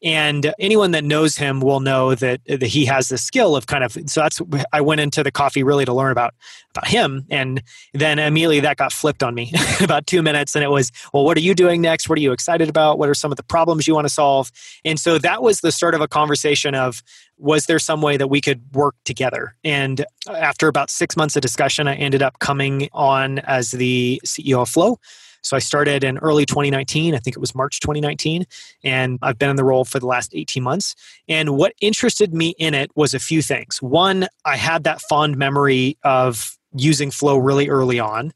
And 0.02 0.54
anyone 0.60 0.92
that 0.92 1.02
knows 1.02 1.36
him 1.36 1.60
will 1.60 1.80
know 1.80 2.14
that, 2.14 2.40
that 2.46 2.62
he 2.62 2.84
has 2.84 3.08
the 3.08 3.18
skill 3.18 3.56
of 3.56 3.66
kind 3.66 3.82
of. 3.82 3.92
So 4.06 4.20
that's 4.20 4.40
I 4.72 4.80
went 4.80 5.00
into 5.00 5.24
the 5.24 5.32
coffee 5.32 5.64
really 5.64 5.84
to 5.84 5.92
learn 5.92 6.12
about 6.12 6.34
about 6.70 6.86
him, 6.86 7.26
and 7.30 7.62
then 7.94 8.18
immediately 8.20 8.60
that 8.60 8.76
got 8.76 8.92
flipped 8.92 9.22
on 9.22 9.34
me 9.34 9.52
about 9.80 10.06
two 10.06 10.22
minutes, 10.22 10.54
and 10.54 10.62
it 10.62 10.68
was, 10.68 10.92
well, 11.12 11.24
what 11.24 11.36
are 11.36 11.40
you 11.40 11.54
doing 11.54 11.80
next? 11.80 12.08
What 12.08 12.18
are 12.18 12.22
you 12.22 12.32
excited 12.32 12.68
about? 12.68 12.98
What 12.98 13.08
are 13.08 13.14
some 13.14 13.32
of 13.32 13.36
the 13.36 13.42
problems 13.42 13.88
you 13.88 13.94
want 13.94 14.06
to 14.06 14.12
solve? 14.12 14.52
And 14.84 15.00
so 15.00 15.18
that 15.18 15.42
was 15.42 15.60
the 15.60 15.72
start 15.72 15.94
of 15.94 16.00
a 16.00 16.08
conversation 16.08 16.74
of 16.74 17.02
was 17.38 17.66
there 17.66 17.78
some 17.78 18.02
way 18.02 18.16
that 18.16 18.28
we 18.28 18.40
could 18.40 18.60
work 18.72 18.94
together? 19.04 19.56
And 19.64 20.04
after 20.28 20.68
about 20.68 20.90
six 20.90 21.16
months 21.16 21.36
of 21.36 21.42
discussion, 21.42 21.88
I 21.88 21.94
ended 21.94 22.22
up 22.22 22.38
coming 22.40 22.88
on 22.92 23.38
as 23.40 23.70
the 23.72 24.20
CEO 24.24 24.62
of 24.62 24.68
Flow. 24.68 24.98
So 25.42 25.56
I 25.56 25.60
started 25.60 26.04
in 26.04 26.18
early 26.18 26.46
2019. 26.46 27.14
I 27.14 27.18
think 27.18 27.36
it 27.36 27.40
was 27.40 27.54
March 27.54 27.80
2019. 27.80 28.44
And 28.84 29.18
I've 29.22 29.38
been 29.38 29.50
in 29.50 29.56
the 29.56 29.64
role 29.64 29.84
for 29.84 29.98
the 29.98 30.06
last 30.06 30.34
18 30.34 30.62
months. 30.62 30.94
And 31.28 31.56
what 31.56 31.74
interested 31.80 32.34
me 32.34 32.54
in 32.58 32.74
it 32.74 32.90
was 32.94 33.14
a 33.14 33.18
few 33.18 33.42
things. 33.42 33.80
One, 33.82 34.26
I 34.44 34.56
had 34.56 34.84
that 34.84 35.00
fond 35.02 35.36
memory 35.36 35.96
of 36.04 36.56
using 36.74 37.10
Flow 37.10 37.38
really 37.38 37.68
early 37.68 37.98
on 37.98 38.32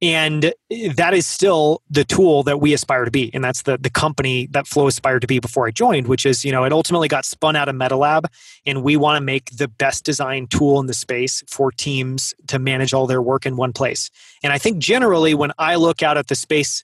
and 0.00 0.52
eh, 0.70 0.92
that 0.94 1.14
is 1.14 1.26
still 1.26 1.82
the 1.90 2.04
tool 2.04 2.42
that 2.44 2.60
we 2.60 2.72
aspire 2.72 3.04
to 3.04 3.10
be. 3.10 3.30
And 3.34 3.42
that's 3.42 3.62
the 3.62 3.78
the 3.78 3.90
company 3.90 4.46
that 4.52 4.66
flow 4.66 4.86
aspired 4.86 5.20
to 5.20 5.26
be 5.26 5.38
before 5.38 5.66
i 5.66 5.70
joined 5.70 6.06
which 6.06 6.26
is 6.26 6.44
you 6.44 6.52
know 6.52 6.64
it 6.64 6.72
ultimately 6.72 7.08
got 7.08 7.24
spun 7.24 7.56
out 7.56 7.68
of 7.68 7.74
metalab 7.74 8.24
and 8.66 8.82
we 8.82 8.96
want 8.96 9.16
to 9.16 9.20
make 9.20 9.56
the 9.56 9.68
best 9.68 10.04
design 10.04 10.46
tool 10.46 10.80
in 10.80 10.86
the 10.86 10.94
space 10.94 11.42
for 11.48 11.70
teams 11.70 12.34
to 12.46 12.58
manage 12.58 12.92
all 12.92 13.06
their 13.06 13.22
work 13.22 13.46
in 13.46 13.56
one 13.56 13.72
place. 13.72 14.10
And 14.42 14.52
i 14.52 14.58
think 14.58 14.78
generally 14.78 15.34
when 15.34 15.52
i 15.58 15.74
look 15.76 16.02
out 16.02 16.16
at 16.16 16.28
the 16.28 16.36
space 16.36 16.82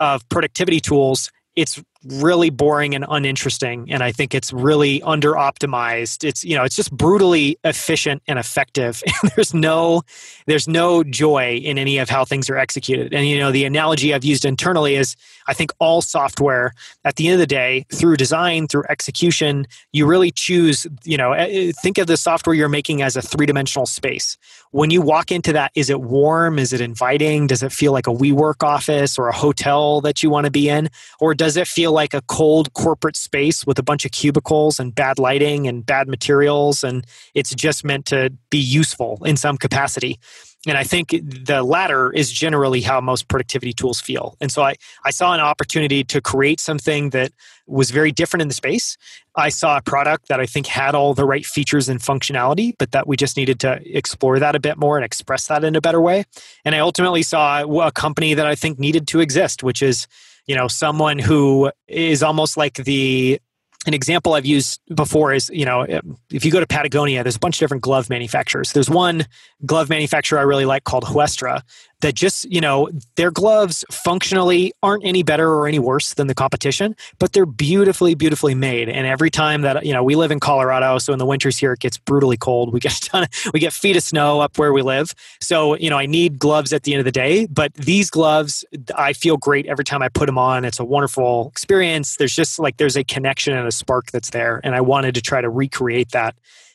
of 0.00 0.28
productivity 0.28 0.80
tools 0.80 1.30
it's 1.56 1.82
really 2.04 2.50
boring 2.50 2.94
and 2.94 3.04
uninteresting 3.08 3.90
and 3.90 4.02
i 4.02 4.12
think 4.12 4.34
it's 4.34 4.52
really 4.52 5.02
under 5.02 5.32
optimized 5.32 6.24
it's 6.24 6.44
you 6.44 6.56
know 6.56 6.64
it's 6.64 6.76
just 6.76 6.92
brutally 6.92 7.58
efficient 7.64 8.22
and 8.26 8.38
effective. 8.38 9.02
And 9.22 9.32
there's 9.34 9.54
no 9.54 10.02
there's 10.46 10.68
no 10.68 11.02
joy 11.02 11.56
in 11.56 11.78
any 11.78 11.98
of 11.98 12.10
how 12.10 12.24
things 12.24 12.50
are 12.50 12.58
executed. 12.58 13.14
And 13.14 13.26
you 13.26 13.38
know 13.38 13.50
the 13.50 13.64
analogy 13.64 14.12
i've 14.12 14.24
used 14.24 14.44
internally 14.44 14.94
is 14.94 15.16
i 15.46 15.54
think 15.54 15.72
all 15.78 16.02
software 16.02 16.72
at 17.04 17.16
the 17.16 17.26
end 17.26 17.34
of 17.34 17.40
the 17.40 17.46
day 17.46 17.86
through 17.92 18.16
design 18.16 18.68
through 18.68 18.84
execution 18.88 19.66
you 19.92 20.06
really 20.06 20.30
choose 20.30 20.86
you 21.04 21.16
know 21.16 21.32
eh, 21.32 21.46
eh, 21.50 21.72
think 21.82 21.98
of 21.98 22.06
the 22.06 22.16
software 22.16 22.54
you're 22.54 22.68
making 22.68 23.02
as 23.02 23.16
a 23.16 23.22
three-dimensional 23.22 23.86
space. 23.86 24.36
When 24.70 24.90
you 24.90 25.00
walk 25.00 25.32
into 25.32 25.52
that 25.54 25.72
is 25.74 25.88
it 25.88 26.00
warm? 26.00 26.58
Is 26.58 26.72
it 26.72 26.80
inviting? 26.80 27.46
Does 27.46 27.62
it 27.62 27.72
feel 27.72 27.92
like 27.92 28.06
a 28.06 28.12
WeWork 28.12 28.62
office 28.62 29.18
or 29.18 29.28
a 29.28 29.34
hotel 29.34 30.00
that 30.02 30.22
you 30.22 30.30
want 30.30 30.44
to 30.44 30.50
be 30.50 30.68
in? 30.68 30.88
Or 31.20 31.34
does 31.34 31.56
it 31.56 31.66
feel 31.66 31.92
like 31.96 32.14
a 32.14 32.20
cold 32.28 32.72
corporate 32.74 33.16
space 33.16 33.66
with 33.66 33.78
a 33.78 33.82
bunch 33.82 34.04
of 34.04 34.12
cubicles 34.12 34.78
and 34.78 34.94
bad 34.94 35.18
lighting 35.18 35.66
and 35.66 35.84
bad 35.84 36.06
materials 36.06 36.84
and 36.84 37.04
it's 37.34 37.52
just 37.54 37.84
meant 37.84 38.04
to 38.06 38.30
be 38.50 38.58
useful 38.58 39.18
in 39.24 39.36
some 39.36 39.56
capacity. 39.56 40.20
And 40.68 40.76
i 40.76 40.84
think 40.84 41.10
the 41.50 41.62
latter 41.62 42.12
is 42.12 42.30
generally 42.30 42.82
how 42.82 43.00
most 43.00 43.28
productivity 43.28 43.72
tools 43.72 44.00
feel. 44.00 44.36
And 44.40 44.52
so 44.52 44.62
i, 44.62 44.74
I 45.04 45.10
saw 45.10 45.32
an 45.32 45.40
opportunity 45.40 46.04
to 46.04 46.20
create 46.20 46.60
something 46.60 47.10
that 47.10 47.32
was 47.66 47.90
very 47.90 48.12
different 48.12 48.42
in 48.42 48.48
the 48.48 48.54
space. 48.54 48.96
I 49.34 49.48
saw 49.48 49.78
a 49.78 49.82
product 49.82 50.28
that 50.28 50.38
i 50.38 50.46
think 50.46 50.66
had 50.66 50.94
all 50.94 51.14
the 51.14 51.24
right 51.24 51.46
features 51.46 51.88
and 51.88 51.98
functionality 51.98 52.74
but 52.78 52.92
that 52.92 53.06
we 53.08 53.16
just 53.16 53.36
needed 53.40 53.58
to 53.60 53.80
explore 54.00 54.38
that 54.38 54.54
a 54.54 54.60
bit 54.60 54.76
more 54.84 54.96
and 54.98 55.04
express 55.04 55.48
that 55.48 55.64
in 55.64 55.74
a 55.76 55.80
better 55.80 56.02
way. 56.08 56.18
And 56.64 56.74
i 56.74 56.80
ultimately 56.90 57.24
saw 57.32 57.44
a 57.90 57.92
company 58.04 58.34
that 58.34 58.46
i 58.46 58.54
think 58.54 58.78
needed 58.78 59.08
to 59.12 59.20
exist 59.20 59.62
which 59.62 59.82
is 59.90 60.06
you 60.46 60.54
know 60.54 60.68
someone 60.68 61.18
who 61.18 61.70
is 61.88 62.22
almost 62.22 62.56
like 62.56 62.74
the 62.74 63.40
an 63.86 63.94
example 63.94 64.34
I've 64.34 64.46
used 64.46 64.80
before 64.94 65.32
is, 65.32 65.48
you 65.52 65.64
know, 65.64 65.86
if 66.30 66.44
you 66.44 66.50
go 66.50 66.58
to 66.58 66.66
Patagonia, 66.66 67.22
there's 67.22 67.36
a 67.36 67.38
bunch 67.38 67.56
of 67.56 67.60
different 67.60 67.84
glove 67.84 68.10
manufacturers. 68.10 68.72
There's 68.72 68.90
one 68.90 69.26
glove 69.64 69.88
manufacturer 69.88 70.40
I 70.40 70.42
really 70.42 70.64
like 70.64 70.84
called 70.84 71.04
Hestra, 71.04 71.62
that 72.00 72.14
just, 72.14 72.44
you 72.44 72.60
know, 72.60 72.88
their 73.16 73.30
gloves 73.30 73.84
functionally 73.90 74.72
aren't 74.82 75.04
any 75.04 75.22
better 75.22 75.52
or 75.54 75.66
any 75.66 75.78
worse 75.78 76.14
than 76.14 76.26
the 76.26 76.34
competition, 76.34 76.94
but 77.18 77.32
they're 77.32 77.46
beautifully, 77.46 78.14
beautifully 78.14 78.54
made. 78.54 78.88
And 78.88 79.06
every 79.06 79.30
time 79.30 79.62
that, 79.62 79.86
you 79.86 79.92
know, 79.92 80.02
we 80.02 80.14
live 80.14 80.30
in 80.30 80.38
Colorado, 80.38 80.98
so 80.98 81.12
in 81.12 81.18
the 81.18 81.26
winters 81.26 81.56
here 81.56 81.72
it 81.72 81.80
gets 81.80 81.96
brutally 81.96 82.36
cold. 82.36 82.72
We 82.72 82.80
get 82.80 82.96
a 82.96 83.00
ton 83.00 83.22
of, 83.22 83.28
we 83.54 83.60
get 83.60 83.72
feet 83.72 83.96
of 83.96 84.02
snow 84.02 84.40
up 84.40 84.58
where 84.58 84.72
we 84.72 84.82
live. 84.82 85.14
So, 85.40 85.76
you 85.76 85.88
know, 85.88 85.98
I 85.98 86.06
need 86.06 86.38
gloves 86.38 86.72
at 86.72 86.82
the 86.82 86.92
end 86.92 87.00
of 87.00 87.04
the 87.06 87.12
day, 87.12 87.46
but 87.46 87.72
these 87.74 88.10
gloves, 88.10 88.64
I 88.94 89.12
feel 89.12 89.36
great 89.36 89.66
every 89.66 89.84
time 89.84 90.02
I 90.02 90.08
put 90.08 90.26
them 90.26 90.38
on. 90.38 90.64
It's 90.64 90.78
a 90.78 90.84
wonderful 90.84 91.48
experience. 91.48 92.16
There's 92.16 92.34
just 92.34 92.58
like 92.58 92.76
there's 92.76 92.96
a 92.96 93.04
connection 93.04 93.54
and 93.54 93.66
a 93.66 93.72
spark 93.72 94.10
that's 94.10 94.30
there. 94.30 94.60
And 94.64 94.74
I 94.74 94.82
wanted 94.82 95.14
to 95.14 95.22
try 95.22 95.40
to 95.40 95.48
recreate 95.48 96.10
that 96.10 96.34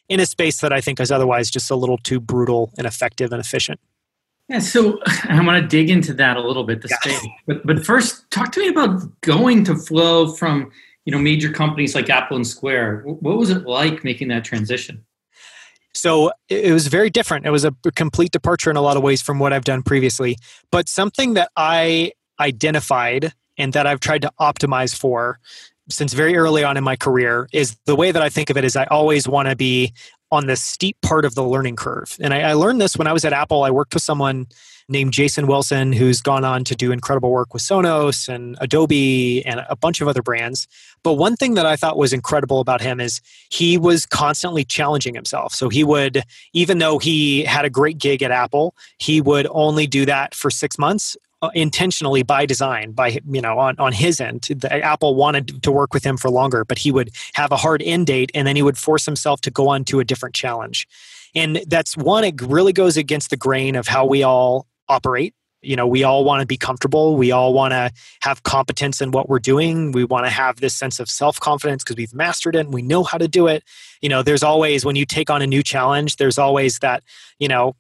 in 0.10 0.20
a 0.20 0.26
space 0.26 0.60
that 0.62 0.74
I 0.74 0.82
think 0.82 1.00
is 1.00 1.12
otherwise 1.12 1.50
just 1.50 1.72
a 1.72 1.76
little 1.76 1.98
too 1.98 2.20
brutal 2.20 2.74
and 2.78 2.88
effective 2.88 3.32
and 3.32 3.40
efficient. 3.40 3.80
Yeah, 4.50 4.60
so 4.60 5.00
I 5.24 5.44
want 5.46 5.62
to 5.62 5.68
dig 5.68 5.90
into 5.90 6.14
that 6.16 6.38
a 6.38 6.42
little 6.42 6.64
bit, 6.64 6.82
the 6.82 6.90
yeah. 6.90 6.98
space. 6.98 7.28
But 7.48 7.66
but 7.66 7.86
first, 7.86 8.30
talk 8.32 8.52
to 8.54 8.60
me 8.60 8.68
about 8.68 9.02
going 9.22 9.64
to 9.66 9.76
Flow 9.76 10.32
from 10.34 10.72
you 11.06 11.12
know 11.12 11.20
major 11.20 11.52
companies 11.52 11.96
like 11.96 12.10
Apple 12.10 12.38
and 12.38 12.46
Square. 12.46 13.04
What 13.06 13.38
was 13.38 13.50
it 13.50 13.66
like 13.66 14.04
making 14.04 14.28
that 14.30 14.44
transition? 14.44 15.06
So 15.94 16.32
it 16.48 16.72
was 16.72 16.88
very 16.88 17.10
different. 17.10 17.46
It 17.46 17.52
was 17.52 17.66
a 17.66 17.76
complete 17.96 18.32
departure 18.32 18.70
in 18.70 18.78
a 18.78 18.82
lot 18.82 18.96
of 18.96 19.04
ways 19.04 19.22
from 19.22 19.40
what 19.40 19.52
I've 19.52 19.66
done 19.66 19.84
previously. 19.84 20.38
But 20.72 20.88
something 20.88 21.34
that 21.34 21.52
I 21.58 22.14
identified 22.40 23.34
and 23.58 23.74
that 23.74 23.86
I've 23.86 24.00
tried 24.00 24.22
to 24.22 24.32
optimize 24.40 24.96
for 24.96 25.40
since 25.90 26.14
very 26.14 26.36
early 26.38 26.64
on 26.64 26.78
in 26.78 26.84
my 26.84 26.96
career 26.96 27.50
is 27.52 27.78
the 27.86 27.96
way 27.96 28.12
that 28.12 28.22
I 28.22 28.30
think 28.30 28.50
of 28.50 28.58
it 28.58 28.64
is 28.64 28.76
I 28.76 28.86
always 28.86 29.28
want 29.28 29.50
to 29.50 29.56
be 29.56 29.94
on 30.32 30.48
the 30.48 30.56
steep 30.56 30.98
part 31.02 31.26
of 31.26 31.36
the 31.36 31.44
learning 31.44 31.76
curve. 31.76 32.16
And 32.22 32.34
I, 32.34 32.52
I, 32.52 32.54
learned 32.54 32.80
this 32.80 32.96
when 32.96 33.08
I 33.08 33.14
was 33.14 33.26
at 33.26 33.34
Apple. 33.34 33.64
I 33.64 33.72
worked 33.72 33.94
with 33.94 34.04
someone 34.04 34.48
named 34.88 35.14
Jason 35.14 35.48
Wilson, 35.48 35.94
who's 35.94 36.22
gone 36.22 36.46
on 36.46 36.64
to 36.66 36.76
do 36.76 36.92
incredible 36.92 37.32
work 37.32 37.54
with 37.54 37.64
Sonos 37.64 38.28
and 38.28 38.58
Adobe 38.60 39.46
and 39.46 39.66
a 39.70 39.76
bunch 39.76 40.02
of 40.02 40.08
other 40.08 40.22
brands. 40.22 40.68
But 41.04 41.14
one 41.14 41.36
thing 41.36 41.56
that 41.56 41.66
I 41.66 41.76
thought 41.76 41.98
was 41.98 42.14
incredible 42.14 42.60
about 42.60 42.82
him 42.82 43.00
is 43.00 43.22
he 43.50 43.78
was 43.78 44.06
constantly 44.06 44.64
challenging 44.64 45.16
himself. 45.16 45.54
So 45.54 45.70
he 45.70 45.84
would, 45.84 46.24
even 46.54 46.78
though 46.78 47.00
he 47.00 47.44
had 47.44 47.66
a 47.66 47.70
great 47.70 47.98
gig 47.98 48.22
at 48.22 48.32
Apple, 48.32 48.76
he 49.00 49.22
would 49.22 49.48
only 49.52 49.88
do 49.88 50.06
that 50.06 50.36
for 50.36 50.50
six 50.50 50.78
months 50.78 51.18
Uh, 51.44 51.50
intentionally 51.56 52.22
by 52.22 52.46
design 52.46 52.92
by 52.92 53.20
you 53.28 53.42
know 53.42 53.58
on, 53.58 53.76
on 53.80 53.92
his 53.92 54.22
end 54.22 54.42
the, 54.58 54.72
apple 54.86 55.16
wanted 55.16 55.64
to 55.64 55.72
work 55.72 55.92
with 55.92 56.04
him 56.04 56.16
for 56.16 56.30
longer 56.30 56.64
but 56.64 56.78
he 56.78 56.92
would 56.92 57.10
have 57.34 57.52
a 57.52 57.58
hard 57.58 57.82
end 57.82 58.06
date 58.06 58.32
and 58.36 58.46
then 58.46 58.56
he 58.56 58.62
would 58.62 58.78
force 58.78 59.06
himself 59.08 59.42
to 59.42 59.50
go 59.50 59.68
on 59.68 59.84
to 59.84 60.00
a 60.00 60.04
different 60.04 60.36
challenge. 60.36 60.88
And 61.34 61.64
that's 61.68 61.98
one 61.98 62.24
it 62.24 62.40
really 62.42 62.74
goes 62.74 62.96
against 62.96 63.32
the 63.32 63.38
grain 63.38 63.76
of 63.76 63.88
how 63.88 64.06
we 64.06 64.22
all 64.22 64.68
operate. 64.88 65.34
You 65.64 65.76
know 65.76 65.88
we 65.88 66.04
all 66.04 66.24
want 66.24 66.42
to 66.42 66.46
be 66.46 66.58
comfortable. 66.58 67.16
We 67.18 67.32
all 67.32 67.54
want 67.54 67.72
to 67.72 67.92
have 68.22 68.44
competence 68.44 69.02
in 69.02 69.12
what 69.12 69.30
we're 69.30 69.40
doing. 69.40 69.92
We 69.92 70.04
want 70.04 70.26
to 70.26 70.32
have 70.32 70.60
this 70.60 70.76
sense 70.76 71.00
of 71.00 71.10
self-confidence 71.10 71.84
because 71.84 71.98
we've 71.98 72.14
mastered 72.14 72.56
it 72.56 72.60
and 72.60 72.74
we 72.74 72.82
know 72.82 73.04
how 73.04 73.18
to 73.18 73.28
do 73.28 73.48
it. 73.48 73.64
You 74.02 74.10
know 74.10 74.22
there's 74.22 74.44
always 74.44 74.86
when 74.86 74.96
you 74.96 75.06
take 75.06 75.30
on 75.30 75.42
a 75.42 75.48
new 75.48 75.64
challenge 75.64 76.18
there's 76.18 76.38
always 76.38 76.80
that 76.80 77.04
you 77.40 77.48
know 77.48 77.76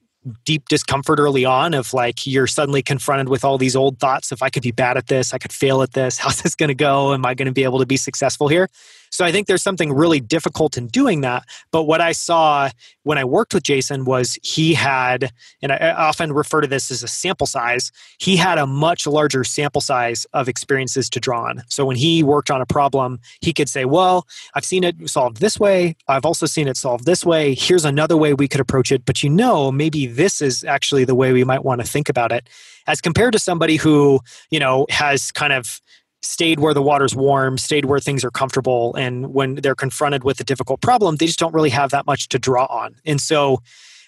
deep 0.45 0.67
discomfort 0.69 1.19
early 1.19 1.45
on 1.45 1.73
of 1.73 1.93
like 1.93 2.27
you're 2.27 2.47
suddenly 2.47 2.81
confronted 2.81 3.29
with 3.29 3.43
all 3.43 3.57
these 3.57 3.75
old 3.75 3.99
thoughts 3.99 4.31
if 4.31 4.43
I 4.43 4.49
could 4.49 4.63
be 4.63 4.71
bad 4.71 4.97
at 4.97 5.07
this, 5.07 5.34
I 5.34 5.38
could 5.38 5.51
fail 5.51 5.81
at 5.81 5.93
this, 5.93 6.17
how's 6.19 6.41
this 6.41 6.55
going 6.55 6.69
to 6.69 6.75
go? 6.75 7.13
Am 7.13 7.25
I 7.25 7.34
going 7.34 7.47
to 7.47 7.51
be 7.51 7.63
able 7.63 7.79
to 7.79 7.86
be 7.86 7.97
successful 7.97 8.47
here? 8.47 8.69
So 9.12 9.26
I 9.26 9.32
think 9.32 9.47
there's 9.47 9.62
something 9.62 9.93
really 9.93 10.19
difficult 10.19 10.78
in 10.78 10.88
doing 10.88 11.21
that. 11.21 11.43
But 11.71 11.84
what 11.84 12.02
I 12.02 12.13
saw 12.13 12.69
when 13.04 13.17
I 13.17 13.26
worked 13.26 13.54
with 13.54 13.63
Jason 13.63 14.06
was 14.06 14.39
he 14.41 14.74
had, 14.74 15.32
and 15.62 15.71
I 15.71 15.91
often 15.91 16.32
refer 16.32 16.62
to 16.62 16.67
this 16.67 16.89
as 16.89 17.04
a 17.04 17.08
sample 17.08 17.45
size, 17.45 17.91
he 18.17 18.38
had 18.38 18.58
a 18.58 18.65
much 18.65 19.06
larger 19.06 19.43
sample 19.43 19.82
size 19.82 20.26
of 20.34 20.47
experiences 20.47 21.10
to 21.12 21.19
draw 21.19 21.43
on. 21.43 21.63
So 21.67 21.86
when 21.86 21.97
he 21.97 22.24
worked 22.24 22.50
on 22.50 22.62
a 22.62 22.65
problem, 22.65 23.19
he 23.41 23.54
could 23.54 23.69
say, 23.69 23.86
Well, 23.86 24.28
I've 24.56 24.65
seen 24.65 24.84
it 24.84 25.10
solved 25.10 25.38
this 25.38 25.60
way. 25.60 25.95
I've 26.08 26.26
also 26.26 26.45
seen 26.45 26.67
it 26.67 26.78
solved 26.78 27.06
this 27.06 27.26
way. 27.26 27.54
Here's 27.54 27.86
another 27.86 28.15
way 28.15 28.34
we 28.34 28.47
could 28.47 28.62
approach 28.62 28.91
it. 28.91 29.06
But 29.06 29.24
you 29.24 29.30
know, 29.30 29.71
maybe 29.71 30.08
this 30.08 30.41
is 30.41 30.63
actually 30.63 31.04
the 31.04 31.15
way 31.15 31.34
we 31.34 31.43
might 31.43 31.65
want 31.65 31.82
to 31.82 31.88
think 31.88 32.08
about 32.10 32.32
it 32.32 32.47
as 32.88 33.02
compared 33.02 33.34
to 33.34 33.39
somebody 33.39 33.76
who, 33.76 34.19
you 34.50 34.60
know, 34.60 34.86
has 34.89 35.32
kind 35.32 35.54
of 35.54 35.82
stayed 36.21 36.60
where 36.60 36.73
the 36.73 36.81
water's 36.81 37.15
warm, 37.15 37.57
stayed 37.57 37.86
where 37.86 37.99
things 37.99 38.23
are 38.23 38.31
comfortable. 38.31 38.93
And 38.95 39.34
when 39.34 39.55
they're 39.55 39.75
confronted 39.75 40.23
with 40.23 40.39
a 40.39 40.43
difficult 40.43 40.81
problem, 40.81 41.15
they 41.15 41.25
just 41.25 41.39
don't 41.39 41.53
really 41.53 41.69
have 41.69 41.91
that 41.91 42.05
much 42.05 42.29
to 42.29 42.39
draw 42.39 42.65
on. 42.65 42.95
And 43.05 43.19
so 43.19 43.62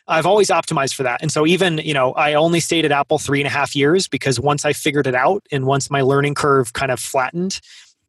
I've 0.08 0.26
always 0.26 0.50
optimized 0.50 0.94
for 0.94 1.04
that. 1.04 1.22
And 1.22 1.32
so 1.32 1.48
even, 1.48 1.78
you 1.80 1.94
know, 1.94 2.12
I 2.14 2.34
only 2.34 2.60
stayed 2.60 2.86
at 2.86 2.92
Apple 2.92 3.20
three 3.20 3.40
and 3.40 3.48
a 3.48 3.50
half 3.50 3.76
years 3.76 4.08
because 4.08 4.40
once 4.40 4.66
I 4.66 4.74
figured 4.74 5.08
it 5.08 5.16
out 5.16 5.46
and 5.52 5.66
once 5.66 5.90
my 5.90 6.02
learning 6.02 6.36
curve 6.36 6.74
kind 6.74 6.92
of 6.92 7.00
flattened, 7.00 7.62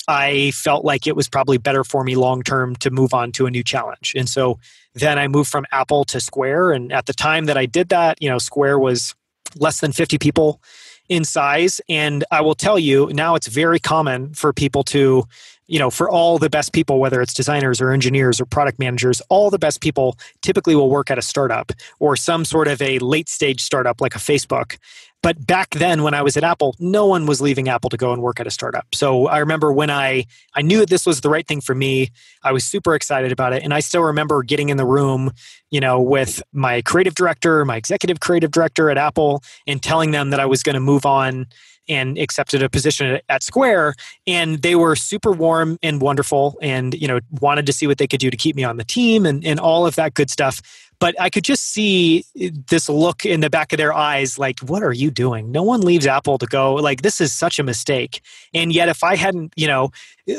I 0.07 0.51
felt 0.51 0.85
like 0.85 1.07
it 1.07 1.17
was 1.17 1.29
probably 1.29 1.57
better 1.57 1.85
for 1.85 2.05
me 2.05 2.17
long 2.17 2.43
term 2.43 2.77
to 2.77 2.91
move 2.91 3.15
on 3.15 3.33
to 3.33 3.47
a 3.47 3.51
new 3.51 3.63
challenge. 3.63 4.13
And 4.17 4.29
so 4.29 4.59
then 4.95 5.19
I 5.19 5.29
moved 5.29 5.51
from 5.51 5.65
Apple 5.73 6.05
to 6.07 6.21
Square. 6.21 6.73
And 6.73 6.93
at 6.93 7.07
the 7.07 7.15
time 7.15 7.47
that 7.47 7.57
I 7.57 7.65
did 7.65 7.89
that, 7.89 8.21
you 8.21 8.29
know, 8.29 8.39
Square 8.39 8.81
was 8.81 9.15
less 9.57 9.81
than 9.81 9.93
50 9.93 10.19
people 10.19 10.61
in 11.09 11.25
size. 11.25 11.81
And 11.89 12.25
I 12.31 12.41
will 12.41 12.55
tell 12.55 12.79
you 12.79 13.11
now 13.13 13.35
it's 13.35 13.47
very 13.47 13.79
common 13.79 14.33
for 14.35 14.53
people 14.53 14.83
to, 14.85 15.27
you 15.67 15.79
know, 15.79 15.91
for 15.91 16.11
all 16.11 16.39
the 16.39 16.51
best 16.51 16.73
people, 16.73 16.99
whether 16.99 17.21
it's 17.21 17.35
designers 17.35 17.81
or 17.81 17.91
engineers 17.91 18.41
or 18.41 18.47
product 18.47 18.79
managers, 18.79 19.21
all 19.29 19.51
the 19.51 19.59
best 19.59 19.81
people 19.81 20.17
typically 20.43 20.75
will 20.75 20.91
work 20.91 21.11
at 21.11 21.19
a 21.19 21.23
startup 21.23 21.73
or 21.99 22.17
some 22.17 22.45
sort 22.45 22.69
of 22.69 22.81
a 22.83 22.99
late 22.99 23.29
stage 23.29 23.61
startup 23.61 24.01
like 24.01 24.15
a 24.15 24.19
Facebook. 24.19 24.79
But 25.25 25.47
back 25.47 25.71
mm-hmm. 25.71 25.79
then, 25.79 26.03
when 26.03 26.13
I 26.13 26.21
was 26.21 26.37
at 26.37 26.45
Apple, 26.45 26.77
no 26.79 27.07
one 27.07 27.25
was 27.25 27.41
leaving 27.41 27.69
Apple 27.71 27.89
to 27.89 27.97
go 27.97 28.13
and 28.13 28.21
work 28.23 28.39
at 28.41 28.47
a 28.47 28.51
startup. 28.51 28.87
So 28.95 29.27
I 29.27 29.39
remember 29.39 29.73
when 29.73 29.89
I, 29.89 30.27
I 30.55 30.61
knew 30.61 30.79
that 30.81 30.91
this 30.91 31.07
was 31.07 31.23
the 31.23 31.31
right 31.31 31.47
thing 31.47 31.63
for 31.63 31.75
me, 31.75 32.11
I 32.43 32.53
was 32.53 32.63
super 32.63 32.95
excited 32.95 33.33
about 33.33 33.55
it. 33.55 33.63
And 33.63 33.73
I 33.73 33.81
still 33.81 34.03
remember 34.03 34.43
getting 34.43 34.69
in 34.69 34.77
the 34.77 34.85
room, 34.85 35.33
you 35.71 35.81
know, 35.81 35.99
with 35.99 36.43
my 36.53 36.83
creative 36.83 37.15
director, 37.15 37.65
my 37.65 37.77
executive 37.77 38.21
creative 38.21 38.51
director 38.51 38.91
at 38.91 38.99
Apple, 38.99 39.43
and 39.67 39.83
telling 39.83 40.11
them 40.11 40.29
that 40.29 40.41
I 40.41 40.47
was 40.47 40.63
going 40.63 40.75
to 40.75 40.81
move 40.81 41.07
on 41.07 41.47
and 41.89 42.19
accepted 42.19 42.63
a 42.63 42.69
position 42.69 43.19
at 43.29 43.43
Square. 43.43 43.95
And 44.27 44.63
they 44.63 44.75
were 44.75 44.97
super 44.97 45.33
warm 45.33 45.79
and 45.83 46.01
wonderful 46.01 46.59
and, 46.61 46.95
you 46.95 47.09
know, 47.09 47.21
wanted 47.41 47.67
to 47.67 47.73
see 47.73 47.87
what 47.87 47.99
they 47.99 48.07
could 48.07 48.21
do 48.21 48.31
to 48.31 48.37
keep 48.37 48.57
me 48.57 48.65
on 48.65 48.77
the 48.77 48.85
team 48.85 49.27
and, 49.27 49.45
and 49.45 49.61
all 49.61 49.87
of 49.87 49.95
that 49.97 50.15
good 50.15 50.31
stuff 50.31 50.61
but 51.05 51.21
I 51.21 51.29
could 51.29 51.45
just 51.45 51.65
see 51.65 52.25
this 52.35 52.89
look 52.89 53.27
in 53.27 53.41
the 53.41 53.51
back 53.51 53.75
of 53.75 53.77
their 53.77 53.93
eyes 53.93 54.39
like, 54.39 54.61
what 54.61 54.83
are 54.83 54.95
you 54.95 55.11
doing? 55.11 55.53
No 55.53 55.63
one 55.63 55.83
leaves 55.83 56.07
Apple 56.07 56.39
to 56.39 56.47
go, 56.47 56.73
like, 56.77 57.03
this 57.03 57.21
is 57.21 57.31
such 57.31 57.59
a 57.59 57.63
mistake. 57.63 58.23
And 58.55 58.73
yet, 58.73 58.89
if 58.89 59.05
I 59.05 59.15
hadn't, 59.15 59.53
you 59.55 59.67
know, 59.67 59.91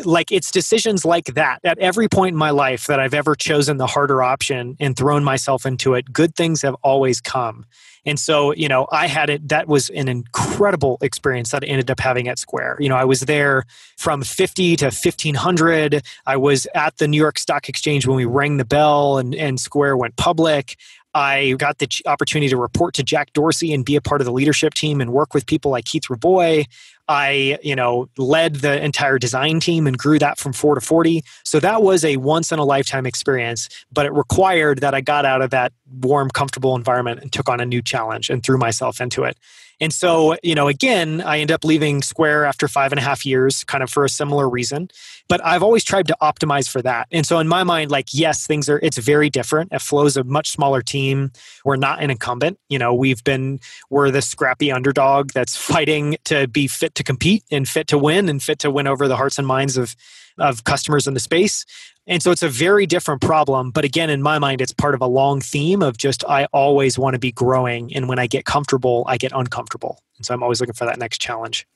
like 0.04 0.32
it's 0.32 0.52
decisions 0.52 1.06
like 1.06 1.26
that 1.36 1.60
at 1.64 1.78
every 1.78 2.08
point 2.08 2.34
in 2.34 2.38
my 2.38 2.50
life 2.50 2.88
that 2.88 3.00
I've 3.00 3.14
ever 3.14 3.36
chosen 3.36 3.78
the 3.78 3.88
harder 3.88 4.24
option 4.24 4.76
and 4.80 4.96
thrown 4.96 5.24
myself 5.24 5.66
into 5.66 5.94
it, 5.94 6.12
good 6.12 6.36
things 6.36 6.62
have 6.64 6.76
always 6.82 7.22
come. 7.22 7.66
And 8.08 8.20
so, 8.20 8.54
you 8.54 8.68
know, 8.68 8.88
I 8.92 9.08
had 9.08 9.30
it, 9.30 9.50
that 9.50 9.68
was 9.68 9.90
an 9.90 10.08
incredible 10.08 11.00
experience 11.02 11.50
that 11.52 11.64
I 11.64 11.68
ended 11.68 11.90
up 11.90 12.00
having 12.00 12.28
at 12.28 12.38
Square. 12.38 12.78
You 12.80 12.90
know, 12.90 12.96
I 12.96 13.06
was 13.06 13.22
there 13.22 13.64
from 13.98 14.22
50 14.22 14.76
to 14.78 14.86
1500. 14.86 16.04
I 16.26 16.38
was 16.38 16.68
at 16.76 16.98
the 16.98 17.08
New 17.08 17.18
York 17.18 17.40
Stock 17.40 17.68
Exchange 17.68 18.06
when 18.06 18.16
we 18.16 18.26
rang 18.26 18.58
the 18.58 18.66
bell 18.66 19.18
and, 19.18 19.34
and 19.34 19.60
Square 19.60 19.98
went 19.98 20.18
public. 20.18 20.78
I 21.16 21.54
got 21.54 21.78
the 21.78 21.88
opportunity 22.06 22.50
to 22.50 22.58
report 22.58 22.94
to 22.96 23.04
Jack 23.04 23.32
Dorsey 23.34 23.74
and 23.74 23.86
be 23.86 23.96
a 23.96 24.02
part 24.02 24.20
of 24.20 24.26
the 24.26 24.34
leadership 24.34 24.74
team 24.74 25.00
and 25.00 25.14
work 25.14 25.34
with 25.34 25.46
people 25.46 25.72
like 25.72 25.86
Keith 25.86 26.10
Rabois. 26.10 26.66
I, 27.08 27.60
you 27.62 27.76
know, 27.76 28.10
led 28.18 28.56
the 28.56 28.84
entire 28.84 29.20
design 29.20 29.60
team 29.60 29.86
and 29.88 29.98
grew 29.98 30.20
that 30.20 30.40
from 30.40 30.54
4 30.54 30.76
to 30.76 30.82
40. 30.82 31.24
So 31.44 31.60
that 31.60 31.84
was 31.84 32.04
a 32.04 32.18
once 32.18 32.52
in 32.52 32.60
a 32.60 32.64
lifetime 32.64 33.06
experience, 33.06 33.70
but 33.92 34.06
it 34.06 34.14
required 34.14 34.80
that 34.80 34.94
I 34.96 35.02
got 35.02 35.26
out 35.26 35.42
of 35.42 35.52
that 35.52 35.72
warm, 35.90 36.30
comfortable 36.30 36.76
environment 36.76 37.22
and 37.22 37.32
took 37.32 37.50
on 37.50 37.60
a 37.60 37.66
new 37.66 37.82
challenge 37.82 38.30
and 38.30 38.44
threw 38.44 38.58
myself 38.58 39.00
into 39.00 39.24
it. 39.24 39.38
And 39.82 39.94
so, 39.94 40.38
you 40.42 40.56
know, 40.56 40.68
again, 40.68 41.22
I 41.22 41.40
end 41.40 41.52
up 41.52 41.66
leaving 41.66 42.02
Square 42.02 42.46
after 42.46 42.68
five 42.68 42.92
and 42.92 43.00
a 43.00 43.02
half 43.02 43.26
years, 43.26 43.64
kind 43.66 43.84
of 43.84 43.90
for 43.90 44.06
a 44.06 44.10
similar 44.10 44.50
reason. 44.50 44.90
But 45.28 45.44
I've 45.44 45.64
always 45.64 45.84
tried 45.84 46.08
to 46.08 46.18
optimize 46.22 46.70
for 46.70 46.82
that. 46.84 47.08
And 47.12 47.26
so, 47.26 47.40
in 47.40 47.48
my 47.48 47.64
mind, 47.64 47.92
like, 47.92 48.14
yes, 48.14 48.48
things 48.48 48.70
are, 48.70 48.80
it's 48.82 48.98
very 48.98 49.30
different. 49.30 49.74
At 49.74 49.82
Flow's 49.82 50.16
a 50.16 50.24
much 50.24 50.50
smaller 50.50 50.82
team. 50.82 51.32
We're 51.66 51.76
not 51.76 52.02
an 52.02 52.10
incumbent. 52.10 52.60
You 52.70 52.80
know, 52.80 52.94
we've 52.94 53.24
been, 53.24 53.60
we're 53.90 54.12
the 54.12 54.22
scrappy 54.22 54.72
underdog 54.72 55.32
that's 55.32 55.58
fighting 55.58 56.18
to 56.26 56.48
be 56.48 56.68
fit 56.68 56.96
to 56.96 57.04
compete 57.04 57.44
and 57.52 57.68
fit 57.68 57.88
to 57.88 57.98
win 57.98 58.30
and 58.30 58.42
fit 58.42 58.60
to 58.60 58.72
win 58.72 58.88
over 58.88 59.08
the 59.08 59.18
hearts 59.18 59.38
and 59.38 59.48
minds 59.48 59.78
of, 59.78 59.96
of 60.38 60.64
customers 60.64 61.08
in 61.08 61.14
the 61.14 61.20
space. 61.20 61.66
And 62.08 62.22
so 62.22 62.32
it's 62.32 62.44
a 62.44 62.50
very 62.50 62.86
different 62.86 63.22
problem. 63.22 63.72
But 63.72 63.84
again, 63.84 64.10
in 64.10 64.22
my 64.22 64.38
mind, 64.38 64.62
it's 64.62 64.72
part 64.72 64.94
of 64.94 65.02
a 65.02 65.08
long 65.08 65.42
theme 65.42 65.82
of 65.82 65.98
just 65.98 66.24
I 66.26 66.46
always 66.54 67.00
want 67.00 67.16
to 67.16 67.20
be 67.20 67.32
growing. 67.32 67.94
And 67.96 68.08
when 68.08 68.20
I 68.20 68.28
get 68.28 68.46
comfortable, 68.46 69.04
I 69.08 69.18
get 69.18 69.32
uncomfortable. 69.34 70.02
And 70.18 70.26
so 70.26 70.34
I'm 70.34 70.44
always 70.44 70.60
looking 70.60 70.76
for 70.76 70.86
that 70.86 71.00
next 71.00 71.20
challenge. 71.20 71.68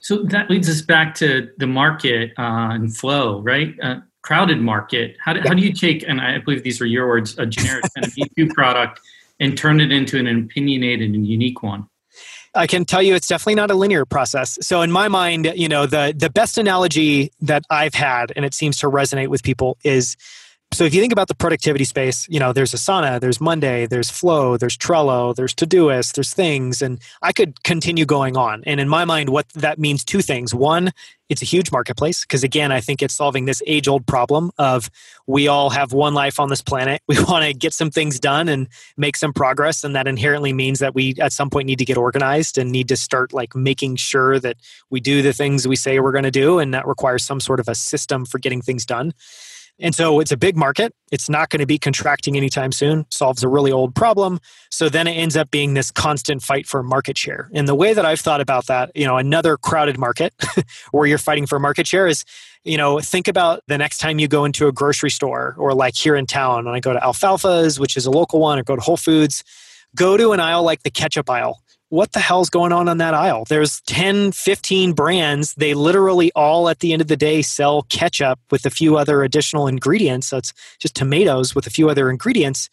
So 0.00 0.22
that 0.24 0.50
leads 0.50 0.68
us 0.68 0.80
back 0.80 1.14
to 1.16 1.50
the 1.58 1.66
market 1.66 2.32
uh, 2.38 2.70
and 2.72 2.94
flow, 2.94 3.40
right? 3.40 3.74
Uh, 3.82 3.96
crowded 4.22 4.60
market. 4.60 5.16
How 5.24 5.32
do, 5.32 5.40
yeah. 5.40 5.48
how 5.48 5.54
do 5.54 5.62
you 5.62 5.72
take, 5.72 6.04
and 6.06 6.20
I 6.20 6.38
believe 6.38 6.62
these 6.62 6.80
are 6.80 6.86
your 6.86 7.08
words, 7.08 7.38
a 7.38 7.46
generic 7.46 7.84
kind 7.94 8.06
of 8.06 8.12
E2 8.36 8.50
product 8.50 9.00
and 9.40 9.56
turn 9.56 9.80
it 9.80 9.92
into 9.92 10.18
an 10.18 10.26
opinionated 10.26 11.14
and 11.14 11.26
unique 11.26 11.62
one? 11.62 11.88
I 12.54 12.66
can 12.66 12.84
tell 12.84 13.02
you 13.02 13.14
it's 13.14 13.26
definitely 13.26 13.56
not 13.56 13.70
a 13.70 13.74
linear 13.74 14.04
process. 14.04 14.58
So 14.60 14.82
in 14.82 14.90
my 14.90 15.08
mind, 15.08 15.52
you 15.54 15.68
know, 15.68 15.86
the 15.86 16.14
the 16.16 16.30
best 16.30 16.58
analogy 16.58 17.30
that 17.40 17.64
I've 17.70 17.94
had 17.94 18.32
and 18.36 18.44
it 18.44 18.54
seems 18.54 18.78
to 18.78 18.86
resonate 18.86 19.28
with 19.28 19.42
people 19.42 19.78
is 19.84 20.16
so 20.72 20.84
if 20.84 20.94
you 20.94 21.00
think 21.00 21.12
about 21.12 21.28
the 21.28 21.34
productivity 21.34 21.84
space, 21.84 22.28
you 22.28 22.38
know, 22.38 22.52
there's 22.52 22.72
Asana, 22.72 23.20
there's 23.20 23.40
Monday, 23.40 23.86
there's 23.86 24.10
Flow, 24.10 24.56
there's 24.58 24.76
Trello, 24.76 25.34
there's 25.34 25.54
Todoist, 25.54 26.14
there's 26.14 26.34
things, 26.34 26.82
and 26.82 27.00
I 27.22 27.32
could 27.32 27.62
continue 27.64 28.04
going 28.04 28.36
on. 28.36 28.62
And 28.66 28.78
in 28.78 28.88
my 28.88 29.04
mind, 29.04 29.30
what 29.30 29.48
that 29.54 29.78
means 29.78 30.04
two 30.04 30.20
things. 30.20 30.54
One, 30.54 30.92
it's 31.30 31.42
a 31.42 31.46
huge 31.46 31.72
marketplace 31.72 32.22
because 32.22 32.44
again, 32.44 32.70
I 32.70 32.80
think 32.80 33.02
it's 33.02 33.14
solving 33.14 33.46
this 33.46 33.62
age-old 33.66 34.06
problem 34.06 34.50
of 34.58 34.90
we 35.26 35.48
all 35.48 35.70
have 35.70 35.92
one 35.92 36.14
life 36.14 36.38
on 36.38 36.48
this 36.48 36.62
planet. 36.62 37.02
We 37.08 37.18
want 37.24 37.44
to 37.46 37.54
get 37.54 37.72
some 37.72 37.90
things 37.90 38.20
done 38.20 38.48
and 38.48 38.68
make 38.98 39.16
some 39.16 39.32
progress, 39.32 39.82
and 39.82 39.96
that 39.96 40.06
inherently 40.06 40.52
means 40.52 40.78
that 40.80 40.94
we 40.94 41.14
at 41.18 41.32
some 41.32 41.48
point 41.48 41.66
need 41.66 41.78
to 41.78 41.84
get 41.86 41.96
organized 41.96 42.58
and 42.58 42.70
need 42.70 42.88
to 42.88 42.96
start 42.96 43.32
like 43.32 43.56
making 43.56 43.96
sure 43.96 44.38
that 44.38 44.58
we 44.90 45.00
do 45.00 45.22
the 45.22 45.32
things 45.32 45.66
we 45.66 45.76
say 45.76 45.98
we're 45.98 46.12
going 46.12 46.24
to 46.24 46.30
do, 46.30 46.58
and 46.58 46.74
that 46.74 46.86
requires 46.86 47.24
some 47.24 47.40
sort 47.40 47.58
of 47.58 47.68
a 47.68 47.74
system 47.74 48.26
for 48.26 48.38
getting 48.38 48.60
things 48.60 48.84
done. 48.84 49.14
And 49.80 49.94
so 49.94 50.18
it's 50.18 50.32
a 50.32 50.36
big 50.36 50.56
market. 50.56 50.92
It's 51.12 51.28
not 51.28 51.50
going 51.50 51.60
to 51.60 51.66
be 51.66 51.78
contracting 51.78 52.36
anytime 52.36 52.72
soon, 52.72 53.06
solves 53.10 53.42
a 53.42 53.48
really 53.48 53.70
old 53.70 53.94
problem. 53.94 54.40
So 54.70 54.88
then 54.88 55.06
it 55.06 55.12
ends 55.12 55.36
up 55.36 55.50
being 55.50 55.74
this 55.74 55.90
constant 55.90 56.42
fight 56.42 56.66
for 56.66 56.82
market 56.82 57.16
share. 57.16 57.48
And 57.54 57.68
the 57.68 57.74
way 57.74 57.94
that 57.94 58.04
I've 58.04 58.20
thought 58.20 58.40
about 58.40 58.66
that, 58.66 58.90
you 58.94 59.06
know, 59.06 59.16
another 59.16 59.56
crowded 59.56 59.98
market 59.98 60.34
where 60.90 61.06
you're 61.06 61.18
fighting 61.18 61.46
for 61.46 61.58
market 61.58 61.86
share 61.86 62.06
is, 62.06 62.24
you 62.64 62.76
know, 62.76 62.98
think 62.98 63.28
about 63.28 63.62
the 63.68 63.78
next 63.78 63.98
time 63.98 64.18
you 64.18 64.26
go 64.26 64.44
into 64.44 64.66
a 64.66 64.72
grocery 64.72 65.10
store 65.10 65.54
or 65.58 65.74
like 65.74 65.94
here 65.94 66.16
in 66.16 66.26
town 66.26 66.64
when 66.64 66.74
I 66.74 66.80
go 66.80 66.92
to 66.92 66.98
Alfalfa's, 66.98 67.78
which 67.78 67.96
is 67.96 68.04
a 68.04 68.10
local 68.10 68.40
one, 68.40 68.58
or 68.58 68.64
go 68.64 68.74
to 68.74 68.82
Whole 68.82 68.96
Foods, 68.96 69.44
go 69.94 70.16
to 70.16 70.32
an 70.32 70.40
aisle 70.40 70.64
like 70.64 70.82
the 70.82 70.90
ketchup 70.90 71.30
aisle 71.30 71.62
what 71.90 72.12
the 72.12 72.20
hell's 72.20 72.50
going 72.50 72.72
on 72.72 72.88
on 72.88 72.98
that 72.98 73.14
aisle? 73.14 73.44
There's 73.48 73.80
10, 73.82 74.32
15 74.32 74.92
brands. 74.92 75.54
They 75.54 75.74
literally 75.74 76.30
all 76.34 76.68
at 76.68 76.80
the 76.80 76.92
end 76.92 77.02
of 77.02 77.08
the 77.08 77.16
day 77.16 77.42
sell 77.42 77.82
ketchup 77.88 78.38
with 78.50 78.66
a 78.66 78.70
few 78.70 78.96
other 78.96 79.22
additional 79.22 79.66
ingredients. 79.66 80.28
So 80.28 80.40
just 80.78 80.94
tomatoes 80.94 81.54
with 81.54 81.66
a 81.66 81.70
few 81.70 81.88
other 81.88 82.10
ingredients. 82.10 82.68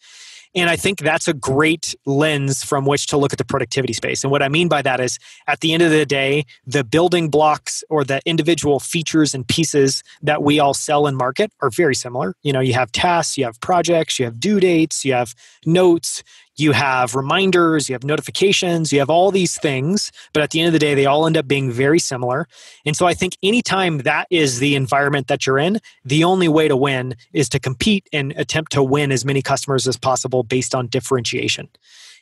And 0.54 0.70
I 0.70 0.76
think 0.76 1.00
that's 1.00 1.28
a 1.28 1.34
great 1.34 1.94
lens 2.06 2.64
from 2.64 2.86
which 2.86 3.08
to 3.08 3.18
look 3.18 3.32
at 3.32 3.38
the 3.38 3.44
productivity 3.44 3.92
space. 3.92 4.24
And 4.24 4.30
what 4.30 4.42
I 4.42 4.48
mean 4.48 4.68
by 4.68 4.80
that 4.80 5.00
is 5.00 5.18
at 5.46 5.60
the 5.60 5.74
end 5.74 5.82
of 5.82 5.90
the 5.90 6.06
day, 6.06 6.46
the 6.66 6.82
building 6.82 7.28
blocks 7.28 7.84
or 7.90 8.04
the 8.04 8.22
individual 8.24 8.80
features 8.80 9.34
and 9.34 9.46
pieces 9.46 10.02
that 10.22 10.42
we 10.42 10.58
all 10.58 10.72
sell 10.72 11.06
and 11.06 11.16
market 11.16 11.52
are 11.60 11.68
very 11.68 11.94
similar. 11.94 12.34
You 12.42 12.54
know, 12.54 12.60
you 12.60 12.72
have 12.72 12.90
tasks, 12.90 13.36
you 13.36 13.44
have 13.44 13.60
projects, 13.60 14.18
you 14.18 14.24
have 14.24 14.40
due 14.40 14.58
dates, 14.58 15.04
you 15.04 15.12
have 15.12 15.34
notes, 15.66 16.22
you 16.56 16.72
have 16.72 17.14
reminders, 17.14 17.88
you 17.88 17.94
have 17.94 18.04
notifications, 18.04 18.92
you 18.92 18.98
have 18.98 19.10
all 19.10 19.30
these 19.30 19.58
things, 19.58 20.10
but 20.32 20.42
at 20.42 20.50
the 20.50 20.60
end 20.60 20.68
of 20.68 20.72
the 20.72 20.78
day, 20.78 20.94
they 20.94 21.06
all 21.06 21.26
end 21.26 21.36
up 21.36 21.46
being 21.46 21.70
very 21.70 21.98
similar. 21.98 22.48
And 22.84 22.96
so 22.96 23.06
I 23.06 23.14
think 23.14 23.36
anytime 23.42 23.98
that 23.98 24.26
is 24.30 24.58
the 24.58 24.74
environment 24.74 25.28
that 25.28 25.46
you're 25.46 25.58
in, 25.58 25.80
the 26.04 26.24
only 26.24 26.48
way 26.48 26.68
to 26.68 26.76
win 26.76 27.14
is 27.32 27.48
to 27.50 27.60
compete 27.60 28.08
and 28.12 28.32
attempt 28.36 28.72
to 28.72 28.82
win 28.82 29.12
as 29.12 29.24
many 29.24 29.42
customers 29.42 29.86
as 29.86 29.96
possible 29.96 30.42
based 30.42 30.74
on 30.74 30.86
differentiation. 30.86 31.68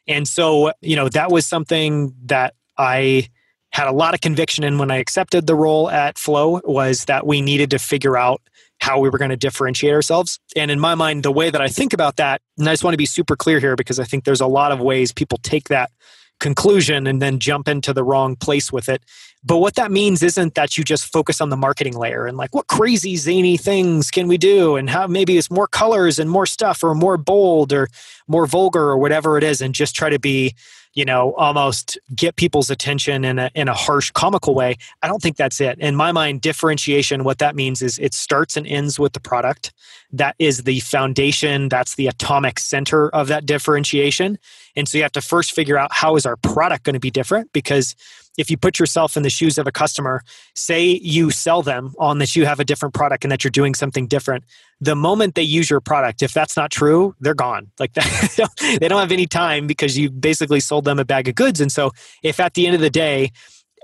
And 0.07 0.29
so, 0.29 0.73
you 0.81 0.97
know, 0.97 1.09
that 1.09 1.31
was 1.31 1.47
something 1.47 2.15
that 2.27 2.55
I 2.77 3.29
had 3.75 3.89
a 3.89 3.93
lot 3.93 4.15
of 4.15 4.21
conviction 4.21 4.63
in 4.63 4.79
when 4.79 4.93
I 4.93 4.99
accepted 4.99 5.49
the 5.49 5.57
role 5.57 5.91
at 5.91 6.17
Flow 6.17 6.61
was 6.63 7.07
that 7.07 7.27
we 7.27 7.41
needed 7.41 7.71
to 7.73 7.81
figure 7.81 8.17
out 8.17 8.41
how 8.81 9.01
we 9.01 9.09
were 9.09 9.19
going 9.19 9.33
to 9.33 9.37
differentiate 9.37 9.93
ourselves. 9.93 10.39
And 10.55 10.71
in 10.71 10.79
my 10.79 10.95
mind, 10.95 11.25
the 11.25 11.33
way 11.33 11.51
that 11.51 11.61
I 11.61 11.67
think 11.67 11.93
about 11.93 12.15
that, 12.17 12.41
and 12.57 12.69
I 12.69 12.73
just 12.73 12.85
want 12.85 12.95
to 12.95 12.99
be 12.99 13.05
super 13.05 13.35
clear 13.35 13.59
here 13.59 13.75
because 13.75 13.99
I 13.99 14.05
think 14.05 14.23
there's 14.23 14.41
a 14.41 14.47
lot 14.47 14.71
of 14.71 14.79
ways 14.79 15.11
people 15.11 15.39
take 15.43 15.71
that 15.71 15.91
conclusion 16.39 17.09
and 17.09 17.21
then 17.21 17.41
jump 17.41 17.67
into 17.67 17.93
the 17.93 18.05
wrong 18.05 18.37
place 18.37 18.71
with 18.71 18.89
it. 18.89 19.03
But 19.45 19.59
what 19.59 19.75
that 19.75 19.91
means 19.91 20.23
isn't 20.23 20.55
that 20.55 20.79
you 20.79 20.85
just 20.85 21.13
focus 21.13 21.41
on 21.41 21.51
the 21.51 21.57
marketing 21.57 21.97
layer 21.97 22.27
and 22.27 22.37
like 22.37 22.55
what 22.55 22.67
crazy 22.67 23.17
zany 23.17 23.57
things 23.57 24.11
can 24.11 24.27
we 24.27 24.39
do 24.39 24.77
and 24.77 24.89
how 24.89 25.07
maybe 25.07 25.37
it's 25.37 25.51
more 25.51 25.67
colors 25.67 26.19
and 26.19 26.31
more 26.31 26.47
stuff 26.47 26.83
or 26.83 26.95
more 26.95 27.19
bold 27.19 27.73
or 27.73 27.89
more 28.27 28.47
vulgar 28.47 28.83
or 28.83 28.97
whatever 28.97 29.37
it 29.37 29.45
is 29.45 29.61
and 29.61 29.75
just 29.75 29.95
try 29.95 30.09
to 30.09 30.19
be 30.19 30.55
you 30.95 31.05
know, 31.05 31.35
almost 31.35 31.99
get 32.15 32.37
people's 32.37 32.71
attention 32.71 33.25
in 33.25 33.39
a, 33.39 33.51
in 33.55 33.69
a 33.69 33.75
harsh 33.75 34.11
comical 34.13 34.55
way. 34.55 34.77
I 35.03 35.09
don't 35.09 35.21
think 35.21 35.37
that's 35.37 35.61
it. 35.61 35.79
In 35.81 35.97
my 35.97 36.13
mind, 36.13 36.41
differentiation, 36.41 37.25
what 37.25 37.39
that 37.39 37.57
means 37.57 37.83
is 37.83 37.99
it 37.99 38.15
starts 38.15 38.57
and 38.57 38.67
ends 38.67 38.99
with 38.99 39.13
the 39.13 39.21
product. 39.21 39.73
That 40.13 40.37
is 40.39 40.63
the 40.63 40.81
foundation, 40.81 41.69
that's 41.69 41.97
the 41.97 42.07
atomic 42.07 42.61
center 42.61 43.09
of 43.09 43.27
that 43.27 43.45
differentiation. 43.45 44.39
And 44.77 44.89
so 44.89 44.99
you 44.99 45.03
have 45.03 45.13
to 45.13 45.21
first 45.21 45.53
figure 45.53 45.77
out 45.77 45.93
how 45.93 46.15
is 46.15 46.27
our 46.27 46.37
product 46.37 46.85
going 46.85 46.95
to 46.95 47.01
be 47.01 47.11
different 47.11 47.53
because 47.53 47.97
if 48.37 48.51
you 48.51 48.57
put 48.57 48.79
yourself 48.79 49.17
in 49.17 49.23
the 49.23 49.31
shoes 49.31 49.59
of 49.59 49.67
a 49.67 49.73
customer, 49.73 50.23
say 50.55 50.85
you 51.03 51.31
sell 51.31 51.63
them 51.63 51.95
on 51.99 52.19
that 52.19 52.35
you 52.35 52.47
have 52.47 52.61
a 52.61 52.65
different 52.65 52.95
product 52.95 53.25
and 53.25 53.33
that 53.33 53.45
you're 53.45 53.51
doing 53.51 53.75
something 53.75 54.07
different, 54.07 54.45
the 54.81 54.97
moment 54.97 55.35
they 55.35 55.43
use 55.43 55.71
your 55.71 55.81
product, 55.81 56.23
if 56.23 56.33
that's 56.33 56.57
not 56.57 56.71
true, 56.71 57.15
they're 57.21 57.35
gone. 57.35 57.71
Like 57.79 57.93
that, 57.95 58.77
they 58.81 58.89
don't 58.89 59.01
have 59.01 59.13
any 59.13 59.27
time 59.27 59.67
because 59.67 59.97
you 59.97 60.11
basically 60.11 60.61
sold 60.61 60.85
them 60.85 60.99
a 60.99 61.05
bag 61.05 61.29
of 61.29 61.35
goods. 61.35 61.61
And 61.61 61.71
so, 61.71 61.93
if 62.23 62.41
at 62.41 62.55
the 62.55 62.67
end 62.67 62.75
of 62.75 62.81
the 62.81 62.91
day, 62.91 63.31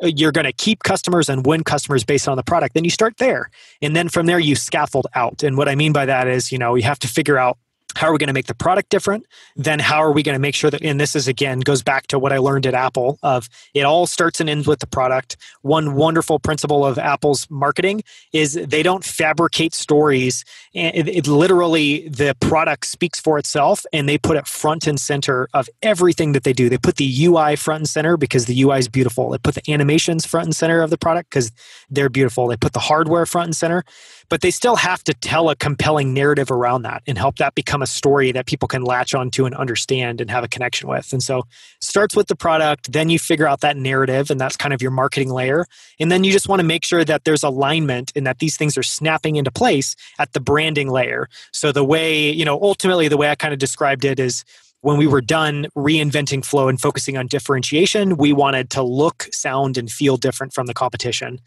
uh, 0.03 0.09
you're 0.17 0.33
going 0.33 0.47
to 0.47 0.53
keep 0.53 0.83
customers 0.83 1.29
and 1.29 1.45
win 1.47 1.63
customers 1.63 2.05
based 2.05 2.29
on 2.29 2.37
the 2.37 2.43
product, 2.43 2.75
then 2.75 2.85
you 2.85 2.91
start 2.91 3.17
there. 3.19 3.51
And 3.83 3.95
then 3.95 4.09
from 4.09 4.27
there, 4.27 4.39
you 4.39 4.57
scaffold 4.57 5.07
out. 5.15 5.43
And 5.43 5.57
what 5.57 5.69
I 5.69 5.75
mean 5.75 5.93
by 5.93 6.07
that 6.07 6.27
is, 6.27 6.51
you 6.51 6.59
know, 6.59 6.75
you 6.75 6.83
have 6.85 6.99
to 7.01 7.09
figure 7.09 7.39
out 7.39 7.59
how 7.97 8.09
are 8.09 8.13
we 8.13 8.19
going 8.19 8.29
to 8.29 8.35
make 8.35 8.47
the 8.47 8.55
product 8.55 8.91
different? 8.91 9.27
Then 9.57 9.79
how 9.79 9.99
are 9.99 10.13
we 10.13 10.23
going 10.23 10.35
to 10.35 10.41
make 10.41 10.55
sure 10.55 10.71
that 10.71 10.83
and 10.83 11.01
this 11.01 11.15
is 11.17 11.29
again 11.29 11.61
goes 11.61 11.83
back 11.83 12.07
to 12.09 12.19
what 12.19 12.33
i 12.33 12.39
learned 12.39 12.67
at 12.67 12.75
apple 12.75 13.19
of 13.23 13.49
it 13.75 13.83
all 13.83 14.07
starts 14.07 14.41
and 14.41 14.49
ends 14.49 14.67
with 14.67 14.81
the 14.81 14.87
product. 14.87 15.37
One 15.63 15.95
wonderful 15.95 16.39
principle 16.39 16.85
of 16.85 16.99
apple's 16.99 17.49
marketing 17.51 18.03
is 18.33 18.55
they 18.55 18.83
don't 18.83 19.05
fabricate 19.05 19.75
stories. 19.75 20.45
It, 20.73 21.09
it 21.09 21.27
literally 21.27 22.09
the 22.09 22.37
product 22.41 22.87
speaks 22.87 23.21
for 23.21 23.39
itself 23.39 23.85
and 23.93 24.09
they 24.09 24.19
put 24.19 24.37
it 24.37 24.47
front 24.47 24.87
and 24.87 24.99
center 24.99 25.49
of 25.55 25.69
everything 25.83 26.33
that 26.33 26.45
they 26.45 26.53
do. 26.53 26.69
They 26.69 26.79
put 26.79 26.97
the 26.97 27.25
ui 27.25 27.57
front 27.57 27.81
and 27.81 27.89
center 27.89 28.17
because 28.17 28.47
the 28.47 28.63
ui 28.63 28.79
is 28.79 28.89
beautiful. 28.89 29.31
They 29.31 29.39
put 29.39 29.55
the 29.55 29.73
animations 29.73 30.27
front 30.27 30.47
and 30.47 30.57
center 30.57 30.83
of 30.83 30.91
the 30.91 30.99
product 30.99 31.31
because 31.31 31.53
they're 31.91 32.09
beautiful. 32.09 32.47
They 32.47 32.57
put 32.57 32.73
the 32.73 32.81
hardware 32.81 33.27
front 33.27 33.47
and 33.47 33.57
center 33.57 33.85
but 34.31 34.41
they 34.41 34.51
still 34.51 34.77
have 34.77 35.05
to 35.05 35.13
tell 35.13 35.51
a 35.51 35.57
compelling 35.57 36.15
narrative 36.15 36.51
around 36.51 36.83
that 36.83 37.03
and 37.07 37.19
help 37.19 37.37
that 37.37 37.55
become 37.55 37.83
a 37.83 37.87
story 37.87 38.33
that 38.33 38.47
people 38.47 38.69
can 38.69 38.83
latch 38.83 39.13
onto 39.13 39.45
and 39.45 39.55
understand 39.57 40.21
and 40.21 40.31
have 40.31 40.45
a 40.45 40.49
connection 40.49 40.89
with. 40.89 41.13
And 41.13 41.23
so 41.23 41.43
starts 41.81 42.17
with 42.17 42.29
the 42.29 42.37
product, 42.37 42.93
then 42.93 43.11
you 43.11 43.19
figure 43.19 43.47
out 43.47 43.61
that 43.61 43.77
narrative, 43.77 44.31
and 44.31 44.41
that's 44.41 44.57
kind 44.57 44.73
of 44.73 44.81
your 44.81 44.93
marketing 44.93 45.31
layer. 45.31 45.67
And 45.99 46.11
then 46.11 46.25
you 46.25 46.33
just 46.33 46.49
want 46.49 46.61
to 46.61 46.67
make 46.67 46.85
sure 46.85 47.05
that 47.05 47.25
there's 47.25 47.43
alignment 47.43 48.13
and 48.15 48.27
that 48.27 48.39
these 48.39 48.57
things 48.57 48.79
are 48.79 48.83
snapping 48.85 49.37
into 49.37 49.51
place 49.51 49.97
at 50.19 50.33
the 50.33 50.41
branding 50.41 50.89
layer. 50.89 51.29
So 51.53 51.73
the 51.73 51.85
way, 51.85 52.31
you 52.31 52.45
know, 52.45 52.59
ultimately 52.63 53.09
the 53.09 53.17
way 53.17 53.29
I 53.29 53.35
kind 53.35 53.53
of 53.53 53.59
described 53.59 54.05
it 54.05 54.21
is 54.21 54.45
when 54.83 54.97
we 54.97 55.07
were 55.07 55.21
done 55.21 55.67
reinventing 55.77 56.45
flow 56.45 56.69
and 56.69 56.81
focusing 56.81 57.19
on 57.19 57.27
differentiation, 57.27 58.17
we 58.17 58.33
wanted 58.33 58.71
to 58.71 58.83
look, 58.83 59.27
sound, 59.33 59.77
and 59.77 59.91
feel 59.91 60.17
different 60.17 60.55
from 60.55 60.67
the 60.67 60.75
competition 60.75 61.41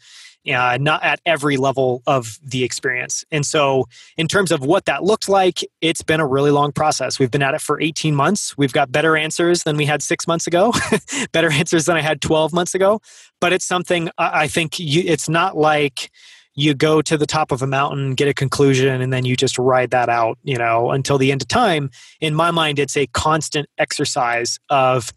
uh, 0.52 0.78
not 0.80 1.02
at 1.02 1.20
every 1.24 1.56
level 1.56 2.02
of 2.06 2.38
the 2.42 2.64
experience. 2.64 3.24
And 3.30 3.46
so, 3.46 3.86
in 4.16 4.28
terms 4.28 4.52
of 4.52 4.60
what 4.60 4.84
that 4.84 5.02
looked 5.02 5.28
like, 5.28 5.60
it's 5.80 6.02
been 6.02 6.20
a 6.20 6.26
really 6.26 6.50
long 6.50 6.72
process. 6.72 7.18
We've 7.18 7.30
been 7.30 7.42
at 7.42 7.54
it 7.54 7.60
for 7.60 7.80
18 7.80 8.14
months. 8.14 8.56
We've 8.58 8.72
got 8.72 8.92
better 8.92 9.16
answers 9.16 9.62
than 9.62 9.76
we 9.76 9.86
had 9.86 10.02
six 10.02 10.26
months 10.26 10.46
ago, 10.46 10.72
better 11.32 11.50
answers 11.50 11.86
than 11.86 11.96
I 11.96 12.02
had 12.02 12.20
12 12.20 12.52
months 12.52 12.74
ago. 12.74 13.00
But 13.40 13.52
it's 13.52 13.64
something 13.64 14.10
I 14.18 14.48
think 14.48 14.78
you, 14.78 15.02
it's 15.04 15.28
not 15.28 15.56
like 15.56 16.10
you 16.54 16.74
go 16.74 17.02
to 17.02 17.16
the 17.16 17.26
top 17.26 17.50
of 17.50 17.62
a 17.62 17.66
mountain, 17.66 18.14
get 18.14 18.28
a 18.28 18.34
conclusion, 18.34 19.00
and 19.00 19.12
then 19.12 19.24
you 19.24 19.36
just 19.36 19.58
ride 19.58 19.90
that 19.90 20.08
out, 20.08 20.38
you 20.44 20.56
know, 20.56 20.90
until 20.90 21.18
the 21.18 21.32
end 21.32 21.42
of 21.42 21.48
time. 21.48 21.90
In 22.20 22.34
my 22.34 22.50
mind, 22.50 22.78
it's 22.78 22.96
a 22.96 23.06
constant 23.08 23.68
exercise 23.78 24.58
of 24.70 25.12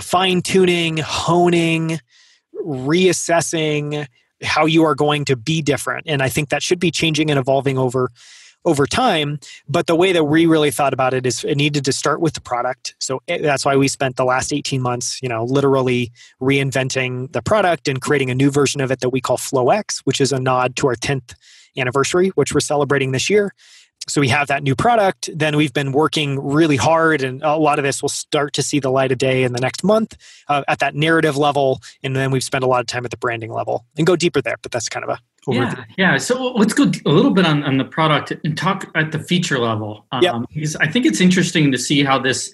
fine 0.00 0.42
tuning, 0.42 0.98
honing, 0.98 1.98
reassessing, 2.54 4.06
how 4.42 4.66
you 4.66 4.84
are 4.84 4.94
going 4.94 5.24
to 5.26 5.36
be 5.36 5.62
different. 5.62 6.06
And 6.06 6.22
i 6.22 6.28
think 6.28 6.48
that 6.50 6.62
should 6.62 6.80
be 6.80 6.90
changing 6.90 7.30
and 7.30 7.38
evolving 7.38 7.78
over 7.78 8.10
over 8.66 8.84
time. 8.84 9.38
But 9.68 9.86
the 9.86 9.94
way 9.94 10.12
that 10.12 10.24
we 10.24 10.44
really 10.44 10.72
thought 10.72 10.92
about 10.92 11.14
it 11.14 11.24
is 11.24 11.44
it 11.44 11.54
needed 11.54 11.84
to 11.84 11.92
start 11.92 12.20
with 12.20 12.34
the 12.34 12.40
product. 12.40 12.96
So 12.98 13.22
it, 13.28 13.40
that's 13.40 13.64
why 13.64 13.76
we 13.76 13.86
spent 13.86 14.16
the 14.16 14.24
last 14.24 14.52
18 14.52 14.82
months 14.82 15.22
you 15.22 15.28
know 15.28 15.44
literally 15.44 16.12
reinventing 16.42 17.32
the 17.32 17.42
product 17.42 17.88
and 17.88 18.00
creating 18.00 18.30
a 18.30 18.34
new 18.34 18.50
version 18.50 18.80
of 18.80 18.90
it 18.90 19.00
that 19.00 19.10
we 19.10 19.20
call 19.20 19.36
flowx 19.36 20.00
which 20.04 20.20
is 20.20 20.32
a 20.32 20.40
nod 20.40 20.76
to 20.76 20.88
our 20.88 20.96
10th 20.96 21.34
anniversary 21.78 22.28
which 22.30 22.52
we're 22.52 22.60
celebrating 22.60 23.12
this 23.12 23.30
year 23.30 23.52
so 24.08 24.20
we 24.20 24.28
have 24.28 24.48
that 24.48 24.62
new 24.62 24.74
product 24.74 25.30
then 25.34 25.56
we've 25.56 25.72
been 25.72 25.92
working 25.92 26.38
really 26.42 26.76
hard 26.76 27.22
and 27.22 27.42
a 27.42 27.56
lot 27.56 27.78
of 27.78 27.84
this 27.84 28.02
will 28.02 28.08
start 28.08 28.52
to 28.52 28.62
see 28.62 28.78
the 28.78 28.90
light 28.90 29.12
of 29.12 29.18
day 29.18 29.42
in 29.42 29.52
the 29.52 29.60
next 29.60 29.82
month 29.82 30.16
uh, 30.48 30.62
at 30.68 30.78
that 30.78 30.94
narrative 30.94 31.36
level 31.36 31.80
and 32.02 32.16
then 32.16 32.30
we've 32.30 32.44
spent 32.44 32.64
a 32.64 32.66
lot 32.66 32.80
of 32.80 32.86
time 32.86 33.04
at 33.04 33.10
the 33.10 33.16
branding 33.16 33.52
level 33.52 33.84
and 33.96 34.06
go 34.06 34.16
deeper 34.16 34.40
there 34.40 34.56
but 34.62 34.72
that's 34.72 34.88
kind 34.88 35.04
of 35.04 35.10
a 35.10 35.50
overview. 35.50 35.76
yeah 35.76 35.84
yeah 35.96 36.16
so 36.18 36.52
let's 36.52 36.72
go 36.72 36.84
a 36.84 37.10
little 37.10 37.30
bit 37.30 37.46
on, 37.46 37.62
on 37.64 37.76
the 37.76 37.84
product 37.84 38.32
and 38.44 38.56
talk 38.56 38.90
at 38.94 39.12
the 39.12 39.18
feature 39.18 39.58
level 39.58 40.04
um, 40.12 40.22
yep. 40.22 40.34
because 40.52 40.76
i 40.76 40.86
think 40.86 41.06
it's 41.06 41.20
interesting 41.20 41.70
to 41.70 41.78
see 41.78 42.02
how 42.02 42.18
this 42.18 42.52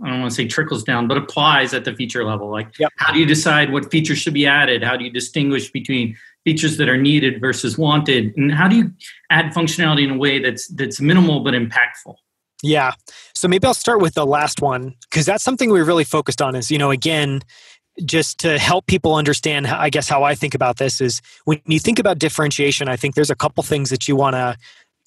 I 0.00 0.10
don't 0.10 0.20
want 0.20 0.30
to 0.30 0.36
say 0.36 0.46
trickles 0.46 0.84
down, 0.84 1.08
but 1.08 1.16
applies 1.16 1.74
at 1.74 1.84
the 1.84 1.92
feature 1.92 2.24
level. 2.24 2.48
Like, 2.48 2.78
yep. 2.78 2.92
how 2.96 3.12
do 3.12 3.18
you 3.18 3.26
decide 3.26 3.72
what 3.72 3.90
features 3.90 4.18
should 4.18 4.34
be 4.34 4.46
added? 4.46 4.84
How 4.84 4.96
do 4.96 5.04
you 5.04 5.10
distinguish 5.10 5.72
between 5.72 6.16
features 6.44 6.76
that 6.78 6.88
are 6.88 6.96
needed 6.96 7.40
versus 7.40 7.78
wanted? 7.78 8.36
And 8.36 8.52
how 8.52 8.68
do 8.68 8.76
you 8.76 8.92
add 9.30 9.52
functionality 9.52 10.04
in 10.04 10.10
a 10.10 10.18
way 10.18 10.38
that's 10.38 10.68
that's 10.68 11.00
minimal 11.00 11.40
but 11.40 11.54
impactful? 11.54 12.14
Yeah. 12.62 12.92
So 13.34 13.46
maybe 13.46 13.66
I'll 13.66 13.74
start 13.74 14.00
with 14.00 14.14
the 14.14 14.26
last 14.26 14.60
one 14.60 14.94
because 15.08 15.26
that's 15.26 15.44
something 15.44 15.70
we're 15.70 15.84
really 15.84 16.04
focused 16.04 16.42
on. 16.42 16.56
Is 16.56 16.70
you 16.70 16.78
know 16.78 16.90
again, 16.90 17.42
just 18.04 18.38
to 18.40 18.58
help 18.58 18.86
people 18.86 19.14
understand, 19.14 19.66
I 19.66 19.90
guess 19.90 20.08
how 20.08 20.22
I 20.22 20.34
think 20.34 20.54
about 20.54 20.78
this 20.78 21.00
is 21.00 21.20
when 21.44 21.60
you 21.66 21.78
think 21.78 21.98
about 21.98 22.18
differentiation, 22.18 22.88
I 22.88 22.96
think 22.96 23.14
there's 23.14 23.30
a 23.30 23.36
couple 23.36 23.62
things 23.62 23.90
that 23.90 24.08
you 24.08 24.16
want 24.16 24.34
to 24.34 24.56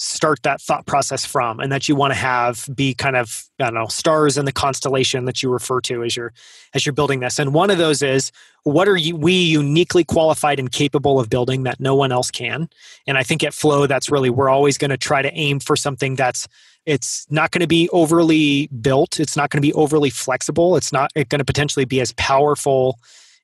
start 0.02 0.42
that 0.42 0.60
thought 0.60 0.88
process 0.88 1.24
from 1.24 1.60
and 1.60 1.72
that 1.72 1.88
you 1.88 1.96
want 1.96 2.12
to 2.12 2.18
have 2.18 2.68
be 2.74 2.92
kind 2.96 3.16
of 3.16 3.48
i 3.60 3.66
don't 3.66 3.76
know 3.76 3.86
stars 3.86 4.36
in 4.36 4.46
the 4.46 4.52
constellation 4.52 5.26
that 5.26 5.44
you 5.44 5.50
refer 5.52 5.80
to 5.80 6.04
as 6.04 6.16
you're 6.16 6.34
as 6.74 6.88
you're 6.88 6.94
building 6.94 7.20
this. 7.20 7.38
And 7.38 7.54
one 7.54 7.70
of 7.70 7.78
those 7.78 8.02
is 8.02 8.32
what 8.64 8.88
are 8.88 8.98
you, 8.98 9.16
we 9.16 9.34
uniquely 9.34 10.04
qualified 10.04 10.58
and 10.60 10.72
capable 10.72 11.20
of 11.20 11.30
building 11.30 11.64
that 11.64 11.80
no 11.80 11.94
one 11.94 12.12
else 12.12 12.32
can? 12.32 12.68
And 13.06 13.16
i 13.16 13.22
think 13.22 13.44
at 13.44 13.54
flow 13.54 13.86
that's 13.86 14.10
really 14.10 14.32
we're 14.32 14.50
always 14.50 14.76
going 14.76 14.90
to 14.90 14.98
try 14.98 15.22
to 15.22 15.32
aim 15.34 15.60
for 15.60 15.76
something 15.76 16.16
that's 16.16 16.48
it's 16.88 17.28
not 17.30 17.52
going 17.52 17.62
to 17.62 17.68
be 17.68 17.88
overly 17.90 18.68
built 18.82 19.20
it's 19.20 19.38
not 19.38 19.52
going 19.52 19.62
to 19.62 19.68
be 19.68 19.74
overly 19.74 20.10
flexible 20.10 20.76
it's 20.76 20.92
not 20.92 21.14
going 21.14 21.38
to 21.38 21.46
potentially 21.46 21.86
be 21.86 22.02
as 22.02 22.12
powerful 22.14 22.98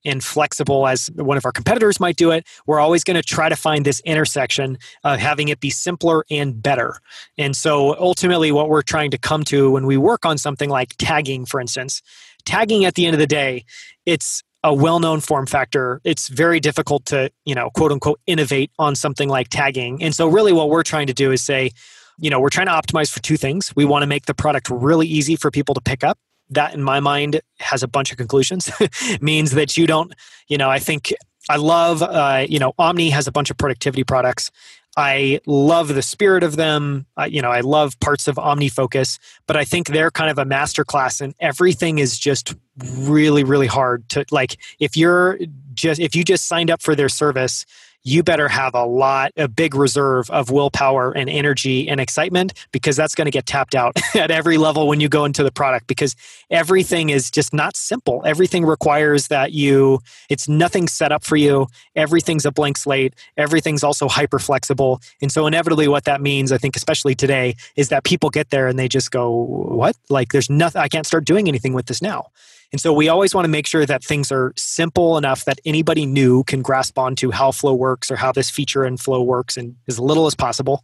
and 0.08 0.24
flexible 0.24 0.88
as 0.88 1.12
one 1.16 1.38
of 1.38 1.45
our 1.45 1.51
competitors 1.51 1.99
might 1.99 2.16
do 2.16 2.32
it. 2.32 2.47
We're 2.66 2.80
always 2.80 3.03
going 3.03 3.16
to 3.16 3.22
try 3.22 3.49
to 3.49 3.55
find 3.55 3.86
this 3.86 3.99
intersection 4.05 4.78
of 5.03 5.20
having 5.20 5.49
it 5.49 5.60
be 5.60 5.70
simpler 5.70 6.24
and 6.32 6.62
better. 6.62 6.99
And 7.38 7.55
so 7.55 7.95
ultimately, 7.99 8.51
what 8.51 8.70
we're 8.70 8.82
trying 8.82 9.12
to 9.12 9.18
come 9.18 9.43
to 9.45 9.70
when 9.72 9.86
we 9.86 9.97
work 9.97 10.26
on 10.26 10.38
something 10.38 10.70
like 10.70 10.95
tagging, 10.97 11.45
for 11.45 11.60
instance, 11.60 12.01
tagging 12.45 12.86
at 12.86 12.95
the 12.95 13.05
end 13.05 13.14
of 13.14 13.20
the 13.20 13.28
day, 13.28 13.66
it's 14.05 14.43
a 14.64 14.74
well-known 14.74 15.20
form 15.20 15.45
factor 15.45 16.01
it's 16.03 16.28
very 16.30 16.60
difficult 16.60 17.05
to 17.05 17.30
you 17.45 17.53
know 17.53 17.70
quote 17.70 17.91
unquote 17.91 18.20
innovate 18.26 18.72
on 18.80 18.95
something 18.95 19.30
like 19.30 19.47
tagging 19.49 20.01
and 20.01 20.16
so 20.16 20.28
really 20.28 20.51
what 20.51 20.70
we're 20.70 20.84
trying 20.84 21.05
to 21.05 21.14
do 21.14 21.32
is 21.32 21.43
say 21.43 21.70
you 22.18 22.30
know 22.30 22.39
we're 22.39 22.49
trying 22.49 22.66
to 22.66 22.74
optimize 22.74 23.12
for 23.12 23.22
two 23.22 23.38
things 23.38 23.72
we 23.76 23.86
want 23.86 24.01
to 24.01 24.08
make 24.08 24.26
the 24.26 24.34
product 24.34 24.70
really 24.72 25.05
easy 25.08 25.36
for 25.36 25.51
people 25.51 25.76
to 25.76 25.82
pick 25.82 26.03
up 26.03 26.18
that 26.50 26.74
in 26.74 26.84
my 26.84 27.00
mind 27.00 27.41
has 27.60 27.84
a 27.84 27.88
bunch 27.88 28.12
of 28.12 28.18
conclusions 28.18 28.72
means 29.22 29.52
that 29.52 29.78
you 29.78 29.88
don't 29.88 30.14
you 30.48 30.58
know 30.58 30.70
i 30.70 30.80
think 30.80 31.14
i 31.50 31.56
love 31.56 32.02
uh, 32.02 32.45
you 32.48 32.60
know 32.60 32.74
omni 32.78 33.10
has 33.10 33.28
a 33.28 33.32
bunch 33.32 33.50
of 33.50 33.58
productivity 33.58 34.04
products. 34.04 34.52
I 35.00 35.41
love 35.45 35.89
the 35.89 36.02
spirit 36.02 36.41
of 36.41 36.56
them. 36.56 37.06
You 37.28 37.41
know 37.41 37.52
i 37.52 37.62
love 37.62 38.00
parts 38.00 38.28
of 38.28 38.36
omnifocus 38.36 39.20
but 39.45 39.56
i 39.56 39.64
think 39.64 39.89
they're 39.89 40.12
kind 40.12 40.32
of 40.32 40.38
a 40.38 40.45
master 40.45 40.84
class 40.84 41.22
and 41.22 41.36
everything 41.39 42.00
is 42.00 42.18
just 42.18 42.56
really 42.98 43.43
really 43.43 43.68
hard 43.68 44.08
to 44.10 44.26
like 44.32 44.58
if 44.80 44.98
you're 44.98 45.38
just 45.74 46.00
if 46.00 46.16
you 46.16 46.24
just 46.24 46.48
signed 46.48 46.72
up 46.72 46.82
for 46.82 46.95
their 46.95 47.10
service 47.10 47.66
you 48.08 48.24
better 48.24 48.47
have 48.47 48.74
a 48.74 48.86
lot, 48.86 49.34
a 49.36 49.49
big 49.49 49.76
reserve 49.76 50.30
of 50.30 50.49
willpower 50.49 51.12
and 51.12 51.30
energy 51.30 51.89
and 51.89 51.99
excitement 51.99 52.53
because 52.72 52.95
that's 52.95 53.14
going 53.14 53.26
to 53.26 53.32
get 53.32 53.45
tapped 53.45 53.76
out 53.76 53.97
at 54.16 54.32
every 54.32 54.58
level 54.58 54.88
when 54.88 55.01
you 55.01 55.10
go 55.10 55.26
into 55.26 55.43
the 55.43 55.51
product 55.51 55.88
because 55.88 56.16
everything 56.49 57.10
is 57.10 57.30
just 57.30 57.53
not 57.53 57.76
simple. 57.76 58.22
Everything 58.26 58.66
requires 58.66 59.28
that 59.28 59.51
you, 59.51 59.99
it's 60.30 60.47
nothing 60.47 60.88
set 60.88 61.12
up 61.12 61.22
for 61.22 61.36
you. 61.36 61.68
Everything's 61.97 62.45
a 62.45 62.51
blank 62.51 62.78
slate. 62.78 63.14
Everything's 63.36 63.84
also 63.84 64.08
hyper 64.08 64.39
flexible. 64.39 65.01
And 65.22 65.30
so, 65.30 65.45
inevitably, 65.45 65.89
what 65.89 66.05
that 66.05 66.22
means, 66.22 66.53
I 66.53 66.58
think, 66.58 66.78
especially 66.78 67.14
today, 67.14 67.58
is 67.76 67.89
that 67.89 68.05
people 68.05 68.30
get 68.30 68.51
there 68.51 68.70
and 68.70 68.80
they 68.80 68.88
just 68.88 69.12
go, 69.12 69.30
What? 69.30 69.97
Like, 70.10 70.32
there's 70.32 70.49
nothing, 70.49 70.82
I 70.82 70.88
can't 70.88 71.05
start 71.05 71.26
doing 71.26 71.49
anything 71.49 71.74
with 71.74 71.88
this 71.88 72.01
now. 72.01 72.28
And 72.72 72.82
so 72.82 72.91
we 72.91 73.07
always 73.07 73.34
want 73.34 73.45
to 73.45 73.49
make 73.49 73.65
sure 73.65 73.86
that 73.86 74.03
things 74.03 74.32
are 74.32 74.53
simple 74.57 75.18
enough 75.18 75.45
that 75.45 75.59
anybody 75.65 76.05
new 76.05 76.43
can 76.43 76.61
grasp 76.61 76.99
onto 76.99 77.32
how 77.32 77.51
Flow 77.51 77.74
works 77.74 78.11
or 78.11 78.18
how 78.18 78.32
this 78.32 78.49
feature 78.49 78.86
in 78.86 78.97
Flow 78.97 79.22
works 79.22 79.55
and 79.55 79.76
as 79.88 79.99
little 79.99 80.26
as 80.26 80.36
possible. 80.36 80.84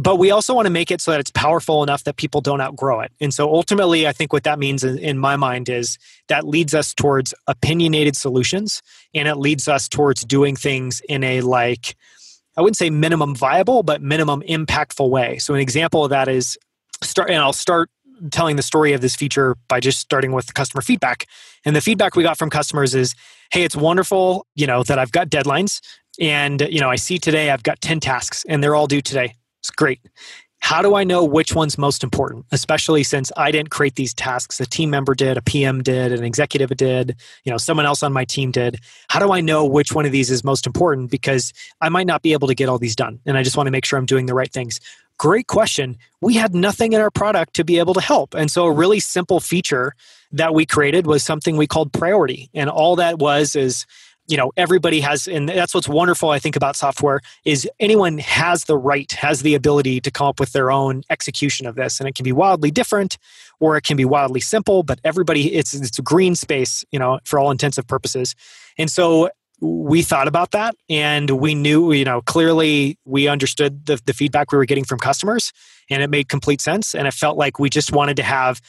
But 0.00 0.16
we 0.16 0.30
also 0.30 0.54
want 0.54 0.66
to 0.66 0.70
make 0.70 0.90
it 0.90 1.00
so 1.00 1.10
that 1.10 1.18
it's 1.18 1.32
powerful 1.32 1.82
enough 1.82 2.04
that 2.04 2.16
people 2.16 2.40
don't 2.40 2.60
outgrow 2.60 3.00
it. 3.00 3.12
And 3.20 3.34
so 3.34 3.52
ultimately, 3.52 4.06
I 4.06 4.12
think 4.12 4.32
what 4.32 4.44
that 4.44 4.58
means 4.58 4.84
in 4.84 5.18
my 5.18 5.36
mind 5.36 5.68
is 5.68 5.98
that 6.28 6.46
leads 6.46 6.74
us 6.74 6.94
towards 6.94 7.34
opinionated 7.48 8.16
solutions 8.16 8.82
and 9.14 9.26
it 9.26 9.34
leads 9.34 9.66
us 9.66 9.88
towards 9.88 10.24
doing 10.24 10.54
things 10.54 11.02
in 11.08 11.24
a 11.24 11.40
like, 11.40 11.96
I 12.56 12.62
wouldn't 12.62 12.76
say 12.76 12.88
minimum 12.88 13.34
viable, 13.34 13.82
but 13.82 14.00
minimum 14.00 14.42
impactful 14.48 15.10
way. 15.10 15.38
So 15.38 15.54
an 15.54 15.60
example 15.60 16.04
of 16.04 16.10
that 16.10 16.28
is 16.28 16.56
start, 17.02 17.28
and 17.28 17.38
I'll 17.38 17.52
start 17.52 17.90
telling 18.30 18.56
the 18.56 18.62
story 18.62 18.92
of 18.92 19.00
this 19.00 19.16
feature 19.16 19.56
by 19.68 19.80
just 19.80 19.98
starting 19.98 20.32
with 20.32 20.54
customer 20.54 20.82
feedback. 20.82 21.26
And 21.64 21.74
the 21.74 21.80
feedback 21.80 22.16
we 22.16 22.22
got 22.22 22.38
from 22.38 22.50
customers 22.50 22.94
is, 22.94 23.14
"Hey, 23.52 23.62
it's 23.62 23.76
wonderful, 23.76 24.46
you 24.54 24.66
know, 24.66 24.82
that 24.84 24.98
I've 24.98 25.12
got 25.12 25.28
deadlines 25.28 25.80
and 26.18 26.60
you 26.70 26.80
know, 26.80 26.90
I 26.90 26.96
see 26.96 27.18
today 27.18 27.50
I've 27.50 27.62
got 27.62 27.80
10 27.80 28.00
tasks 28.00 28.44
and 28.48 28.62
they're 28.62 28.74
all 28.74 28.86
due 28.86 29.00
today. 29.00 29.34
It's 29.60 29.70
great. 29.70 30.00
How 30.62 30.82
do 30.82 30.94
I 30.94 31.04
know 31.04 31.24
which 31.24 31.54
one's 31.54 31.78
most 31.78 32.04
important? 32.04 32.44
Especially 32.52 33.02
since 33.02 33.32
I 33.36 33.50
didn't 33.50 33.70
create 33.70 33.96
these 33.96 34.12
tasks. 34.12 34.60
A 34.60 34.66
team 34.66 34.90
member 34.90 35.14
did, 35.14 35.38
a 35.38 35.42
PM 35.42 35.82
did, 35.82 36.12
an 36.12 36.22
executive 36.22 36.68
did, 36.76 37.16
you 37.44 37.50
know, 37.50 37.56
someone 37.56 37.86
else 37.86 38.02
on 38.02 38.12
my 38.12 38.26
team 38.26 38.50
did. 38.50 38.76
How 39.08 39.20
do 39.20 39.32
I 39.32 39.40
know 39.40 39.64
which 39.64 39.92
one 39.92 40.04
of 40.04 40.12
these 40.12 40.30
is 40.30 40.44
most 40.44 40.66
important? 40.66 41.10
Because 41.10 41.54
I 41.80 41.88
might 41.88 42.06
not 42.06 42.20
be 42.20 42.34
able 42.34 42.46
to 42.46 42.54
get 42.54 42.68
all 42.68 42.78
these 42.78 42.94
done. 42.94 43.20
And 43.24 43.38
I 43.38 43.42
just 43.42 43.56
want 43.56 43.68
to 43.68 43.70
make 43.70 43.86
sure 43.86 43.98
I'm 43.98 44.06
doing 44.06 44.26
the 44.26 44.34
right 44.34 44.52
things. 44.52 44.80
Great 45.20 45.48
question. 45.48 45.98
We 46.22 46.32
had 46.32 46.54
nothing 46.54 46.94
in 46.94 47.00
our 47.02 47.10
product 47.10 47.52
to 47.56 47.62
be 47.62 47.78
able 47.78 47.92
to 47.92 48.00
help. 48.00 48.32
And 48.32 48.50
so 48.50 48.64
a 48.64 48.72
really 48.72 49.00
simple 49.00 49.38
feature 49.38 49.94
that 50.32 50.54
we 50.54 50.64
created 50.64 51.06
was 51.06 51.22
something 51.22 51.58
we 51.58 51.66
called 51.66 51.92
priority. 51.92 52.48
And 52.54 52.70
all 52.70 52.96
that 52.96 53.18
was 53.18 53.54
is 53.54 53.84
you 54.28 54.38
know 54.38 54.50
everybody 54.56 55.00
has 55.00 55.28
and 55.28 55.48
that's 55.48 55.74
what's 55.74 55.88
wonderful 55.88 56.30
i 56.30 56.38
think 56.38 56.54
about 56.54 56.76
software 56.76 57.20
is 57.44 57.68
anyone 57.80 58.18
has 58.18 58.66
the 58.66 58.76
right 58.76 59.10
has 59.12 59.42
the 59.42 59.56
ability 59.56 60.00
to 60.00 60.10
come 60.10 60.28
up 60.28 60.38
with 60.38 60.52
their 60.52 60.70
own 60.70 61.02
execution 61.10 61.66
of 61.66 61.74
this 61.74 61.98
and 61.98 62.08
it 62.08 62.14
can 62.14 62.22
be 62.22 62.30
wildly 62.30 62.70
different 62.70 63.18
or 63.58 63.76
it 63.76 63.82
can 63.82 63.96
be 63.96 64.04
wildly 64.04 64.38
simple 64.38 64.84
but 64.84 65.00
everybody 65.02 65.52
it's 65.54 65.74
it's 65.74 65.98
a 65.98 66.02
green 66.02 66.36
space 66.36 66.84
you 66.92 66.98
know 66.98 67.18
for 67.24 67.40
all 67.40 67.50
intensive 67.50 67.88
purposes 67.88 68.36
and 68.78 68.88
so 68.88 69.28
we 69.60 70.02
thought 70.02 70.28
about 70.28 70.52
that 70.52 70.74
and 70.88 71.30
we 71.30 71.54
knew 71.54 71.92
you 71.92 72.04
know 72.04 72.22
clearly 72.22 72.98
we 73.04 73.28
understood 73.28 73.86
the, 73.86 74.00
the 74.06 74.12
feedback 74.12 74.52
we 74.52 74.58
were 74.58 74.64
getting 74.64 74.84
from 74.84 74.98
customers 74.98 75.52
and 75.90 76.02
it 76.02 76.08
made 76.08 76.28
complete 76.28 76.60
sense 76.60 76.94
and 76.94 77.06
it 77.06 77.14
felt 77.14 77.36
like 77.36 77.58
we 77.58 77.68
just 77.68 77.92
wanted 77.92 78.16
to 78.16 78.22
have 78.22 78.60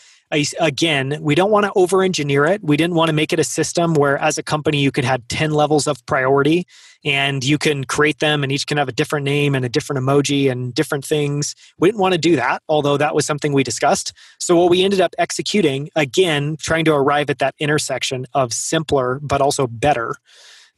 again, 0.60 1.18
we 1.22 1.36
don't 1.36 1.52
want 1.52 1.66
to 1.66 1.72
over 1.76 2.04
engineer 2.04 2.46
it. 2.46 2.64
We 2.64 2.78
didn't 2.78 2.96
want 2.96 3.10
to 3.10 3.14
make 3.14 3.34
it 3.34 3.40
a 3.40 3.44
system 3.44 3.94
where, 3.94 4.18
as 4.18 4.38
a 4.38 4.44
company, 4.44 4.80
you 4.80 4.92
could 4.92 5.04
have 5.04 5.28
10 5.28 5.52
levels 5.52 5.88
of 5.88 6.06
priority 6.06 6.66
and 7.04 7.44
you 7.44 7.58
can 7.58 7.84
create 7.84 8.20
them 8.20 8.44
and 8.44 8.52
each 8.52 8.68
can 8.68 8.78
have 8.78 8.88
a 8.88 8.94
different 8.94 9.26
name 9.26 9.56
and 9.56 9.66
a 9.66 9.70
different 9.70 10.02
emoji 10.02 10.50
and 10.50 10.74
different 10.74 11.04
things. 11.04 11.56
We 11.80 11.90
didn't 11.90 12.00
want 12.00 12.14
to 12.14 12.20
do 12.20 12.36
that, 12.36 12.62
although 12.70 12.98
that 12.98 13.16
was 13.16 13.26
something 13.26 13.54
we 13.54 13.64
discussed. 13.64 14.14
So, 14.40 14.56
what 14.56 14.70
we 14.70 14.84
ended 14.84 15.02
up 15.02 15.14
executing, 15.18 15.90
again, 15.96 16.58
trying 16.60 16.86
to 16.86 16.94
arrive 16.94 17.30
at 17.30 17.40
that 17.40 17.56
intersection 17.60 18.26
of 18.34 18.54
simpler 18.54 19.20
but 19.22 19.42
also 19.42 19.68
better 19.68 20.16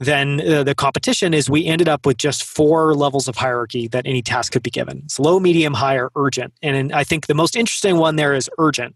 than 0.03 0.41
uh, 0.41 0.63
the 0.63 0.75
competition 0.75 1.33
is 1.33 1.49
we 1.49 1.65
ended 1.65 1.89
up 1.89 2.05
with 2.05 2.17
just 2.17 2.43
four 2.43 2.93
levels 2.93 3.27
of 3.27 3.35
hierarchy 3.35 3.87
that 3.89 4.05
any 4.05 4.21
task 4.21 4.51
could 4.53 4.63
be 4.63 4.69
given. 4.69 5.01
It's 5.05 5.19
low, 5.19 5.39
medium, 5.39 5.73
high, 5.73 5.97
or 5.97 6.11
urgent. 6.15 6.53
And 6.61 6.91
I 6.93 7.03
think 7.03 7.27
the 7.27 7.33
most 7.33 7.55
interesting 7.55 7.97
one 7.97 8.15
there 8.15 8.33
is 8.33 8.49
urgent 8.57 8.95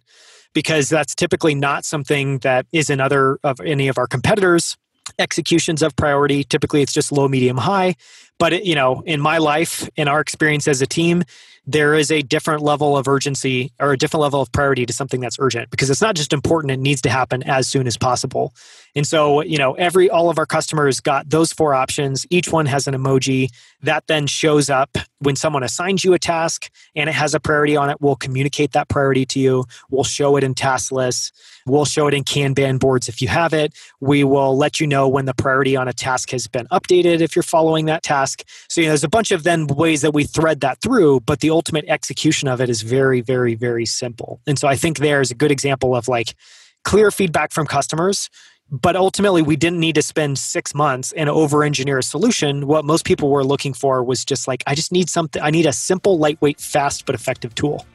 because 0.53 0.89
that's 0.89 1.13
typically 1.15 1.55
not 1.55 1.85
something 1.85 2.39
that 2.39 2.65
is 2.71 2.89
in 2.89 2.99
other 2.99 3.39
of 3.43 3.59
any 3.61 3.87
of 3.87 3.97
our 3.97 4.07
competitors 4.07 4.77
executions 5.19 5.81
of 5.81 5.95
priority 5.95 6.43
typically 6.43 6.81
it's 6.81 6.91
just 6.91 7.11
low 7.11 7.27
medium 7.27 7.57
high 7.57 7.95
but 8.39 8.51
it, 8.51 8.65
you 8.65 8.75
know 8.75 9.01
in 9.05 9.21
my 9.21 9.37
life 9.37 9.87
in 9.95 10.07
our 10.07 10.19
experience 10.19 10.67
as 10.67 10.81
a 10.81 10.87
team 10.87 11.23
there 11.67 11.93
is 11.93 12.09
a 12.09 12.21
different 12.21 12.63
level 12.63 12.97
of 12.97 13.07
urgency 13.07 13.71
or 13.79 13.91
a 13.91 13.97
different 13.97 14.21
level 14.21 14.41
of 14.41 14.51
priority 14.51 14.85
to 14.85 14.93
something 14.93 15.19
that's 15.19 15.37
urgent 15.37 15.69
because 15.69 15.89
it's 15.89 16.01
not 16.01 16.15
just 16.15 16.31
important 16.31 16.71
it 16.71 16.79
needs 16.79 17.01
to 17.01 17.09
happen 17.09 17.43
as 17.43 17.67
soon 17.67 17.85
as 17.85 17.97
possible. 17.97 18.53
And 18.95 19.05
so 19.05 19.43
you 19.43 19.57
know 19.57 19.73
every 19.73 20.09
all 20.09 20.29
of 20.29 20.39
our 20.39 20.45
customers 20.45 20.99
got 21.01 21.29
those 21.29 21.51
four 21.53 21.73
options. 21.73 22.25
Each 22.29 22.51
one 22.51 22.65
has 22.65 22.87
an 22.87 22.95
emoji 22.95 23.51
that 23.81 24.05
then 24.07 24.25
shows 24.27 24.69
up 24.69 24.97
when 25.19 25.35
someone 25.35 25.63
assigns 25.63 26.03
you 26.03 26.13
a 26.13 26.19
task 26.19 26.69
and 26.95 27.09
it 27.09 27.13
has 27.13 27.33
a 27.33 27.39
priority 27.39 27.75
on 27.75 27.89
it. 27.89 27.97
We'll 27.99 28.15
communicate 28.15 28.71
that 28.71 28.87
priority 28.87 29.25
to 29.27 29.39
you. 29.39 29.65
We'll 29.89 30.03
show 30.03 30.37
it 30.37 30.43
in 30.43 30.53
task 30.53 30.91
lists. 30.91 31.31
We'll 31.65 31.85
show 31.85 32.07
it 32.07 32.13
in 32.13 32.23
kanban 32.23 32.79
boards 32.79 33.09
if 33.09 33.21
you 33.21 33.27
have 33.27 33.53
it. 33.53 33.73
We 33.99 34.23
will 34.23 34.55
let 34.55 34.79
you 34.79 34.87
know 34.87 35.07
when 35.07 35.25
the 35.25 35.33
priority 35.33 35.75
on 35.75 35.87
a 35.87 35.93
task 35.93 36.29
has 36.31 36.47
been 36.47 36.65
updated 36.67 37.19
if 37.19 37.35
you're 37.35 37.43
following 37.43 37.87
that 37.87 38.03
task. 38.03 38.43
So 38.69 38.81
you 38.81 38.87
know, 38.87 38.91
there's 38.91 39.03
a 39.03 39.09
bunch 39.09 39.31
of 39.31 39.43
then 39.43 39.67
ways 39.67 40.01
that 40.01 40.13
we 40.13 40.23
thread 40.23 40.61
that 40.61 40.79
through 40.81 41.19
but 41.21 41.41
the 41.41 41.51
ultimate 41.57 41.85
execution 41.87 42.47
of 42.47 42.61
it 42.61 42.69
is 42.69 42.83
very, 42.83 43.21
very, 43.21 43.55
very 43.55 43.87
simple. 43.87 44.39
And 44.45 44.59
so 44.59 44.67
I 44.67 44.75
think 44.75 44.99
there's 44.99 45.31
a 45.31 45.35
good 45.35 45.51
example 45.51 45.95
of 45.95 46.07
like 46.07 46.35
clear 46.83 47.09
feedback 47.09 47.51
from 47.51 47.65
customers. 47.65 48.29
But 48.69 48.95
ultimately, 48.95 49.41
we 49.41 49.55
didn't 49.55 49.79
need 49.79 49.95
to 49.95 50.01
spend 50.01 50.37
six 50.37 50.75
months 50.75 51.13
and 51.13 51.29
over 51.29 51.63
engineer 51.63 51.97
a 51.97 52.03
solution. 52.03 52.67
What 52.67 52.85
most 52.85 53.05
people 53.05 53.29
were 53.31 53.43
looking 53.43 53.73
for 53.73 54.03
was 54.03 54.23
just 54.25 54.47
like, 54.47 54.61
I 54.67 54.75
just 54.75 54.91
need 54.91 55.09
something, 55.09 55.41
I 55.41 55.49
need 55.51 55.65
a 55.65 55.73
simple, 55.73 56.19
lightweight, 56.19 56.59
fast, 56.59 57.05
but 57.05 57.15
effective 57.15 57.55
tool. 57.55 57.85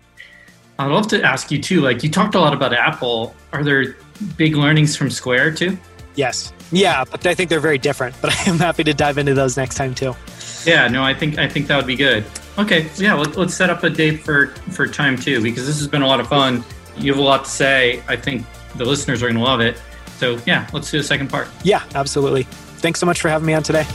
I'd 0.79 0.91
love 0.91 1.07
to 1.09 1.23
ask 1.23 1.51
you 1.53 1.61
too. 1.61 1.83
Like 1.83 2.03
you 2.03 2.11
talked 2.11 2.35
a 2.35 2.41
lot 2.41 2.55
about 2.55 2.73
Apple. 2.73 3.35
Are 3.53 3.63
there 3.63 3.97
big 4.37 4.57
learnings 4.57 4.97
from 4.97 5.11
Square 5.11 5.55
too? 5.55 5.79
Yes. 6.17 6.53
Yeah, 6.73 7.05
but 7.05 7.27
I 7.27 7.35
think 7.35 7.51
they're 7.51 7.61
very 7.61 7.79
different. 7.79 8.17
But 8.23 8.33
I 8.39 8.51
am 8.51 8.59
happy 8.59 8.83
to 8.85 8.95
dive 8.95 9.19
into 9.19 9.35
those 9.35 9.57
next 9.57 9.77
time 9.77 9.95
too. 9.95 10.17
Yeah, 10.65 10.89
no, 10.89 11.03
I 11.03 11.15
think 11.15 11.39
I 11.39 11.49
think 11.49 11.67
that 11.69 11.77
would 11.77 11.87
be 11.87 11.97
good. 11.97 12.25
Okay, 12.59 12.91
yeah, 12.97 13.15
let, 13.15 13.37
us 13.39 13.55
set 13.55 13.71
up 13.71 13.83
a 13.83 13.91
date 13.91 14.23
for 14.23 14.49
for 14.73 14.87
time 14.87 15.17
two 15.17 15.43
because 15.43 15.67
this 15.67 15.79
has 15.79 15.89
been 15.89 16.03
a 16.03 16.07
lot 16.07 16.21
of 16.21 16.29
fun. 16.29 16.65
You 16.97 17.13
have 17.13 17.19
a 17.19 17.25
lot 17.25 17.45
to 17.45 17.51
say. 17.51 18.03
I 18.09 18.17
think 18.17 18.45
the 18.77 18.85
listeners 18.85 19.23
are 19.23 19.27
going 19.27 19.39
to 19.39 19.43
love 19.43 19.61
it. 19.61 19.81
So 20.19 20.39
yeah, 20.47 20.69
let's 20.73 20.91
do 20.91 20.99
a 20.99 21.03
second 21.03 21.31
part. 21.31 21.49
Yeah, 21.63 21.83
absolutely. 21.95 22.45
Thanks 22.83 23.01
so 23.01 23.07
much 23.07 23.21
for 23.21 23.29
having 23.29 23.47
me 23.47 23.55
on 23.55 23.63
today. 23.63 23.87